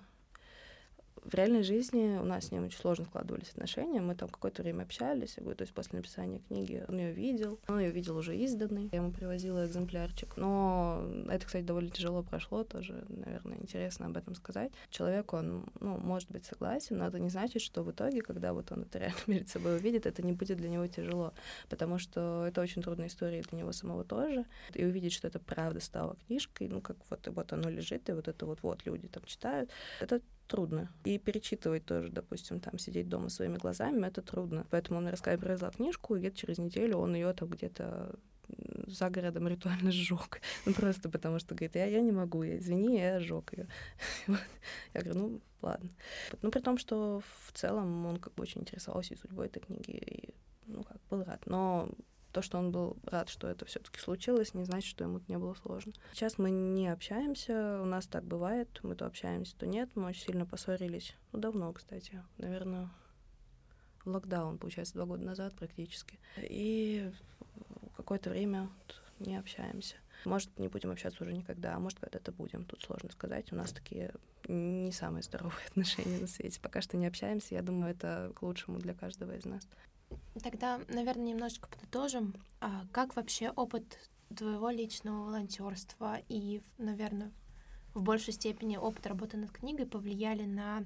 в 1.24 1.34
реальной 1.34 1.62
жизни 1.62 2.18
у 2.18 2.24
нас 2.24 2.46
с 2.46 2.52
ним 2.52 2.64
очень 2.64 2.78
сложно 2.78 3.04
складывались 3.04 3.50
отношения. 3.50 4.00
Мы 4.00 4.14
там 4.14 4.28
какое-то 4.28 4.62
время 4.62 4.82
общались. 4.82 5.34
Я 5.36 5.42
говорю, 5.42 5.56
то 5.56 5.62
есть 5.62 5.74
после 5.74 5.98
написания 5.98 6.40
книги 6.48 6.84
он 6.88 6.98
ее 6.98 7.12
видел. 7.12 7.58
Он 7.68 7.78
ее 7.78 7.90
видел 7.90 8.16
уже 8.16 8.36
изданный. 8.36 8.88
Я 8.92 8.98
ему 8.98 9.12
привозила 9.12 9.66
экземплярчик. 9.66 10.36
Но 10.36 11.04
это, 11.28 11.44
кстати, 11.44 11.64
довольно 11.64 11.90
тяжело 11.90 12.22
прошло. 12.22 12.64
Тоже, 12.64 13.04
наверное, 13.08 13.58
интересно 13.58 14.06
об 14.06 14.16
этом 14.16 14.34
сказать. 14.34 14.72
Человек, 14.90 15.32
он, 15.32 15.66
ну, 15.80 15.98
может 15.98 16.30
быть 16.30 16.46
согласен, 16.46 16.98
но 16.98 17.06
это 17.06 17.18
не 17.18 17.28
значит, 17.28 17.62
что 17.62 17.82
в 17.82 17.90
итоге, 17.90 18.22
когда 18.22 18.52
вот 18.52 18.72
он 18.72 18.82
это 18.82 18.98
реально 18.98 19.20
перед 19.26 19.48
собой 19.48 19.76
увидит, 19.76 20.06
это 20.06 20.22
не 20.22 20.32
будет 20.32 20.58
для 20.58 20.68
него 20.68 20.86
тяжело. 20.86 21.34
Потому 21.68 21.98
что 21.98 22.44
это 22.46 22.60
очень 22.60 22.82
трудная 22.82 23.08
история 23.08 23.42
для 23.42 23.58
него 23.58 23.72
самого 23.72 24.04
тоже. 24.04 24.46
И 24.74 24.84
увидеть, 24.84 25.12
что 25.12 25.28
это 25.28 25.38
правда 25.38 25.80
стало 25.80 26.16
книжкой, 26.26 26.68
ну, 26.68 26.80
как 26.80 26.96
вот, 27.10 27.26
вот 27.28 27.52
оно 27.52 27.68
лежит, 27.68 28.08
и 28.08 28.12
вот 28.12 28.28
это 28.28 28.46
вот-вот 28.46 28.86
люди 28.86 29.08
там 29.08 29.24
читают, 29.24 29.70
это 30.00 30.20
трудно. 30.50 30.88
И 31.04 31.18
перечитывать 31.18 31.84
тоже, 31.84 32.10
допустим, 32.10 32.60
там 32.60 32.78
сидеть 32.78 33.08
дома 33.08 33.28
своими 33.28 33.56
глазами, 33.56 34.06
это 34.06 34.20
трудно. 34.20 34.66
Поэтому 34.70 34.98
он 34.98 35.08
рассказывал, 35.08 35.70
книжку, 35.70 36.16
и 36.16 36.18
где-то 36.18 36.36
через 36.36 36.58
неделю 36.58 36.98
он 36.98 37.14
ее 37.14 37.32
там 37.32 37.48
где-то 37.48 38.18
за 38.86 39.10
городом 39.10 39.48
ритуально 39.48 39.92
сжег. 39.92 40.40
Ну, 40.66 40.74
просто 40.74 41.08
потому 41.08 41.38
что, 41.38 41.54
говорит, 41.54 41.76
я, 41.76 41.86
я 41.86 42.00
не 42.00 42.12
могу, 42.12 42.42
я, 42.42 42.58
извини, 42.58 42.98
я 42.98 43.20
сжег 43.20 43.52
ее. 43.56 43.68
Я 44.94 45.02
говорю, 45.02 45.18
ну, 45.18 45.40
ладно. 45.62 45.90
Ну, 46.42 46.50
при 46.50 46.60
том, 46.60 46.78
что 46.78 47.22
в 47.46 47.52
целом 47.52 48.06
он 48.06 48.16
как 48.16 48.34
бы 48.34 48.42
очень 48.42 48.62
интересовался 48.62 49.14
и 49.14 49.16
судьбой 49.16 49.46
этой 49.46 49.60
книги, 49.60 49.90
и, 49.90 50.34
ну, 50.66 50.82
как 50.82 50.98
был 51.10 51.22
рад. 51.22 51.46
Но 51.46 51.88
то, 52.32 52.42
что 52.42 52.58
он 52.58 52.70
был 52.70 52.96
рад, 53.04 53.28
что 53.28 53.48
это 53.48 53.64
все-таки 53.64 54.00
случилось, 54.00 54.54
не 54.54 54.64
значит, 54.64 54.88
что 54.88 55.04
ему 55.04 55.20
не 55.28 55.38
было 55.38 55.54
сложно. 55.54 55.92
Сейчас 56.12 56.38
мы 56.38 56.50
не 56.50 56.88
общаемся, 56.88 57.80
у 57.82 57.84
нас 57.84 58.06
так 58.06 58.24
бывает, 58.24 58.68
мы 58.82 58.94
то 58.94 59.06
общаемся, 59.06 59.56
то 59.56 59.66
нет, 59.66 59.90
мы 59.94 60.06
очень 60.08 60.22
сильно 60.22 60.46
поссорились. 60.46 61.14
Ну, 61.32 61.40
давно, 61.40 61.72
кстати, 61.72 62.22
наверное, 62.38 62.88
в 64.04 64.10
локдаун, 64.10 64.58
получается, 64.58 64.94
два 64.94 65.06
года 65.06 65.24
назад 65.24 65.54
практически. 65.54 66.18
И 66.36 67.10
какое-то 67.96 68.30
время 68.30 68.70
не 69.18 69.36
общаемся. 69.36 69.96
Может, 70.24 70.58
не 70.58 70.68
будем 70.68 70.90
общаться 70.90 71.22
уже 71.22 71.32
никогда, 71.32 71.74
а 71.74 71.78
может, 71.78 71.98
когда-то 71.98 72.32
будем. 72.32 72.64
Тут 72.64 72.82
сложно 72.82 73.10
сказать. 73.10 73.52
У 73.52 73.56
нас 73.56 73.72
такие 73.72 74.12
не 74.48 74.92
самые 74.92 75.22
здоровые 75.22 75.64
отношения 75.68 76.18
на 76.18 76.26
свете. 76.26 76.60
Пока 76.60 76.80
что 76.80 76.96
не 76.96 77.06
общаемся. 77.06 77.54
Я 77.54 77.62
думаю, 77.62 77.92
это 77.92 78.32
к 78.34 78.42
лучшему 78.42 78.78
для 78.78 78.94
каждого 78.94 79.36
из 79.36 79.44
нас. 79.44 79.66
Тогда, 80.42 80.80
наверное, 80.88 81.26
немножечко 81.26 81.68
подытожим. 81.68 82.34
А 82.60 82.86
как 82.92 83.16
вообще 83.16 83.50
опыт 83.50 84.10
твоего 84.34 84.70
личного 84.70 85.24
волонтерства 85.24 86.18
и, 86.28 86.62
наверное, 86.78 87.32
в 87.94 88.02
большей 88.02 88.32
степени 88.32 88.76
опыт 88.76 89.06
работы 89.06 89.36
над 89.36 89.50
книгой 89.50 89.86
повлияли 89.86 90.44
на 90.44 90.84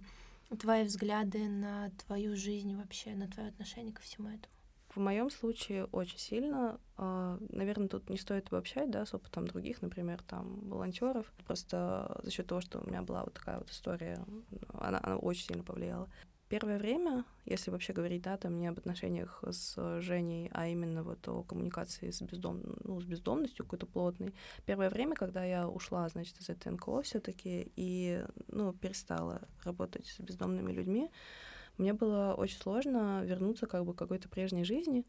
твои 0.58 0.84
взгляды, 0.84 1.48
на 1.48 1.90
твою 2.06 2.37
жизнь 2.37 2.74
вообще, 2.74 3.14
на 3.14 3.28
твое 3.28 3.48
отношение 3.48 3.92
ко 3.92 4.00
всему 4.02 4.28
этому? 4.28 4.52
В 4.88 4.98
моем 4.98 5.28
случае 5.28 5.87
очень 5.87 6.18
сильно. 6.18 6.78
Наверное, 6.96 7.88
тут 7.88 8.08
не 8.08 8.16
стоит 8.16 8.48
обобщать, 8.48 8.90
да, 8.90 9.04
с 9.04 9.12
опытом 9.12 9.46
других, 9.46 9.82
например, 9.82 10.22
там, 10.22 10.68
волонтеров. 10.68 11.32
Просто 11.46 12.20
за 12.22 12.30
счет 12.30 12.46
того, 12.46 12.60
что 12.60 12.78
у 12.78 12.87
меня 12.87 13.02
была 13.02 13.24
вот 13.24 13.34
такая 13.34 13.58
вот 13.58 13.70
история, 13.70 14.24
она, 14.72 15.00
она 15.02 15.16
очень 15.16 15.46
сильно 15.46 15.64
повлияла. 15.64 16.08
Первое 16.48 16.78
время, 16.78 17.24
если 17.46 17.70
вообще 17.70 17.94
говорить, 17.94 18.22
да, 18.22 18.37
там 18.37 18.59
не 18.59 18.66
об 18.66 18.78
отношениях 18.78 19.42
с 19.48 20.00
Женей, 20.00 20.50
а 20.52 20.68
именно 20.68 21.02
вот 21.02 21.26
о 21.26 21.42
коммуникации 21.42 22.11
с, 22.11 22.20
бездом... 22.20 22.61
ну, 22.85 23.00
с 23.00 23.04
бездомностью 23.04 23.64
какой-то 23.64 23.87
плотной, 23.87 24.35
первое 24.66 24.90
время, 24.90 25.14
когда 25.16 25.42
я 25.42 25.66
ушла, 25.66 26.09
значит, 26.11 26.38
из 26.40 26.50
этой 26.50 26.70
НКО 26.72 27.02
все 27.02 27.18
таки 27.18 27.72
и, 27.76 28.22
ну, 28.48 28.74
перестала 28.74 29.42
работать 29.64 30.07
с 30.07 30.20
бездомными 30.20 30.70
людьми, 30.70 31.11
мне 31.78 31.92
было 31.92 32.35
очень 32.37 32.59
сложно 32.59 33.22
вернуться 33.24 33.66
как 33.66 33.85
бы 33.85 33.94
к 33.94 33.98
какой-то 33.98 34.28
прежней 34.28 34.64
жизни, 34.64 35.04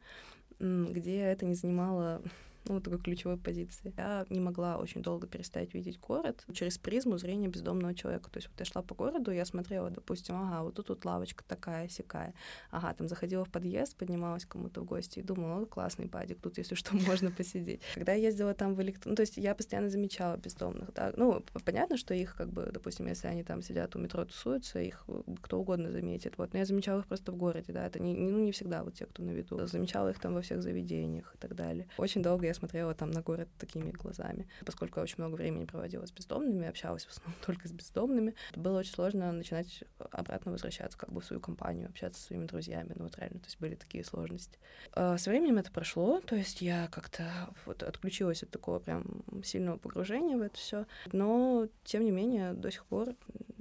где 0.60 1.20
это 1.20 1.46
не 1.46 1.54
занимало 1.54 2.24
ну, 2.68 2.82
такой 2.82 3.00
ключевой 3.00 3.38
позиции. 3.38 3.94
Я 3.98 4.26
не 4.30 4.40
могла 4.40 4.78
очень 4.78 5.02
долго 5.02 5.28
перестать 5.28 5.74
видеть 5.74 6.00
город 6.00 6.44
через 6.54 6.78
призму 6.78 7.18
зрения 7.18 7.48
бездомного 7.48 7.94
человека. 7.94 8.30
То 8.30 8.38
есть 8.38 8.50
вот 8.50 8.60
я 8.60 8.66
шла 8.66 8.82
по 8.82 8.96
городу, 8.96 9.32
я 9.32 9.46
смотрела, 9.46 9.90
допустим, 9.90 10.36
ага, 10.36 10.64
вот 10.64 10.76
тут 10.76 10.90
вот 10.90 11.06
лавочка 11.06 11.44
такая, 11.48 11.88
сякая. 11.90 12.34
Ага, 12.72 12.94
там 12.94 13.08
заходила 13.08 13.46
в 13.46 13.50
подъезд, 13.50 13.96
поднималась 13.96 14.46
кому-то 14.46 14.82
в 14.82 14.86
гости 14.86 15.20
и 15.20 15.22
думала, 15.22 15.60
ну, 15.60 15.66
классный 15.66 16.08
падик, 16.08 16.40
тут, 16.42 16.58
если 16.58 16.76
что, 16.76 16.96
можно 17.08 17.32
посидеть. 17.32 17.82
Когда 17.94 18.14
я 18.14 18.28
ездила 18.28 18.54
там 18.54 18.76
в 18.76 18.82
электро... 18.82 19.10
Ну, 19.10 19.16
то 19.16 19.22
есть 19.22 19.38
я 19.38 19.56
постоянно 19.56 19.90
замечала 19.90 20.38
бездомных, 20.38 20.94
да. 20.94 21.14
Ну, 21.16 21.44
понятно, 21.64 21.98
что 21.98 22.14
их, 22.14 22.36
как 22.36 22.50
бы, 22.50 22.70
допустим, 22.72 23.08
если 23.08 23.28
они 23.28 23.44
там 23.44 23.62
сидят 23.62 23.96
у 23.96 24.00
метро, 24.00 24.26
тусуются, 24.26 24.80
их 24.80 25.06
кто 25.42 25.60
угодно 25.60 25.92
заметит, 25.92 26.38
вот. 26.38 26.54
Но 26.54 26.60
я 26.60 26.66
замечала 26.66 27.00
их 27.00 27.08
просто 27.08 27.32
в 27.32 27.36
городе, 27.36 27.74
да, 27.74 27.86
это 27.86 28.02
не, 28.02 28.14
ну, 28.14 28.40
не 28.40 28.52
всегда 28.52 28.84
вот 28.84 28.96
те, 28.96 29.06
кто 29.06 29.24
на 29.24 29.32
виду. 29.32 29.66
Замечала 29.68 30.10
их 30.10 30.20
там 30.20 30.34
во 30.34 30.42
всех 30.42 30.62
заведениях 30.62 31.34
и 31.36 31.38
так 31.38 31.56
далее. 31.56 31.88
Очень 31.98 32.24
долго 32.24 32.46
я 32.46 32.54
смотрела 32.56 32.94
там 32.94 33.12
на 33.12 33.22
город 33.22 33.48
такими 33.58 33.92
глазами. 33.92 34.48
Поскольку 34.66 35.00
я 35.00 35.04
очень 35.04 35.16
много 35.18 35.36
времени 35.36 35.66
проводила 35.66 36.06
с 36.06 36.12
бездомными, 36.12 36.68
общалась 36.68 37.06
в 37.06 37.10
основном 37.10 37.36
только 37.46 37.68
с 37.68 37.72
бездомными, 37.72 38.36
было 38.56 38.80
очень 38.80 38.94
сложно 38.94 39.32
начинать 39.32 39.84
обратно 40.12 40.52
возвращаться 40.52 40.98
как 40.98 41.12
бы 41.12 41.22
в 41.22 41.26
свою 41.26 41.40
компанию, 41.40 41.88
общаться 41.90 42.20
со 42.20 42.28
своими 42.28 42.46
друзьями. 42.46 42.94
Ну 42.96 43.06
вот 43.06 43.18
реально, 43.18 43.40
то 43.40 43.46
есть 43.46 43.60
были 43.60 43.76
такие 43.76 44.04
сложности. 44.04 44.58
А 44.94 45.18
со 45.18 45.30
временем 45.30 45.58
это 45.58 45.72
прошло, 45.72 46.22
то 46.22 46.36
есть 46.36 46.62
я 46.62 46.88
как-то 46.88 47.24
вот 47.66 47.84
отключилась 47.84 48.44
от 48.44 48.50
такого 48.50 48.80
прям 48.80 49.24
сильного 49.44 49.78
погружения 49.78 50.38
в 50.38 50.42
это 50.42 50.58
все. 50.58 50.86
Но, 51.12 51.68
тем 51.84 52.04
не 52.04 52.12
менее, 52.12 52.54
до 52.54 52.72
сих 52.72 52.86
пор 52.86 53.16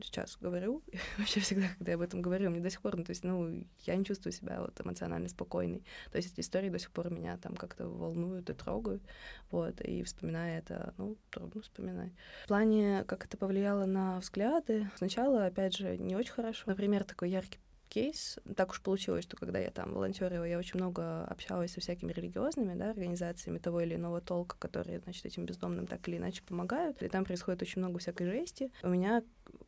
сейчас 0.04 0.36
говорю, 0.40 0.82
вообще 1.18 1.40
всегда, 1.40 1.66
когда 1.78 1.92
я 1.92 1.96
об 1.96 2.02
этом 2.02 2.22
говорю, 2.22 2.50
мне 2.50 2.60
до 2.60 2.70
сих 2.70 2.82
пор, 2.82 2.96
ну, 2.96 3.04
то 3.04 3.10
есть, 3.10 3.24
ну, 3.24 3.64
я 3.80 3.96
не 3.96 4.04
чувствую 4.04 4.32
себя 4.32 4.60
вот 4.60 4.80
эмоционально 4.80 5.28
спокойной. 5.28 5.84
То 6.10 6.16
есть 6.16 6.32
эти 6.32 6.40
истории 6.40 6.70
до 6.70 6.78
сих 6.78 6.90
пор 6.90 7.10
меня 7.10 7.36
там 7.38 7.56
как-то 7.56 7.88
волнуют 7.88 8.50
и 8.50 8.54
трогают. 8.54 9.02
Вот, 9.50 9.80
и 9.80 10.02
вспоминая 10.02 10.58
это, 10.58 10.94
ну, 10.98 11.16
трудно 11.30 11.62
вспоминать. 11.62 12.12
В 12.44 12.48
плане, 12.48 13.04
как 13.06 13.24
это 13.24 13.36
повлияло 13.36 13.84
на 13.86 14.20
взгляды, 14.20 14.90
сначала, 14.96 15.46
опять 15.46 15.76
же, 15.76 15.96
не 15.98 16.16
очень 16.16 16.32
хорошо. 16.32 16.64
Например, 16.66 17.04
такой 17.04 17.30
яркий 17.30 17.58
кейс. 17.94 18.38
Так 18.56 18.70
уж 18.70 18.80
получилось, 18.80 19.24
что 19.24 19.36
когда 19.36 19.58
я 19.58 19.70
там 19.70 19.92
волонтерила, 19.92 20.44
я 20.44 20.58
очень 20.58 20.78
много 20.80 21.24
общалась 21.26 21.72
со 21.72 21.80
всякими 21.80 22.12
религиозными 22.12 22.74
да, 22.74 22.90
организациями 22.90 23.58
того 23.58 23.80
или 23.80 23.94
иного 23.94 24.20
толка, 24.20 24.56
которые, 24.58 24.98
значит, 25.00 25.24
этим 25.26 25.46
бездомным 25.46 25.86
так 25.86 26.06
или 26.08 26.16
иначе 26.16 26.42
помогают. 26.42 27.02
И 27.02 27.08
там 27.08 27.24
происходит 27.24 27.62
очень 27.62 27.80
много 27.80 27.98
всякой 28.00 28.26
жести. 28.26 28.72
У 28.82 28.88
меня 28.88 29.22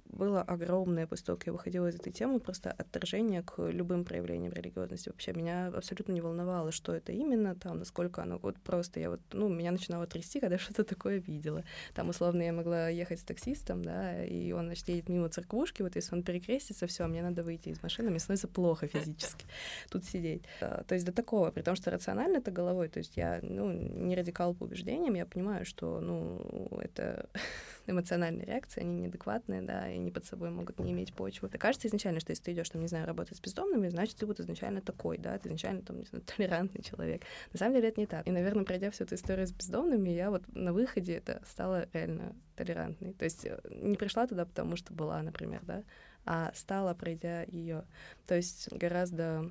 было 0.08 0.42
огромное, 0.42 1.06
после 1.06 1.26
того, 1.26 1.38
как 1.38 1.46
я 1.46 1.52
выходила 1.52 1.88
из 1.88 1.94
этой 1.96 2.12
темы, 2.12 2.40
просто 2.40 2.70
отторжение 2.72 3.42
к 3.42 3.62
любым 3.70 4.04
проявлениям 4.04 4.52
религиозности. 4.52 5.08
Вообще 5.08 5.32
меня 5.32 5.68
абсолютно 5.68 6.12
не 6.12 6.20
волновало, 6.20 6.72
что 6.72 6.94
это 6.94 7.12
именно, 7.12 7.54
там, 7.54 7.78
насколько 7.78 8.22
оно 8.22 8.38
вот 8.38 8.58
просто, 8.58 9.00
я 9.00 9.10
вот, 9.10 9.20
ну, 9.32 9.48
меня 9.48 9.72
начинало 9.72 10.06
трясти, 10.06 10.40
когда 10.46 10.58
что-то 10.58 10.84
такое 10.84 11.18
видела. 11.18 11.64
Там, 11.94 12.08
условно, 12.08 12.42
я 12.42 12.52
могла 12.52 12.88
ехать 12.88 13.20
с 13.20 13.24
таксистом, 13.24 13.82
да, 13.82 14.24
и 14.24 14.52
он, 14.52 14.66
значит, 14.66 14.88
едет 14.88 15.08
мимо 15.08 15.28
церквушки, 15.28 15.82
вот 15.82 15.96
если 15.96 16.14
он 16.14 16.22
перекрестится, 16.22 16.86
все, 16.86 17.06
мне 17.06 17.22
надо 17.22 17.42
выйти 17.42 17.68
из 17.68 17.82
машины, 17.82 18.10
мне 18.10 18.18
становится 18.18 18.48
плохо 18.48 18.86
физически 18.86 19.46
тут 19.90 20.04
сидеть. 20.04 20.42
А, 20.60 20.84
то 20.84 20.94
есть 20.94 21.06
до 21.06 21.12
такого, 21.12 21.50
при 21.50 21.62
том, 21.62 21.76
что 21.76 21.90
рационально 21.90 22.38
это 22.38 22.50
головой, 22.50 22.88
то 22.88 22.98
есть 22.98 23.16
я, 23.16 23.40
ну, 23.42 23.72
не 23.72 24.16
радикал 24.16 24.54
по 24.54 24.64
убеждениям, 24.64 25.14
я 25.14 25.26
понимаю, 25.26 25.64
что, 25.64 26.00
ну, 26.00 26.68
это 26.80 27.28
эмоциональные 27.86 28.46
реакции, 28.46 28.80
они 28.80 29.02
неадекватные, 29.02 29.62
да, 29.62 29.88
и 29.88 29.96
они 29.96 30.10
под 30.10 30.24
собой 30.24 30.50
могут 30.50 30.78
не 30.78 30.92
иметь 30.92 31.14
почвы. 31.14 31.48
Это 31.48 31.58
кажется 31.58 31.88
изначально, 31.88 32.20
что 32.20 32.32
если 32.32 32.44
ты 32.44 32.52
идешь, 32.52 32.68
там, 32.68 32.80
не 32.82 32.88
знаю, 32.88 33.06
работать 33.06 33.36
с 33.36 33.40
бездомными, 33.40 33.88
значит, 33.88 34.16
ты 34.16 34.26
вот 34.26 34.40
изначально 34.40 34.80
такой, 34.80 35.18
да, 35.18 35.38
ты 35.38 35.48
изначально, 35.48 35.82
там, 35.82 35.98
не 35.98 36.04
знаю, 36.04 36.24
толерантный 36.36 36.82
человек. 36.82 37.22
На 37.52 37.58
самом 37.58 37.74
деле 37.74 37.88
это 37.88 38.00
не 38.00 38.06
так. 38.06 38.26
И, 38.26 38.30
наверное, 38.30 38.64
пройдя 38.64 38.90
всю 38.90 39.04
эту 39.04 39.14
историю 39.14 39.46
с 39.46 39.52
бездомными, 39.52 40.10
я 40.10 40.30
вот 40.30 40.42
на 40.54 40.72
выходе 40.72 41.14
это 41.14 41.42
стала 41.48 41.88
реально 41.92 42.34
толерантной. 42.56 43.12
То 43.12 43.24
есть 43.24 43.44
э, 43.44 43.58
не 43.70 43.96
пришла 43.96 44.26
туда, 44.26 44.44
потому 44.44 44.76
что 44.76 44.92
была, 44.92 45.22
например, 45.22 45.60
да, 45.62 45.84
а 46.24 46.52
стала, 46.54 46.94
пройдя 46.94 47.44
ее. 47.44 47.84
То 48.26 48.34
есть 48.34 48.68
гораздо 48.72 49.50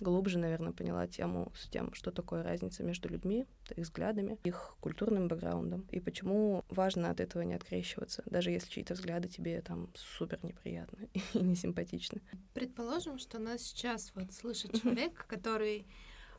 глубже, 0.00 0.38
наверное, 0.38 0.72
поняла 0.72 1.06
тему 1.06 1.52
с 1.54 1.68
тем, 1.68 1.92
что 1.94 2.10
такое 2.10 2.42
разница 2.42 2.82
между 2.82 3.08
людьми, 3.08 3.46
их 3.76 3.84
взглядами, 3.84 4.38
их 4.44 4.76
культурным 4.80 5.28
бэкграундом, 5.28 5.86
и 5.90 6.00
почему 6.00 6.64
важно 6.68 7.10
от 7.10 7.20
этого 7.20 7.42
не 7.42 7.54
открещиваться, 7.54 8.22
даже 8.26 8.50
если 8.50 8.70
чьи-то 8.70 8.94
взгляды 8.94 9.28
тебе 9.28 9.60
там 9.60 9.90
супер 9.94 10.38
неприятны 10.42 11.08
и 11.34 11.38
не 11.38 11.54
симпатичны. 11.54 12.20
Предположим, 12.54 13.18
что 13.18 13.38
нас 13.38 13.62
сейчас 13.62 14.12
вот 14.14 14.32
слышит 14.32 14.80
человек, 14.80 15.26
который 15.26 15.86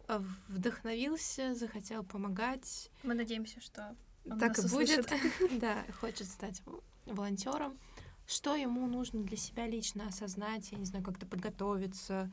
э, 0.07 0.19
вдохновился, 0.47 1.53
захотел 1.53 2.03
помогать. 2.03 2.89
Мы 3.03 3.13
надеемся, 3.13 3.61
что 3.61 3.95
он 4.29 4.39
так 4.39 4.57
и 4.57 4.67
будет. 4.67 5.11
да, 5.59 5.85
хочет 5.99 6.27
стать 6.27 6.61
волонтером. 7.05 7.77
Что 8.25 8.55
ему 8.55 8.87
нужно 8.87 9.23
для 9.23 9.35
себя 9.35 9.67
лично 9.67 10.07
осознать, 10.07 10.71
я 10.71 10.77
не 10.77 10.85
знаю, 10.85 11.03
как-то 11.03 11.25
подготовиться, 11.25 12.31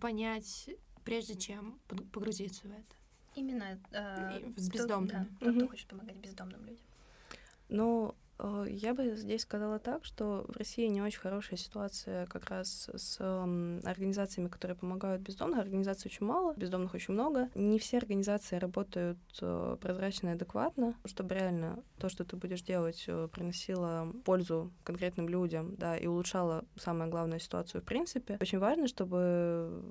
понять, 0.00 0.70
прежде 1.04 1.36
чем 1.36 1.78
погрузиться 2.12 2.68
в 2.68 2.72
это. 2.72 2.96
Именно 3.34 3.78
э, 3.92 4.52
с 4.56 4.68
бездомными. 4.68 5.28
Да, 5.40 5.46
угу. 5.50 5.58
кто 5.58 5.68
хочет 5.68 5.88
помогать 5.88 6.16
бездомным 6.16 6.64
людям. 6.64 6.84
Ну, 7.68 8.14
Э, 8.14 8.19
я 8.68 8.94
бы 8.94 9.16
здесь 9.16 9.42
сказала 9.42 9.78
так, 9.78 10.04
что 10.04 10.44
в 10.48 10.56
России 10.56 10.86
не 10.86 11.02
очень 11.02 11.20
хорошая 11.20 11.58
ситуация 11.58 12.26
как 12.26 12.50
раз 12.50 12.88
с 12.94 13.20
организациями, 13.84 14.48
которые 14.48 14.76
помогают 14.76 15.22
бездомным. 15.22 15.60
Организаций 15.60 16.10
очень 16.10 16.26
мало, 16.26 16.54
бездомных 16.54 16.94
очень 16.94 17.14
много. 17.14 17.48
Не 17.54 17.78
все 17.78 17.98
организации 17.98 18.56
работают 18.56 19.18
э, 19.40 19.76
прозрачно 19.80 20.30
и 20.30 20.32
адекватно, 20.32 20.94
чтобы 21.04 21.34
реально 21.34 21.82
то, 21.98 22.08
что 22.08 22.24
ты 22.24 22.36
будешь 22.36 22.62
делать, 22.62 23.04
э, 23.06 23.28
приносило 23.32 24.12
пользу 24.24 24.72
конкретным 24.84 25.28
людям, 25.28 25.76
да, 25.76 25.96
и 25.96 26.06
улучшало 26.06 26.64
самое 26.76 27.10
главное 27.10 27.38
ситуацию 27.38 27.82
в 27.82 27.84
принципе. 27.84 28.38
Очень 28.40 28.58
важно, 28.58 28.86
чтобы 28.86 29.82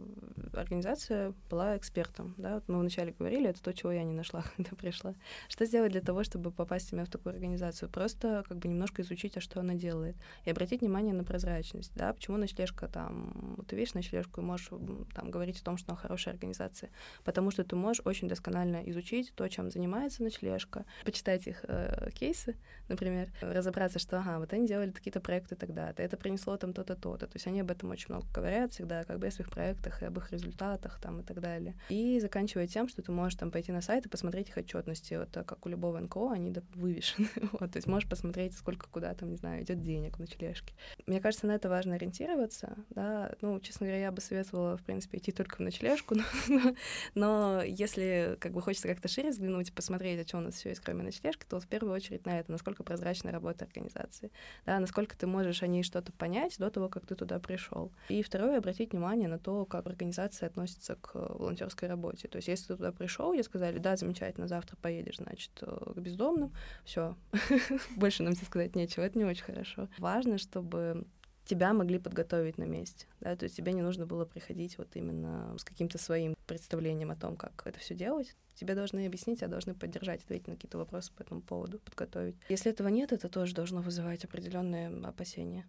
организация 0.54 1.34
была 1.50 1.78
экспертом, 1.78 2.34
да. 2.38 2.56
Вот 2.56 2.68
мы 2.68 2.80
вначале 2.80 3.14
говорили, 3.18 3.50
это 3.50 3.62
то, 3.62 3.74
чего 3.74 3.92
я 3.92 4.04
не 4.04 4.14
нашла, 4.14 4.44
когда 4.56 4.76
пришла. 4.76 5.14
Что 5.48 5.66
сделать 5.66 5.92
для 5.92 6.02
того, 6.02 6.24
чтобы 6.24 6.52
попасть 6.52 6.92
именно 6.92 7.06
в 7.06 7.10
такую 7.10 7.34
организацию? 7.34 7.90
Просто 7.90 8.39
как 8.44 8.58
бы 8.58 8.68
немножко 8.68 9.02
изучить, 9.02 9.38
а 9.38 9.42
что 9.42 9.60
она 9.60 9.74
делает. 9.74 10.16
И 10.46 10.50
обратить 10.50 10.82
внимание 10.82 11.14
на 11.14 11.24
прозрачность, 11.24 11.92
да, 11.96 12.14
почему 12.14 12.38
ночлежка 12.38 12.88
там, 12.88 13.58
ты 13.68 13.76
видишь 13.76 13.94
ночлежку 13.94 14.42
и 14.42 14.44
можешь 14.44 14.70
там 15.14 15.32
говорить 15.32 15.60
о 15.60 15.64
том, 15.64 15.78
что 15.78 15.92
она 15.92 15.98
хорошая 16.00 16.34
организация, 16.34 16.90
потому 17.24 17.52
что 17.52 17.64
ты 17.64 17.76
можешь 17.76 18.02
очень 18.06 18.28
досконально 18.28 18.82
изучить 18.90 19.34
то, 19.36 19.48
чем 19.48 19.70
занимается 19.72 20.24
ночлежка, 20.24 20.86
почитать 21.06 21.48
их 21.48 21.64
э, 21.68 22.10
кейсы, 22.14 22.56
например, 22.88 23.30
разобраться, 23.42 24.00
что, 24.00 24.20
ага, 24.20 24.40
вот 24.40 24.54
они 24.54 24.68
делали 24.68 24.92
какие-то 24.92 25.20
проекты 25.20 25.56
тогда-то, 25.56 26.02
это 26.04 26.18
принесло 26.18 26.58
там 26.58 26.74
то-то, 26.74 26.96
то-то, 26.96 27.28
то 27.28 27.36
есть 27.36 27.48
они 27.48 27.62
об 27.62 27.72
этом 27.72 27.90
очень 27.90 28.08
много 28.10 28.28
говорят 28.34 28.74
всегда, 28.74 29.04
как 29.04 29.20
бы 29.20 29.28
о 29.28 29.32
своих 29.32 29.50
проектах 29.50 30.02
и 30.02 30.06
об 30.06 30.18
их 30.18 30.32
результатах 30.32 31.00
там 31.02 31.22
и 31.22 31.24
так 31.24 31.40
далее. 31.40 31.76
И 31.90 32.20
заканчивая 32.20 32.68
тем, 32.68 32.88
что 32.88 33.02
ты 33.02 33.12
можешь 33.12 33.38
там 33.38 33.52
пойти 33.52 33.72
на 33.72 33.82
сайт 33.82 34.06
и 34.06 34.10
посмотреть 34.10 34.50
их 34.50 34.58
отчетности, 34.58 35.16
вот 35.16 35.30
как 35.32 35.66
у 35.66 35.70
любого 35.70 36.00
НКО, 36.00 36.32
они 36.32 36.54
вывешены, 36.76 37.30
вот, 37.54 37.72
то 37.72 37.78
есть 37.78 37.88
можешь 37.88 38.10
посмотреть 38.10 38.29
смотреть, 38.30 38.56
сколько 38.56 38.88
куда 38.90 39.14
там, 39.16 39.32
не 39.32 39.38
знаю, 39.38 39.64
идет 39.64 39.82
денег 39.82 40.18
в 40.18 40.20
ночлежке. 40.20 40.74
Мне 41.08 41.20
кажется, 41.20 41.48
на 41.48 41.54
это 41.54 41.68
важно 41.68 41.96
ориентироваться, 41.96 42.78
да. 42.92 43.34
Ну, 43.42 43.60
честно 43.60 43.88
говоря, 43.88 44.02
я 44.02 44.12
бы 44.12 44.22
советовала, 44.22 44.78
в 44.78 44.84
принципе, 44.84 45.18
идти 45.18 45.32
только 45.32 45.56
в 45.56 45.60
ночлежку, 45.60 46.16
но, 46.16 46.24
но, 46.48 46.74
но 47.16 47.64
если 47.64 48.38
как 48.40 48.52
бы 48.52 48.62
хочется 48.62 48.88
как-то 48.88 49.08
шире 49.08 49.32
взглянуть 49.32 49.70
и 49.70 49.72
посмотреть, 49.72 50.22
о 50.22 50.26
чем 50.26 50.42
у 50.42 50.44
нас 50.44 50.56
все 50.56 50.70
есть, 50.70 50.82
кроме 50.82 51.04
ночлежки, 51.04 51.44
то 51.50 51.60
в 51.60 51.68
первую 51.68 51.94
очередь 51.94 52.26
на 52.26 52.40
это, 52.40 52.52
насколько 52.52 52.84
прозрачна 52.84 53.32
работа 53.32 53.66
организации, 53.66 54.32
да, 54.66 54.80
насколько 54.80 55.18
ты 55.18 55.26
можешь 55.26 55.64
о 55.64 55.68
ней 55.68 55.82
что-то 55.82 56.12
понять 56.12 56.58
до 56.60 56.70
того, 56.70 56.88
как 56.88 57.08
ты 57.08 57.16
туда 57.16 57.40
пришел. 57.40 57.92
И 58.10 58.22
второе, 58.22 58.60
обратить 58.60 58.92
внимание 58.92 59.28
на 59.28 59.40
то, 59.40 59.66
как 59.66 59.88
организация 59.88 60.48
относится 60.48 60.96
к 60.96 61.16
волонтерской 61.16 61.88
работе. 61.88 62.28
То 62.28 62.36
есть, 62.38 62.48
если 62.48 62.68
ты 62.68 62.76
туда 62.78 62.92
пришел, 62.92 63.34
и 63.34 63.42
сказали, 63.42 63.80
да, 63.80 63.96
замечательно, 63.96 64.48
завтра 64.48 64.76
поедешь, 64.78 65.18
значит, 65.18 65.52
к 65.60 65.98
бездомным, 65.98 66.54
все, 66.86 67.16
больше 68.10 68.24
нам 68.24 68.34
тебе 68.34 68.48
сказать 68.48 68.76
нечего, 68.76 69.04
это 69.04 69.20
не 69.20 69.26
очень 69.26 69.44
хорошо. 69.44 69.88
Важно, 70.00 70.40
чтобы 70.40 71.06
тебя 71.46 71.74
могли 71.74 72.00
подготовить 72.00 72.58
на 72.58 72.64
месте, 72.64 73.06
да, 73.20 73.36
то 73.36 73.44
есть 73.44 73.56
тебе 73.56 73.72
не 73.72 73.84
нужно 73.84 74.08
было 74.08 74.26
приходить 74.26 74.80
вот 74.80 74.96
именно 74.96 75.56
с 75.60 75.64
каким-то 75.64 76.00
своим 76.00 76.36
представлением 76.48 77.12
о 77.12 77.16
том, 77.16 77.36
как 77.36 77.62
это 77.66 77.78
все 77.78 77.94
делать. 77.94 78.36
Тебе 78.56 78.74
должны 78.74 79.06
объяснить, 79.06 79.44
а 79.44 79.48
должны 79.48 79.76
поддержать, 79.76 80.24
ответить 80.24 80.48
на 80.48 80.56
какие-то 80.56 80.80
вопросы 80.80 81.14
по 81.14 81.22
этому 81.22 81.42
поводу, 81.42 81.78
подготовить. 81.78 82.36
Если 82.50 82.72
этого 82.72 82.88
нет, 82.88 83.12
это 83.12 83.30
тоже 83.30 83.54
должно 83.54 83.82
вызывать 83.82 84.26
определенные 84.26 84.90
опасения. 85.06 85.68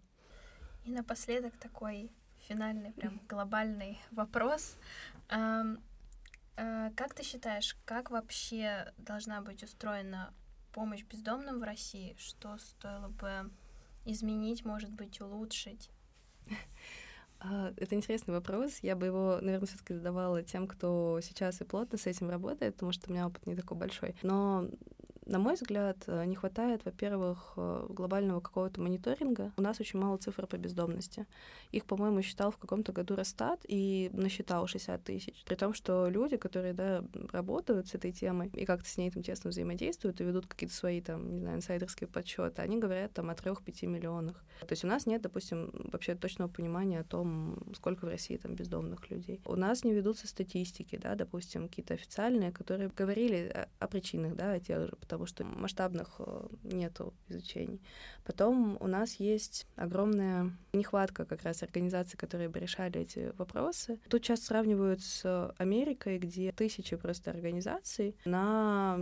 И 0.83 0.89
напоследок 0.89 1.55
такой 1.57 2.11
финальный, 2.47 2.91
прям 2.93 3.21
глобальный 3.29 3.99
вопрос. 4.09 4.77
Эм, 5.29 5.79
э, 6.57 6.89
как 6.95 7.13
ты 7.13 7.21
считаешь, 7.21 7.77
как 7.85 8.09
вообще 8.09 8.91
должна 8.97 9.41
быть 9.41 9.61
устроена 9.61 10.33
помощь 10.71 11.03
бездомным 11.03 11.59
в 11.59 11.63
России? 11.63 12.15
Что 12.17 12.57
стоило 12.57 13.09
бы 13.09 13.51
изменить, 14.05 14.65
может 14.65 14.91
быть, 14.91 15.21
улучшить? 15.21 15.89
А, 17.43 17.73
это 17.75 17.95
интересный 17.95 18.35
вопрос. 18.35 18.79
Я 18.83 18.95
бы 18.95 19.07
его, 19.07 19.39
наверное, 19.41 19.65
все-таки 19.65 19.95
задавала 19.95 20.43
тем, 20.43 20.67
кто 20.67 21.19
сейчас 21.23 21.59
и 21.59 21.63
плотно 21.63 21.97
с 21.97 22.05
этим 22.05 22.29
работает, 22.29 22.75
потому 22.75 22.91
что 22.91 23.09
у 23.09 23.13
меня 23.13 23.25
опыт 23.25 23.47
не 23.47 23.55
такой 23.55 23.77
большой. 23.77 24.15
Но 24.21 24.67
на 25.31 25.39
мой 25.39 25.53
взгляд, 25.53 26.03
э, 26.07 26.25
не 26.25 26.35
хватает, 26.35 26.81
во-первых, 26.83 27.53
э, 27.55 27.85
глобального 27.89 28.41
какого-то 28.41 28.81
мониторинга. 28.81 29.53
У 29.57 29.61
нас 29.61 29.79
очень 29.79 29.99
мало 29.99 30.17
цифр 30.17 30.45
по 30.45 30.57
бездомности. 30.57 31.25
Их, 31.71 31.85
по-моему, 31.85 32.21
считал 32.21 32.51
в 32.51 32.57
каком-то 32.57 32.91
году 32.91 33.15
Росстат 33.15 33.61
и 33.67 34.09
насчитал 34.13 34.67
60 34.67 35.03
тысяч. 35.03 35.43
При 35.45 35.55
том, 35.55 35.73
что 35.73 36.09
люди, 36.09 36.35
которые 36.35 36.73
да, 36.73 37.03
работают 37.31 37.87
с 37.87 37.95
этой 37.95 38.11
темой 38.11 38.49
и 38.53 38.65
как-то 38.65 38.89
с 38.89 38.97
ней 38.97 39.09
там 39.09 39.23
тесно 39.23 39.49
взаимодействуют 39.51 40.19
и 40.19 40.25
ведут 40.25 40.47
какие-то 40.47 40.75
свои 40.75 40.99
там, 41.01 41.33
не 41.33 41.39
знаю, 41.39 41.57
инсайдерские 41.57 42.09
подсчеты, 42.09 42.61
они 42.61 42.77
говорят 42.77 43.13
там 43.13 43.29
о 43.29 43.33
3-5 43.33 43.87
миллионах. 43.87 44.43
То 44.59 44.73
есть 44.73 44.83
у 44.83 44.87
нас 44.87 45.05
нет, 45.05 45.21
допустим, 45.21 45.71
вообще 45.73 46.15
точного 46.15 46.49
понимания 46.49 46.99
о 46.99 47.03
том, 47.03 47.57
сколько 47.73 48.05
в 48.05 48.09
России 48.09 48.35
там 48.35 48.55
бездомных 48.55 49.09
людей. 49.09 49.41
У 49.45 49.55
нас 49.55 49.85
не 49.85 49.93
ведутся 49.93 50.27
статистики, 50.27 50.97
да, 50.97 51.15
допустим, 51.15 51.69
какие-то 51.69 51.93
официальные, 51.93 52.51
которые 52.51 52.89
говорили 52.89 53.47
о, 53.47 53.69
о 53.79 53.87
причинах, 53.87 54.35
да, 54.35 54.51
о 54.51 54.59
тех 54.59 54.87
же, 54.87 54.95
потому 54.99 55.20
потому 55.21 55.27
что 55.27 55.43
масштабных 55.59 56.15
э, 56.19 56.47
нету 56.63 57.13
изучений. 57.27 57.81
Потом 58.23 58.77
у 58.79 58.87
нас 58.87 59.15
есть 59.15 59.67
огромная 59.75 60.51
нехватка 60.73 61.25
как 61.25 61.43
раз 61.43 61.63
организаций, 61.63 62.17
которые 62.17 62.49
бы 62.49 62.59
решали 62.59 63.01
эти 63.01 63.33
вопросы. 63.37 63.99
Тут 64.09 64.23
часто 64.23 64.47
сравнивают 64.47 65.01
с 65.01 65.53
Америкой, 65.57 66.17
где 66.17 66.51
тысячи 66.51 66.95
просто 66.95 67.31
организаций 67.31 68.15
на... 68.25 68.97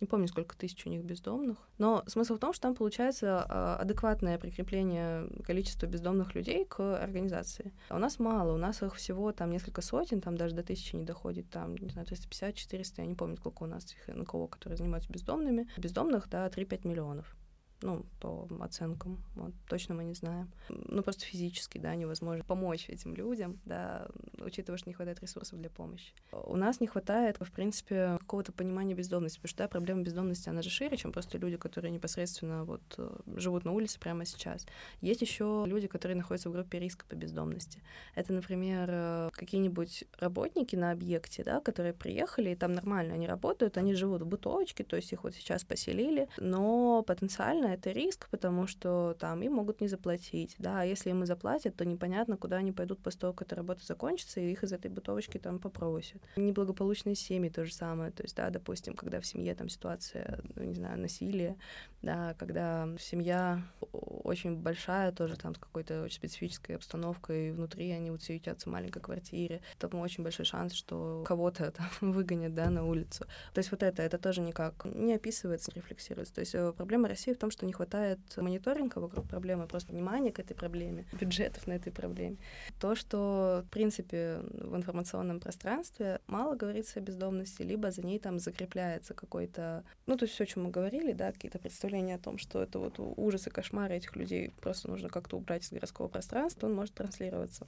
Не 0.00 0.06
помню, 0.06 0.26
сколько 0.26 0.56
тысяч 0.56 0.84
у 0.86 0.90
них 0.90 1.04
бездомных. 1.04 1.58
Но 1.78 2.02
смысл 2.06 2.36
в 2.36 2.38
том, 2.38 2.52
что 2.52 2.62
там 2.62 2.74
получается 2.74 3.44
а, 3.48 3.76
адекватное 3.76 4.38
прикрепление 4.38 5.28
количества 5.44 5.86
бездомных 5.86 6.34
людей 6.34 6.64
к 6.64 6.80
организации. 6.96 7.72
А 7.88 7.96
у 7.96 7.98
нас 7.98 8.18
мало, 8.18 8.54
у 8.54 8.56
нас 8.56 8.82
их 8.82 8.94
всего 8.96 9.32
там 9.32 9.50
несколько 9.50 9.80
сотен, 9.82 10.20
там 10.20 10.36
даже 10.36 10.54
до 10.54 10.62
тысячи 10.62 10.96
не 10.96 11.04
доходит, 11.04 11.50
там, 11.50 11.76
не 11.76 11.90
знаю, 11.90 12.06
350-400, 12.08 12.94
я 12.98 13.06
не 13.06 13.14
помню, 13.14 13.36
сколько 13.36 13.62
у 13.62 13.66
нас 13.66 13.86
их 13.92 14.14
НКО, 14.14 14.46
которые 14.46 14.76
занимаются 14.76 15.12
бездомными. 15.12 15.31
Бездомных, 15.76 16.28
да, 16.28 16.46
3-5 16.48 16.86
миллионов 16.86 17.34
ну, 17.82 18.04
по 18.20 18.48
оценкам, 18.60 19.18
вот, 19.34 19.52
точно 19.68 19.94
мы 19.94 20.04
не 20.04 20.14
знаем. 20.14 20.50
Ну, 20.68 21.02
просто 21.02 21.24
физически, 21.24 21.78
да, 21.78 21.94
невозможно 21.94 22.44
помочь 22.44 22.88
этим 22.88 23.14
людям, 23.14 23.58
да, 23.64 24.08
учитывая, 24.40 24.78
что 24.78 24.88
не 24.88 24.94
хватает 24.94 25.20
ресурсов 25.20 25.58
для 25.58 25.70
помощи. 25.70 26.12
У 26.32 26.56
нас 26.56 26.80
не 26.80 26.86
хватает, 26.86 27.36
в 27.40 27.50
принципе, 27.50 28.16
какого-то 28.20 28.52
понимания 28.52 28.94
бездомности, 28.94 29.38
потому 29.38 29.48
что, 29.48 29.58
да, 29.58 29.68
проблема 29.68 30.02
бездомности, 30.02 30.48
она 30.48 30.62
же 30.62 30.70
шире, 30.70 30.96
чем 30.96 31.12
просто 31.12 31.38
люди, 31.38 31.56
которые 31.56 31.90
непосредственно 31.90 32.64
вот 32.64 32.82
э, 32.98 33.16
живут 33.36 33.64
на 33.64 33.72
улице 33.72 33.98
прямо 33.98 34.24
сейчас. 34.24 34.66
Есть 35.00 35.22
еще 35.22 35.64
люди, 35.66 35.88
которые 35.88 36.16
находятся 36.16 36.48
в 36.48 36.52
группе 36.52 36.78
риска 36.78 37.04
по 37.08 37.14
бездомности. 37.14 37.82
Это, 38.14 38.32
например, 38.32 38.88
э, 38.90 39.30
какие-нибудь 39.32 40.04
работники 40.18 40.76
на 40.76 40.92
объекте, 40.92 41.44
да, 41.44 41.60
которые 41.60 41.92
приехали, 41.92 42.50
и 42.50 42.54
там 42.54 42.72
нормально 42.72 43.14
они 43.14 43.26
работают, 43.26 43.76
они 43.76 43.94
живут 43.94 44.22
в 44.22 44.26
бытовочке, 44.26 44.84
то 44.84 44.96
есть 44.96 45.12
их 45.12 45.24
вот 45.24 45.34
сейчас 45.34 45.64
поселили, 45.64 46.28
но 46.38 47.02
потенциально 47.02 47.71
это 47.72 47.90
риск, 47.90 48.28
потому 48.30 48.66
что 48.66 49.16
там 49.18 49.42
им 49.42 49.54
могут 49.54 49.80
не 49.80 49.88
заплатить, 49.88 50.54
да, 50.58 50.80
а 50.80 50.84
если 50.84 51.10
им 51.10 51.22
и 51.22 51.26
заплатят, 51.26 51.76
то 51.76 51.84
непонятно, 51.84 52.36
куда 52.36 52.56
они 52.56 52.72
пойдут 52.72 53.00
после 53.02 53.20
того, 53.20 53.32
как 53.32 53.48
эта 53.48 53.56
работа 53.56 53.84
закончится, 53.84 54.40
и 54.40 54.50
их 54.50 54.62
из 54.62 54.72
этой 54.72 54.90
бытовочки 54.90 55.38
там 55.38 55.58
попросят. 55.58 56.22
Неблагополучные 56.36 57.14
семьи 57.14 57.50
то 57.50 57.64
же 57.64 57.72
самое, 57.72 58.12
то 58.12 58.22
есть, 58.22 58.36
да, 58.36 58.50
допустим, 58.50 58.94
когда 58.94 59.20
в 59.20 59.26
семье 59.26 59.54
там 59.54 59.68
ситуация, 59.68 60.40
ну, 60.54 60.64
не 60.64 60.74
знаю, 60.74 60.98
насилие, 60.98 61.56
да, 62.02 62.34
когда 62.38 62.88
семья 62.98 63.62
очень 63.92 64.56
большая, 64.56 65.12
тоже 65.12 65.36
там 65.36 65.54
с 65.54 65.58
какой-то 65.58 66.02
очень 66.02 66.16
специфической 66.16 66.76
обстановкой, 66.76 67.52
внутри 67.52 67.90
они 67.90 68.10
вот 68.10 68.22
все 68.22 68.34
ютятся 68.34 68.68
в 68.68 68.72
маленькой 68.72 69.00
квартире, 69.00 69.60
там 69.78 69.94
очень 70.00 70.22
большой 70.22 70.44
шанс, 70.44 70.72
что 70.72 71.24
кого-то 71.26 71.70
там 71.72 71.86
выгонят, 72.12 72.54
да, 72.54 72.70
на 72.70 72.84
улицу. 72.84 73.26
То 73.54 73.58
есть 73.58 73.70
вот 73.70 73.82
это, 73.82 74.02
это 74.02 74.18
тоже 74.18 74.40
никак 74.40 74.84
не 74.84 75.14
описывается, 75.14 75.70
не 75.74 75.80
рефлексируется. 75.80 76.34
То 76.34 76.40
есть 76.40 76.54
э, 76.54 76.72
проблема 76.76 77.08
России 77.08 77.32
в 77.32 77.38
том, 77.38 77.50
что 77.50 77.61
не 77.66 77.72
хватает 77.72 78.18
мониторинга 78.36 78.98
вокруг 78.98 79.28
проблемы, 79.28 79.66
просто 79.66 79.92
внимания 79.92 80.32
к 80.32 80.38
этой 80.38 80.54
проблеме, 80.54 81.06
бюджетов 81.20 81.66
на 81.66 81.72
этой 81.72 81.92
проблеме. 81.92 82.36
То, 82.80 82.94
что, 82.94 83.62
в 83.66 83.70
принципе, 83.70 84.40
в 84.52 84.76
информационном 84.76 85.40
пространстве 85.40 86.20
мало 86.26 86.54
говорится 86.54 87.00
о 87.00 87.02
бездомности, 87.02 87.62
либо 87.62 87.90
за 87.90 88.02
ней 88.02 88.18
там 88.18 88.38
закрепляется 88.38 89.14
какой-то, 89.14 89.84
ну, 90.06 90.16
то 90.16 90.24
есть 90.24 90.34
все, 90.34 90.44
о 90.44 90.46
чем 90.46 90.64
мы 90.64 90.70
говорили, 90.70 91.12
да, 91.12 91.32
какие-то 91.32 91.58
представления 91.58 92.16
о 92.16 92.18
том, 92.18 92.38
что 92.38 92.62
это 92.62 92.78
вот 92.78 92.94
ужасы, 92.98 93.50
кошмары 93.50 93.96
этих 93.96 94.16
людей 94.16 94.52
просто 94.60 94.88
нужно 94.88 95.08
как-то 95.08 95.36
убрать 95.36 95.64
из 95.64 95.72
городского 95.72 96.08
пространства, 96.08 96.66
он 96.66 96.74
может 96.74 96.94
транслироваться 96.94 97.66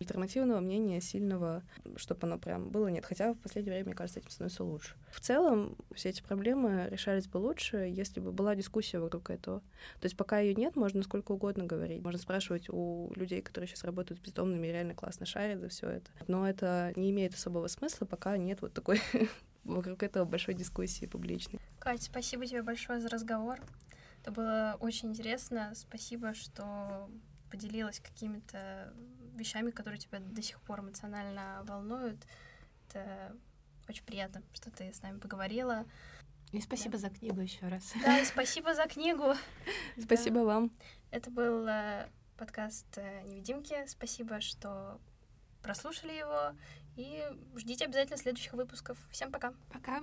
альтернативного 0.00 0.60
мнения 0.60 1.00
сильного, 1.00 1.62
чтобы 1.96 2.26
оно 2.26 2.38
прям 2.38 2.70
было, 2.70 2.88
нет. 2.88 3.04
Хотя 3.04 3.32
в 3.32 3.38
последнее 3.38 3.74
время, 3.74 3.86
мне 3.86 3.94
кажется, 3.94 4.20
этим 4.20 4.30
становится 4.30 4.64
лучше. 4.64 4.94
В 5.10 5.20
целом, 5.20 5.76
все 5.94 6.10
эти 6.10 6.22
проблемы 6.22 6.88
решались 6.90 7.26
бы 7.26 7.38
лучше, 7.38 7.76
если 7.92 8.20
бы 8.20 8.32
была 8.32 8.54
дискуссия 8.54 8.98
вокруг 8.98 9.30
этого. 9.30 9.60
То 10.00 10.04
есть 10.04 10.16
пока 10.16 10.38
ее 10.38 10.54
нет, 10.54 10.76
можно 10.76 11.02
сколько 11.02 11.32
угодно 11.32 11.64
говорить. 11.64 12.02
Можно 12.02 12.20
спрашивать 12.20 12.68
у 12.68 13.12
людей, 13.14 13.42
которые 13.42 13.68
сейчас 13.68 13.84
работают 13.84 14.20
с 14.20 14.22
бездомными 14.22 14.66
реально 14.66 14.94
классно 14.94 15.26
шарят 15.26 15.60
за 15.60 15.68
все 15.68 15.88
это. 15.88 16.10
Но 16.26 16.48
это 16.48 16.92
не 16.96 17.10
имеет 17.10 17.34
особого 17.34 17.66
смысла, 17.68 18.06
пока 18.06 18.36
нет 18.36 18.62
вот 18.62 18.72
такой 18.72 19.00
вокруг 19.64 20.02
этого 20.02 20.24
большой 20.24 20.54
дискуссии 20.54 21.06
публичной. 21.06 21.60
Катя, 21.78 22.04
спасибо 22.04 22.46
тебе 22.46 22.62
большое 22.62 23.00
за 23.00 23.08
разговор. 23.08 23.60
Это 24.22 24.32
было 24.32 24.76
очень 24.80 25.10
интересно. 25.10 25.72
Спасибо, 25.74 26.34
что 26.34 27.08
поделилась 27.50 28.00
какими-то 28.00 28.92
вещами, 29.38 29.70
которые 29.70 29.98
тебя 29.98 30.20
до 30.20 30.42
сих 30.42 30.60
пор 30.60 30.80
эмоционально 30.80 31.62
волнуют. 31.64 32.26
Это 32.88 33.36
очень 33.88 34.04
приятно, 34.04 34.42
что 34.52 34.70
ты 34.70 34.92
с 34.92 35.02
нами 35.02 35.18
поговорила. 35.18 35.86
И 36.52 36.60
спасибо 36.60 36.92
да. 36.92 36.98
за 36.98 37.10
книгу 37.10 37.40
еще 37.40 37.68
раз. 37.68 37.92
Да, 38.02 38.18
и 38.20 38.24
спасибо 38.24 38.74
за 38.74 38.86
книгу. 38.86 39.34
Спасибо 40.02 40.40
вам. 40.40 40.70
Это 41.10 41.30
был 41.30 41.66
э, 41.66 42.08
подкаст 42.38 42.86
э, 42.96 43.22
«Невидимки». 43.26 43.86
Спасибо, 43.86 44.40
что 44.40 44.98
прослушали 45.62 46.12
его. 46.12 46.54
И 46.96 47.22
ждите 47.56 47.84
обязательно 47.84 48.16
следующих 48.16 48.54
выпусков. 48.54 48.98
Всем 49.10 49.30
пока. 49.30 49.52
Пока. 49.70 50.02